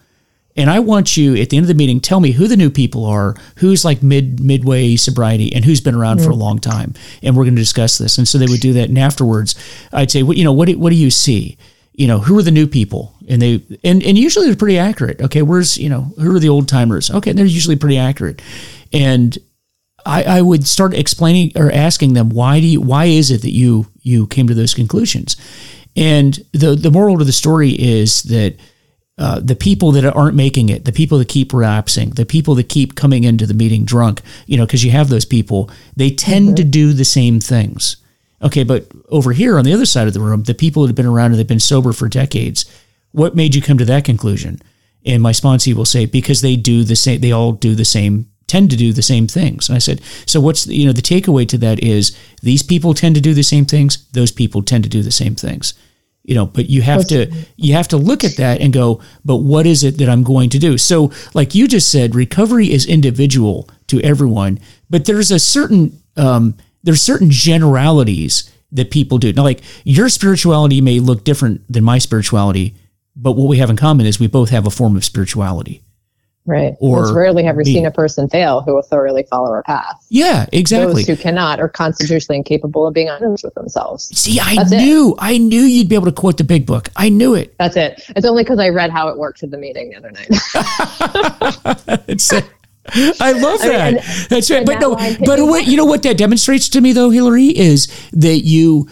And 0.57 0.69
I 0.69 0.79
want 0.79 1.15
you 1.15 1.35
at 1.35 1.49
the 1.49 1.57
end 1.57 1.63
of 1.63 1.67
the 1.67 1.75
meeting, 1.75 2.01
tell 2.01 2.19
me 2.19 2.31
who 2.31 2.47
the 2.47 2.57
new 2.57 2.69
people 2.69 3.05
are, 3.05 3.35
who's 3.57 3.85
like 3.85 4.03
mid 4.03 4.39
midway 4.39 4.95
sobriety, 4.95 5.53
and 5.53 5.63
who's 5.63 5.79
been 5.79 5.95
around 5.95 6.17
mm-hmm. 6.17 6.25
for 6.25 6.31
a 6.31 6.33
mm-hmm. 6.33 6.41
long 6.41 6.59
time. 6.59 6.93
And 7.21 7.35
we're 7.35 7.43
going 7.43 7.55
to 7.55 7.61
discuss 7.61 7.97
this. 7.97 8.17
And 8.17 8.27
so 8.27 8.37
they 8.37 8.47
would 8.47 8.59
do 8.59 8.73
that. 8.73 8.89
And 8.89 8.97
afterwards, 8.97 9.55
I'd 9.93 10.11
say, 10.11 10.23
what 10.23 10.37
you 10.37 10.43
know, 10.43 10.53
what 10.53 10.67
do, 10.67 10.77
what 10.77 10.89
do 10.89 10.95
you 10.95 11.11
see? 11.11 11.57
you 11.97 12.07
know, 12.07 12.19
who 12.19 12.37
are 12.37 12.43
the 12.43 12.51
new 12.51 12.67
people? 12.67 13.13
And 13.27 13.41
they 13.41 13.61
and, 13.83 14.01
and 14.03 14.17
usually 14.17 14.45
they're 14.45 14.55
pretty 14.55 14.77
accurate. 14.77 15.19
Okay, 15.19 15.41
where's 15.41 15.77
you 15.77 15.89
know, 15.89 16.13
who 16.21 16.33
are 16.33 16.39
the 16.39 16.47
old 16.47 16.69
timers? 16.69 17.09
Okay, 17.09 17.33
they're 17.33 17.45
usually 17.45 17.75
pretty 17.75 17.97
accurate. 17.97 18.41
And 18.93 19.37
I, 20.05 20.23
I 20.23 20.41
would 20.41 20.65
start 20.65 20.93
explaining 20.93 21.51
or 21.55 21.71
asking 21.71 22.13
them 22.13 22.29
why 22.29 22.59
do 22.61 22.67
you 22.67 22.79
why 22.79 23.05
is 23.05 23.31
it 23.31 23.41
that 23.41 23.51
you 23.51 23.87
you 24.01 24.27
came 24.27 24.47
to 24.47 24.53
those 24.53 24.75
conclusions? 24.75 25.35
And 25.95 26.39
the 26.53 26.75
the 26.75 26.91
moral 26.91 27.19
of 27.19 27.25
the 27.25 27.33
story 27.33 27.71
is 27.71 28.23
that 28.23 28.55
uh, 29.17 29.39
the 29.39 29.55
people 29.55 29.91
that 29.91 30.05
aren't 30.05 30.35
making 30.35 30.69
it, 30.69 30.85
the 30.85 30.91
people 30.91 31.17
that 31.17 31.27
keep 31.27 31.51
relapsing, 31.51 32.11
the 32.11 32.25
people 32.25 32.53
that 32.55 32.69
keep 32.69 32.95
coming 32.95 33.23
into 33.23 33.47
the 33.47 33.53
meeting 33.53 33.83
drunk, 33.83 34.21
you 34.45 34.57
know, 34.57 34.65
because 34.65 34.83
you 34.83 34.91
have 34.91 35.09
those 35.09 35.25
people, 35.25 35.69
they 35.95 36.11
tend 36.11 36.49
mm-hmm. 36.49 36.55
to 36.55 36.63
do 36.63 36.93
the 36.93 37.05
same 37.05 37.39
things. 37.39 37.97
Okay, 38.41 38.63
but 38.63 38.87
over 39.09 39.33
here 39.33 39.57
on 39.57 39.65
the 39.65 39.73
other 39.73 39.87
side 39.87 40.07
of 40.07 40.13
the 40.13 40.19
room, 40.19 40.43
the 40.43 40.53
people 40.53 40.83
that 40.83 40.89
have 40.89 40.95
been 40.95 41.07
around 41.07 41.31
and 41.31 41.39
they've 41.39 41.47
been 41.47 41.59
sober 41.59 41.93
for 41.93 42.07
decades, 42.07 42.65
what 43.11 43.35
made 43.35 43.55
you 43.55 43.61
come 43.61 43.79
to 43.79 43.85
that 43.85 44.05
conclusion? 44.05 44.61
And 45.03 45.23
my 45.23 45.31
sponsee 45.31 45.73
will 45.73 45.85
say, 45.85 46.05
because 46.05 46.41
they 46.41 46.55
do 46.55 46.83
the 46.83 46.95
same, 46.95 47.21
they 47.21 47.31
all 47.31 47.53
do 47.53 47.73
the 47.73 47.85
same 47.85 48.27
tend 48.47 48.69
to 48.71 48.77
do 48.77 48.93
the 48.93 49.01
same 49.01 49.27
things. 49.27 49.67
And 49.69 49.75
I 49.75 49.79
said, 49.79 50.01
so 50.25 50.39
what's 50.39 50.67
you 50.67 50.85
know 50.85 50.93
the 50.93 51.01
takeaway 51.01 51.47
to 51.49 51.57
that 51.59 51.83
is 51.83 52.17
these 52.41 52.63
people 52.63 52.93
tend 52.93 53.15
to 53.15 53.21
do 53.21 53.33
the 53.33 53.43
same 53.43 53.65
things. 53.65 54.07
Those 54.11 54.31
people 54.31 54.63
tend 54.63 54.83
to 54.85 54.89
do 54.89 55.03
the 55.03 55.11
same 55.11 55.35
things. 55.35 55.73
You 56.27 56.35
know, 56.35 56.45
but 56.45 56.69
you 56.69 56.81
have 56.81 57.07
to 57.07 57.31
you 57.55 57.73
have 57.73 57.87
to 57.87 57.97
look 57.97 58.25
at 58.25 58.35
that 58.35 58.59
and 58.59 58.73
go, 58.73 59.01
but 59.23 59.37
what 59.37 59.65
is 59.65 59.85
it 59.85 59.97
that 59.99 60.09
I'm 60.09 60.23
going 60.23 60.49
to 60.49 60.59
do? 60.59 60.77
So, 60.77 61.09
like 61.33 61.55
you 61.55 61.69
just 61.69 61.89
said, 61.89 62.15
recovery 62.15 62.69
is 62.69 62.85
individual 62.85 63.69
to 63.87 64.01
everyone, 64.01 64.59
but 64.89 65.05
there's 65.05 65.31
a 65.31 65.39
certain 65.39 66.03
um, 66.17 66.55
there's 66.83 67.01
certain 67.01 67.31
generalities 67.31 68.51
that 68.73 68.91
people 68.91 69.17
do. 69.17 69.31
Now, 69.31 69.43
like 69.43 69.61
your 69.85 70.09
spirituality 70.09 70.81
may 70.81 70.99
look 70.99 71.23
different 71.23 71.61
than 71.71 71.85
my 71.85 71.97
spirituality, 71.97 72.75
but 73.15 73.37
what 73.37 73.47
we 73.47 73.59
have 73.59 73.69
in 73.69 73.77
common 73.77 74.05
is 74.05 74.19
we 74.19 74.27
both 74.27 74.49
have 74.49 74.67
a 74.67 74.69
form 74.69 74.97
of 74.97 75.05
spirituality. 75.05 75.81
Right. 76.47 76.75
Or 76.79 77.01
Most 77.01 77.13
rarely 77.13 77.43
have 77.43 77.57
we 77.57 77.65
seen 77.65 77.85
a 77.85 77.91
person 77.91 78.29
fail 78.29 78.61
who 78.61 78.73
will 78.73 78.81
thoroughly 78.81 79.23
follow 79.29 79.51
our 79.51 79.63
path. 79.63 80.05
Yeah, 80.07 80.45
exactly. 80.53 81.03
Those 81.03 81.07
who 81.07 81.17
cannot 81.17 81.59
are 81.59 81.67
constitutionally 81.67 82.37
incapable 82.37 82.87
of 82.87 82.93
being 82.93 83.09
honest 83.09 83.43
with 83.43 83.53
themselves. 83.53 84.17
See, 84.17 84.39
I 84.39 84.55
That's 84.55 84.71
knew, 84.71 85.11
it. 85.11 85.17
I 85.19 85.37
knew 85.39 85.59
you'd 85.59 85.89
be 85.89 85.95
able 85.95 86.05
to 86.05 86.13
quote 86.13 86.37
the 86.37 86.45
big 86.45 86.65
book. 86.65 86.87
I 86.95 87.09
knew 87.09 87.35
it. 87.35 87.53
That's 87.59 87.75
it. 87.75 88.01
It's 88.15 88.25
only 88.25 88.43
because 88.43 88.59
I 88.59 88.69
read 88.69 88.91
how 88.91 89.09
it 89.09 89.17
worked 89.17 89.43
at 89.43 89.51
the 89.51 89.57
meeting 89.57 89.89
the 89.89 89.97
other 89.97 90.11
night. 90.11 90.29
it's, 92.07 92.31
I 92.31 93.33
love 93.33 93.59
that. 93.59 93.81
I 93.81 93.91
mean, 93.91 93.97
and, 93.97 94.27
That's 94.29 94.49
right. 94.49 94.65
But 94.65 94.79
no, 94.79 94.95
but 94.95 95.39
what, 95.41 95.67
you 95.67 95.75
know 95.75 95.83
what 95.83 96.03
that 96.03 96.17
demonstrates 96.17 96.69
to 96.69 96.79
me 96.79 96.93
though, 96.93 97.09
Hilary, 97.09 97.47
is 97.47 97.87
that 98.13 98.45
you, 98.45 98.87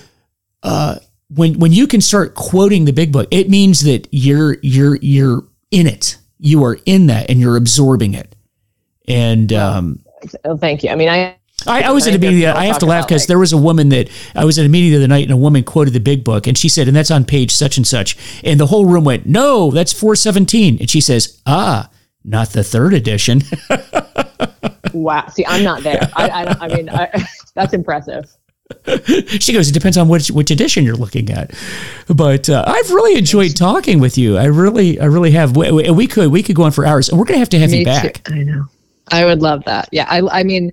uh, 0.61 0.97
when 1.29 1.57
when 1.59 1.71
you 1.71 1.87
can 1.87 2.01
start 2.01 2.35
quoting 2.35 2.83
the 2.83 2.91
big 2.91 3.13
book, 3.13 3.29
it 3.31 3.49
means 3.49 3.81
that 3.85 4.09
you're 4.11 4.57
you're 4.61 4.97
you're 4.97 5.47
in 5.71 5.87
it. 5.87 6.17
You 6.45 6.63
are 6.63 6.77
in 6.85 7.07
that, 7.07 7.29
and 7.29 7.39
you're 7.39 7.57
absorbing 7.57 8.13
it. 8.13 8.35
And 9.07 9.51
um, 9.53 10.03
oh, 10.43 10.57
thank 10.57 10.83
you. 10.83 10.89
I 10.89 10.95
mean, 10.95 11.09
I 11.09 11.37
I, 11.67 11.83
I, 11.83 11.91
was 11.91 12.05
at 12.05 12.13
a 12.13 12.19
meeting. 12.19 12.45
I 12.45 12.65
have 12.65 12.79
to 12.79 12.85
laugh 12.85 13.07
because 13.07 13.23
like, 13.23 13.27
there 13.27 13.39
was 13.39 13.53
a 13.53 13.57
woman 13.57 13.89
that 13.89 14.09
I 14.35 14.45
was 14.45 14.59
at 14.59 14.65
a 14.65 14.69
meeting 14.69 14.91
the 14.91 14.97
other 14.97 15.07
night, 15.07 15.23
and 15.23 15.31
a 15.31 15.37
woman 15.37 15.63
quoted 15.63 15.93
the 15.93 15.99
big 15.99 16.23
book, 16.23 16.47
and 16.47 16.57
she 16.57 16.69
said, 16.69 16.87
"And 16.87 16.95
that's 16.95 17.11
on 17.11 17.25
page 17.25 17.51
such 17.51 17.77
and 17.77 17.87
such," 17.87 18.17
and 18.43 18.59
the 18.59 18.67
whole 18.67 18.85
room 18.85 19.03
went, 19.03 19.25
"No, 19.25 19.71
that's 19.71 19.93
four 19.93 20.15
seventeen. 20.15 20.77
And 20.79 20.89
she 20.89 21.01
says, 21.01 21.41
"Ah, 21.45 21.89
not 22.23 22.49
the 22.49 22.63
third 22.63 22.93
edition." 22.93 23.41
wow. 24.93 25.27
See, 25.29 25.45
I'm 25.47 25.63
not 25.63 25.81
there. 25.83 26.09
I, 26.15 26.29
I, 26.29 26.65
I 26.65 26.67
mean, 26.67 26.89
I, 26.89 27.09
that's 27.55 27.73
impressive. 27.73 28.25
she 29.39 29.53
goes, 29.53 29.69
it 29.69 29.73
depends 29.73 29.97
on 29.97 30.07
which 30.07 30.31
which 30.31 30.49
edition 30.49 30.83
you're 30.83 30.95
looking 30.95 31.29
at. 31.29 31.53
But 32.07 32.49
uh, 32.49 32.63
I've 32.65 32.89
really 32.91 33.17
enjoyed 33.17 33.55
talking 33.55 33.99
with 33.99 34.17
you. 34.17 34.37
I 34.37 34.45
really, 34.45 34.99
I 34.99 35.05
really 35.05 35.31
have. 35.31 35.55
We, 35.55 35.89
we 35.91 36.07
could 36.07 36.31
we 36.31 36.41
could 36.41 36.55
go 36.55 36.63
on 36.63 36.71
for 36.71 36.85
hours, 36.85 37.09
and 37.09 37.19
we're 37.19 37.25
gonna 37.25 37.39
have 37.39 37.49
to 37.49 37.59
have 37.59 37.71
Me 37.71 37.79
you 37.79 37.85
back. 37.85 38.23
Too. 38.23 38.33
I 38.33 38.43
know. 38.43 38.65
I 39.11 39.25
would 39.25 39.41
love 39.41 39.63
that. 39.65 39.89
Yeah. 39.91 40.07
I, 40.09 40.39
I 40.39 40.43
mean, 40.43 40.71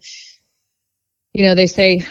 you 1.34 1.45
know, 1.45 1.55
they 1.55 1.66
say, 1.66 2.07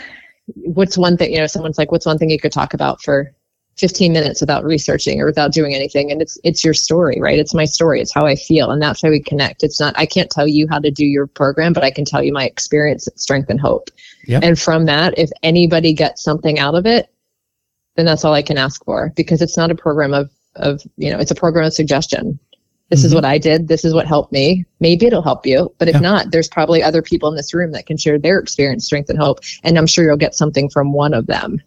what's 0.56 0.98
one 0.98 1.18
thing? 1.18 1.32
You 1.32 1.40
know, 1.40 1.48
someone's 1.48 1.78
like, 1.78 1.92
what's 1.92 2.06
one 2.06 2.18
thing 2.18 2.30
you 2.30 2.40
could 2.40 2.52
talk 2.52 2.74
about 2.74 3.02
for 3.02 3.34
15 3.78 4.12
minutes 4.12 4.42
without 4.42 4.64
researching 4.64 5.22
or 5.22 5.26
without 5.26 5.54
doing 5.54 5.74
anything. 5.74 6.12
And 6.12 6.22
it's 6.22 6.38
it's 6.44 6.64
your 6.64 6.74
story 6.74 7.20
right? 7.20 7.40
It's 7.40 7.54
my 7.54 7.66
story. 7.66 8.02
It's 8.02 8.14
how 8.14 8.26
i 8.26 8.36
feel. 8.36 8.72
And 8.72 8.82
that's 8.82 9.02
how 9.02 9.10
we 9.10 9.22
connect. 9.22 9.64
It's 9.64 9.80
not 9.80 9.98
i 9.98 10.06
can't 10.06 10.30
tell 10.30 10.48
you 10.48 10.68
how 10.70 10.80
to 10.80 10.92
do 10.92 11.06
your 11.06 11.28
program 11.28 11.74
but 11.74 11.84
i 11.84 11.92
can 11.92 12.06
tell 12.06 12.24
you 12.24 12.34
my 12.34 12.46
experience 12.46 13.08
strength 13.16 13.50
and 13.50 13.60
hope. 13.60 13.90
Yep. 14.28 14.44
and 14.44 14.60
from 14.60 14.86
that 14.86 15.18
if 15.18 15.32
anybody 15.42 15.94
gets 15.94 16.22
something 16.22 16.60
out 16.60 16.76
of 16.76 16.86
it 16.86 17.08
then 17.96 18.06
that's 18.06 18.24
all 18.24 18.36
i 18.36 18.44
can 18.44 18.58
ask 18.58 18.86
for 18.86 19.12
because 19.16 19.42
it's 19.42 19.58
not 19.58 19.72
a 19.72 19.76
program 19.76 20.14
of 20.14 20.30
of 20.56 20.82
you 20.98 21.10
know 21.10 21.18
it's 21.18 21.32
a 21.32 21.36
program 21.36 21.66
of 21.66 21.74
suggestion. 21.74 22.38
This 22.90 23.00
mm-hmm. 23.00 23.08
is 23.08 23.16
what 23.16 23.26
i 23.26 23.38
did. 23.38 23.68
This 23.68 23.86
is 23.86 23.94
what 23.94 24.06
helped 24.06 24.32
me. 24.32 24.66
Maybe 24.80 25.08
it'll 25.08 25.24
help 25.24 25.46
you 25.46 25.74
but 25.80 25.88
if 25.88 26.00
not 26.02 26.32
there's 26.32 26.50
probably 26.50 26.84
other 26.84 27.02
people 27.02 27.30
in 27.30 27.36
this 27.36 27.54
room 27.54 27.72
that 27.72 27.86
can 27.86 27.98
share 27.98 28.20
their 28.20 28.38
experience 28.38 28.86
strength 28.86 29.10
and 29.10 29.18
hope. 29.18 29.40
And 29.64 29.78
i'm 29.78 29.88
sure 29.88 30.06
you'll 30.06 30.18
get 30.18 30.36
something 30.36 30.70
from 30.70 30.94
one 30.94 31.14
of 31.14 31.26
them 31.28 31.62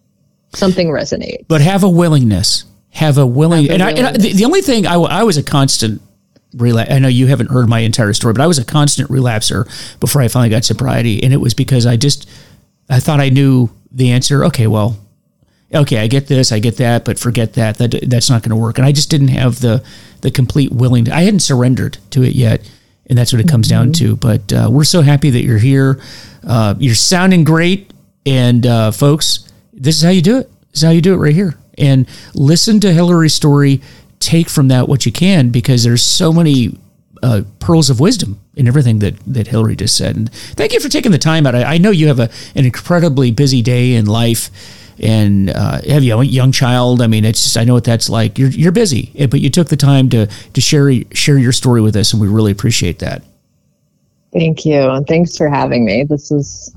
something 0.55 0.89
resonates. 0.89 1.47
But 1.49 1.61
have 1.61 1.83
a 1.83 1.89
willingness. 1.89 2.65
Have 2.91 3.19
a 3.19 3.27
willing. 3.27 3.65
Have 3.65 3.71
a 3.71 3.75
and, 3.75 3.83
I, 3.83 3.91
and 3.91 4.07
I, 4.07 4.13
the, 4.13 4.33
the, 4.33 4.45
only 4.45 4.63
thing 4.63 4.87
I, 4.87 4.95
I 4.95 5.23
was 5.25 5.37
a 5.37 5.43
constant 5.43 6.01
relapse. 6.55 6.91
I 6.91 6.99
know 6.99 7.09
you 7.09 7.27
haven't 7.27 7.51
heard 7.51 7.69
my 7.69 7.81
entire 7.81 8.13
story, 8.13 8.35
but 8.35 8.43
I 8.43 8.47
was 8.47 8.59
a 8.59 8.65
constant 8.65 9.11
relapser 9.11 9.69
before 10.01 10.23
I 10.23 10.29
finally 10.29 10.51
got 10.51 10.65
sobriety, 10.65 11.23
and 11.23 11.33
it 11.33 11.39
was 11.39 11.55
because 11.55 11.87
I 11.87 11.97
just 11.97 12.29
I 12.89 13.01
thought 13.01 13.21
I 13.21 13.31
knew 13.31 13.71
the 13.91 14.11
answer. 14.13 14.45
Okay, 14.45 14.67
well, 14.67 14.97
okay, 15.75 15.99
I 15.99 16.07
get 16.07 16.29
this, 16.29 16.53
I 16.53 16.59
get 16.59 16.77
that, 16.77 17.05
but 17.05 17.19
forget 17.19 17.55
that. 17.55 17.79
That 17.79 18.05
that's 18.07 18.31
not 18.31 18.43
going 18.43 18.51
to 18.51 18.57
work. 18.57 18.79
And 18.79 18.87
I 18.87 18.93
just 18.93 19.11
didn't 19.11 19.29
have 19.29 19.61
the 19.61 19.85
the 20.21 20.31
complete 20.31 20.73
willing. 20.73 21.11
I 21.11 21.23
hadn't 21.23 21.41
surrendered 21.41 21.99
to 22.11 22.23
it 22.23 22.35
yet, 22.35 22.69
and 23.07 23.19
that's 23.19 23.33
what 23.33 23.41
it 23.41 23.49
comes 23.49 23.69
mm-hmm. 23.69 23.85
down 23.85 23.93
to. 23.95 24.17
But 24.17 24.53
uh, 24.53 24.69
we're 24.71 24.85
so 24.85 25.03
happy 25.03 25.31
that 25.31 25.43
you're 25.43 25.59
here. 25.59 26.01
Uh, 26.47 26.75
you're 26.79 26.95
sounding 26.95 27.45
great, 27.45 27.93
and 28.25 28.67
uh, 28.67 28.91
folks 28.91 29.51
this 29.77 29.97
is 29.97 30.03
how 30.03 30.11
you 30.11 30.23
do 30.23 30.39
it. 30.39 30.51
This 30.71 30.81
is 30.81 30.83
how 30.83 30.91
you 30.91 31.01
do 31.01 31.15
it 31.15 31.19
right 31.19 31.35
here. 31.35 31.55
And 31.77 32.09
listen 32.35 32.81
to 32.81 32.93
Hilary's 32.93 33.35
story. 33.35 33.81
Take 34.21 34.49
from 34.49 34.69
that 34.69 34.89
what 34.89 35.05
you 35.05 35.13
can 35.13 35.51
because 35.51 35.85
there's 35.85 36.03
so 36.03 36.33
many 36.33 36.79
uh, 37.23 37.43
pearls 37.59 37.91
of 37.91 38.01
wisdom 38.01 38.41
in 38.55 38.69
everything 38.69 39.01
that, 39.01 39.19
that 39.27 39.49
Hilary 39.49 39.77
just 39.77 39.97
said. 39.97 40.17
And 40.17 40.33
thank 40.33 40.73
you 40.73 40.81
for 40.81 40.89
taking 40.89 41.13
the 41.13 41.19
time 41.19 41.47
out. 41.47 41.55
I, 41.55 41.75
I 41.75 41.79
know 41.79 41.91
you 41.91 42.09
have 42.09 42.21
a, 42.21 42.31
an 42.55 42.65
incredibly 42.65 43.31
busy 43.31 43.63
day 43.63 43.95
in 43.95 44.07
life 44.07 44.51
and 44.99 45.51
uh, 45.51 45.81
have 45.89 46.05
you 46.05 46.19
a 46.19 46.25
young 46.25 46.53
child. 46.53 47.03
I 47.03 47.07
mean, 47.07 47.25
it's 47.25 47.43
just, 47.43 47.57
I 47.57 47.65
know 47.65 47.75
what 47.75 47.85
that's 47.85 48.09
like. 48.09 48.39
You're, 48.39 48.51
you're 48.51 48.73
busy, 48.73 49.11
eh, 49.17 49.27
but 49.27 49.41
you 49.41 49.51
took 49.51 49.69
the 49.69 49.77
time 49.77 50.09
to, 50.11 50.27
to 50.27 50.61
share, 50.61 50.91
share 51.13 51.39
your 51.39 51.53
story 51.53 51.81
with 51.81 51.97
us. 51.97 52.13
And 52.13 52.23
we 52.23 52.29
really 52.29 52.53
appreciate 52.53 53.01
that. 53.01 53.23
Thank 54.33 54.65
you. 54.65 54.91
And 54.91 55.07
thanks 55.07 55.37
for 55.37 55.49
having 55.49 55.85
me. 55.85 56.05
This 56.05 56.31
is 56.31 56.75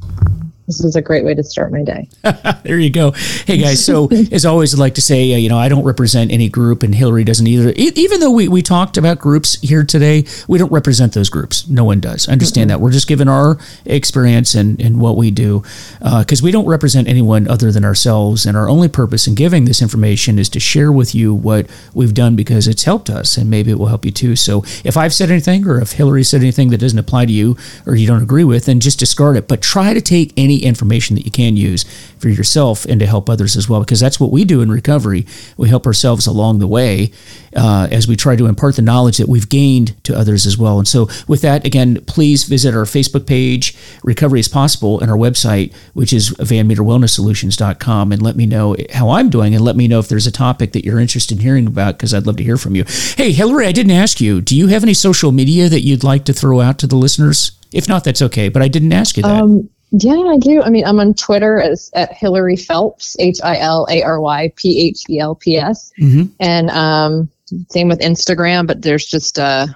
this 0.67 0.83
is 0.83 0.97
a 0.97 1.01
great 1.01 1.23
way 1.23 1.33
to 1.33 1.43
start 1.43 1.71
my 1.71 1.81
day. 1.81 2.09
there 2.63 2.77
you 2.77 2.89
go. 2.89 3.11
Hey 3.45 3.57
guys, 3.57 3.83
so 3.83 4.09
as 4.31 4.45
always, 4.45 4.73
I'd 4.73 4.79
like 4.79 4.95
to 4.95 5.01
say, 5.01 5.33
uh, 5.33 5.37
you 5.37 5.47
know, 5.47 5.57
I 5.57 5.69
don't 5.69 5.85
represent 5.85 6.29
any 6.29 6.49
group, 6.49 6.83
and 6.83 6.93
Hilary 6.93 7.23
doesn't 7.23 7.47
either. 7.47 7.69
E- 7.69 7.93
even 7.95 8.19
though 8.19 8.31
we, 8.31 8.49
we 8.49 8.61
talked 8.61 8.97
about 8.97 9.17
groups 9.17 9.59
here 9.61 9.85
today, 9.85 10.25
we 10.47 10.57
don't 10.57 10.71
represent 10.71 11.13
those 11.13 11.29
groups. 11.29 11.67
No 11.69 11.85
one 11.85 12.01
does. 12.01 12.27
Understand 12.27 12.69
mm-hmm. 12.69 12.79
that. 12.79 12.83
We're 12.83 12.91
just 12.91 13.07
giving 13.07 13.29
our 13.29 13.57
experience 13.85 14.55
and, 14.55 14.81
and 14.81 14.99
what 14.99 15.15
we 15.15 15.31
do 15.31 15.63
because 15.99 16.41
uh, 16.41 16.43
we 16.43 16.51
don't 16.51 16.67
represent 16.67 17.07
anyone 17.07 17.47
other 17.47 17.71
than 17.71 17.85
ourselves. 17.85 18.45
And 18.45 18.57
our 18.57 18.67
only 18.67 18.89
purpose 18.89 19.25
in 19.25 19.35
giving 19.35 19.65
this 19.65 19.81
information 19.81 20.37
is 20.37 20.49
to 20.49 20.59
share 20.59 20.91
with 20.91 21.15
you 21.15 21.33
what 21.33 21.67
we've 21.93 22.13
done 22.13 22.35
because 22.35 22.67
it's 22.67 22.83
helped 22.83 23.09
us, 23.09 23.37
and 23.37 23.49
maybe 23.49 23.71
it 23.71 23.79
will 23.79 23.87
help 23.87 24.03
you 24.03 24.11
too. 24.11 24.35
So 24.35 24.65
if 24.83 24.97
I've 24.97 25.13
said 25.13 25.31
anything 25.31 25.65
or 25.65 25.79
if 25.79 25.93
Hilary 25.93 26.25
said 26.25 26.41
anything 26.41 26.71
that 26.71 26.79
doesn't 26.79 26.99
apply 26.99 27.25
to 27.25 27.31
you 27.31 27.55
or 27.85 27.95
you 27.95 28.05
don't 28.05 28.21
agree 28.21 28.43
with, 28.43 28.65
then 28.65 28.81
just 28.81 28.99
discard 28.99 29.37
it. 29.37 29.47
But 29.47 29.61
try 29.61 29.93
to 29.93 30.01
take 30.01 30.33
any 30.35 30.56
information 30.63 31.15
that 31.15 31.25
you 31.25 31.31
can 31.31 31.57
use 31.57 31.83
for 32.19 32.29
yourself 32.29 32.85
and 32.85 32.99
to 32.99 33.05
help 33.05 33.29
others 33.29 33.55
as 33.55 33.69
well, 33.69 33.79
because 33.81 33.99
that's 33.99 34.19
what 34.19 34.31
we 34.31 34.45
do 34.45 34.61
in 34.61 34.71
recovery. 34.71 35.25
We 35.57 35.69
help 35.69 35.85
ourselves 35.85 36.27
along 36.27 36.59
the 36.59 36.67
way 36.67 37.11
uh, 37.55 37.87
as 37.91 38.07
we 38.07 38.15
try 38.15 38.35
to 38.35 38.45
impart 38.45 38.75
the 38.75 38.81
knowledge 38.81 39.17
that 39.17 39.27
we've 39.27 39.49
gained 39.49 40.01
to 40.03 40.17
others 40.17 40.45
as 40.45 40.57
well. 40.57 40.77
And 40.77 40.87
so, 40.87 41.09
with 41.27 41.41
that, 41.41 41.65
again, 41.65 42.03
please 42.05 42.43
visit 42.43 42.73
our 42.73 42.83
Facebook 42.83 43.27
page, 43.27 43.75
Recovery 44.03 44.39
is 44.39 44.47
Possible, 44.47 44.99
and 44.99 45.09
our 45.09 45.17
website, 45.17 45.73
which 45.93 46.13
is 46.13 46.31
vanmeterwellnesssolutions.com, 46.31 48.11
and 48.11 48.21
let 48.21 48.35
me 48.35 48.45
know 48.45 48.75
how 48.93 49.09
I'm 49.09 49.29
doing 49.29 49.55
and 49.55 49.63
let 49.63 49.75
me 49.75 49.87
know 49.87 49.99
if 49.99 50.07
there's 50.07 50.27
a 50.27 50.31
topic 50.31 50.73
that 50.73 50.85
you're 50.85 50.99
interested 50.99 51.37
in 51.37 51.43
hearing 51.43 51.67
about, 51.67 51.97
because 51.97 52.13
I'd 52.13 52.27
love 52.27 52.37
to 52.37 52.43
hear 52.43 52.57
from 52.57 52.75
you. 52.75 52.83
Hey, 53.15 53.31
Hilary, 53.31 53.67
I 53.67 53.71
didn't 53.71 53.91
ask 53.91 54.21
you, 54.21 54.41
do 54.41 54.55
you 54.55 54.67
have 54.67 54.83
any 54.83 54.93
social 54.93 55.31
media 55.31 55.69
that 55.69 55.81
you'd 55.81 56.03
like 56.03 56.25
to 56.25 56.33
throw 56.33 56.61
out 56.61 56.79
to 56.79 56.87
the 56.87 56.95
listeners? 56.95 57.51
If 57.71 57.89
not, 57.89 58.03
that's 58.03 58.21
okay, 58.21 58.49
but 58.49 58.61
I 58.61 58.67
didn't 58.67 58.93
ask 58.93 59.17
you 59.17 59.23
that. 59.23 59.41
Um, 59.41 59.69
yeah, 59.91 60.15
I 60.15 60.37
do. 60.37 60.61
I 60.61 60.69
mean, 60.69 60.85
I'm 60.85 60.99
on 60.99 61.13
Twitter 61.13 61.61
as 61.61 61.89
at 61.93 62.13
Hilary 62.13 62.57
Phelps, 62.57 63.15
H 63.19 63.37
I 63.43 63.57
L 63.57 63.87
A 63.89 64.03
R 64.03 64.19
Y 64.19 64.51
P 64.55 64.87
H 64.87 65.03
E 65.09 65.19
L 65.19 65.35
P 65.35 65.57
S, 65.57 65.91
mm-hmm. 65.99 66.23
and 66.39 66.69
um, 66.71 67.29
same 67.69 67.87
with 67.87 67.99
Instagram. 67.99 68.67
But 68.67 68.81
there's 68.81 69.05
just 69.05 69.37
a, 69.37 69.73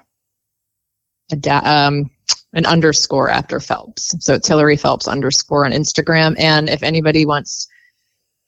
a 1.31 1.35
da- 1.35 1.63
um, 1.63 2.09
an 2.53 2.65
underscore 2.65 3.29
after 3.29 3.61
Phelps, 3.61 4.13
so 4.19 4.33
it's 4.33 4.47
Hilary 4.47 4.75
Phelps 4.75 5.07
underscore 5.07 5.65
on 5.65 5.71
Instagram. 5.71 6.35
And 6.37 6.69
if 6.69 6.83
anybody 6.83 7.25
wants 7.25 7.69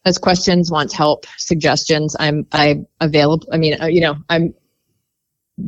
has 0.04 0.18
questions, 0.18 0.70
wants 0.70 0.94
help, 0.94 1.26
suggestions, 1.38 2.16
I'm 2.20 2.46
I 2.52 2.82
available. 3.00 3.48
I 3.54 3.58
mean, 3.58 3.82
uh, 3.82 3.86
you 3.86 4.02
know, 4.02 4.18
I'm 4.28 4.54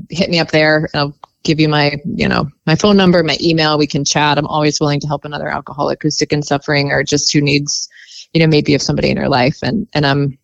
hit 0.09 0.29
me 0.29 0.39
up 0.39 0.51
there. 0.51 0.89
I'll 0.93 1.15
give 1.45 1.59
you 1.59 1.69
my, 1.69 1.97
you 2.05 2.27
know, 2.27 2.49
my 2.65 2.75
phone 2.75 2.97
number, 2.97 3.23
my 3.23 3.37
email. 3.41 3.77
We 3.77 3.87
can 3.87 4.03
chat. 4.03 4.37
I'm 4.37 4.47
always 4.47 4.79
willing 4.79 4.99
to 4.99 5.07
help 5.07 5.23
another 5.23 5.47
alcoholic 5.47 6.01
who's 6.01 6.17
sick 6.17 6.33
and 6.33 6.43
suffering 6.43 6.91
or 6.91 7.03
just 7.03 7.31
who 7.31 7.39
needs, 7.39 7.87
you 8.33 8.41
know, 8.41 8.47
maybe 8.47 8.73
of 8.73 8.81
somebody 8.81 9.09
in 9.09 9.17
her 9.17 9.29
life. 9.29 9.59
And, 9.63 9.87
and 9.93 10.05
I'm, 10.05 10.37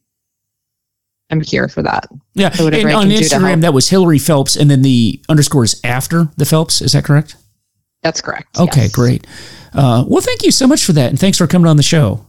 I'm 1.29 1.41
here 1.41 1.67
for 1.67 1.81
that. 1.81 2.07
Yeah. 2.33 2.51
So 2.51 2.67
and 2.67 2.91
on 2.91 3.09
Instagram, 3.09 3.61
that 3.61 3.73
was 3.73 3.89
Hilary 3.89 4.19
Phelps 4.19 4.55
and 4.55 4.69
then 4.69 4.81
the 4.81 5.19
underscores 5.27 5.79
after 5.83 6.29
the 6.37 6.45
Phelps. 6.45 6.81
Is 6.81 6.91
that 6.93 7.03
correct? 7.03 7.35
That's 8.03 8.21
correct. 8.21 8.59
Okay, 8.59 8.83
yes. 8.83 8.91
great. 8.91 9.27
Uh, 9.73 10.03
well, 10.07 10.21
thank 10.21 10.43
you 10.43 10.51
so 10.51 10.67
much 10.67 10.85
for 10.85 10.93
that. 10.93 11.09
And 11.09 11.19
thanks 11.19 11.37
for 11.37 11.47
coming 11.47 11.67
on 11.67 11.77
the 11.77 11.83
show. 11.83 12.25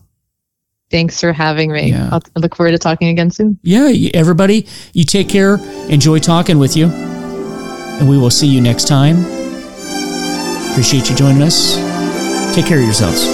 Thanks 0.90 1.20
for 1.20 1.32
having 1.32 1.72
me. 1.72 1.90
Yeah. 1.90 2.10
I 2.12 2.38
look 2.38 2.54
forward 2.54 2.72
to 2.72 2.78
talking 2.78 3.08
again 3.08 3.30
soon. 3.30 3.58
Yeah, 3.62 3.90
everybody, 4.12 4.66
you 4.92 5.04
take 5.04 5.28
care. 5.28 5.56
Enjoy 5.88 6.18
talking 6.18 6.58
with 6.58 6.76
you 6.76 6.90
and 8.01 8.09
we 8.09 8.18
will 8.18 8.30
see 8.30 8.47
you 8.47 8.61
next 8.61 8.88
time. 8.88 9.24
Appreciate 10.70 11.09
you 11.11 11.16
joining 11.16 11.43
us. 11.43 11.76
Take 12.55 12.66
care 12.66 12.78
of 12.78 12.84
yourselves. 12.84 13.26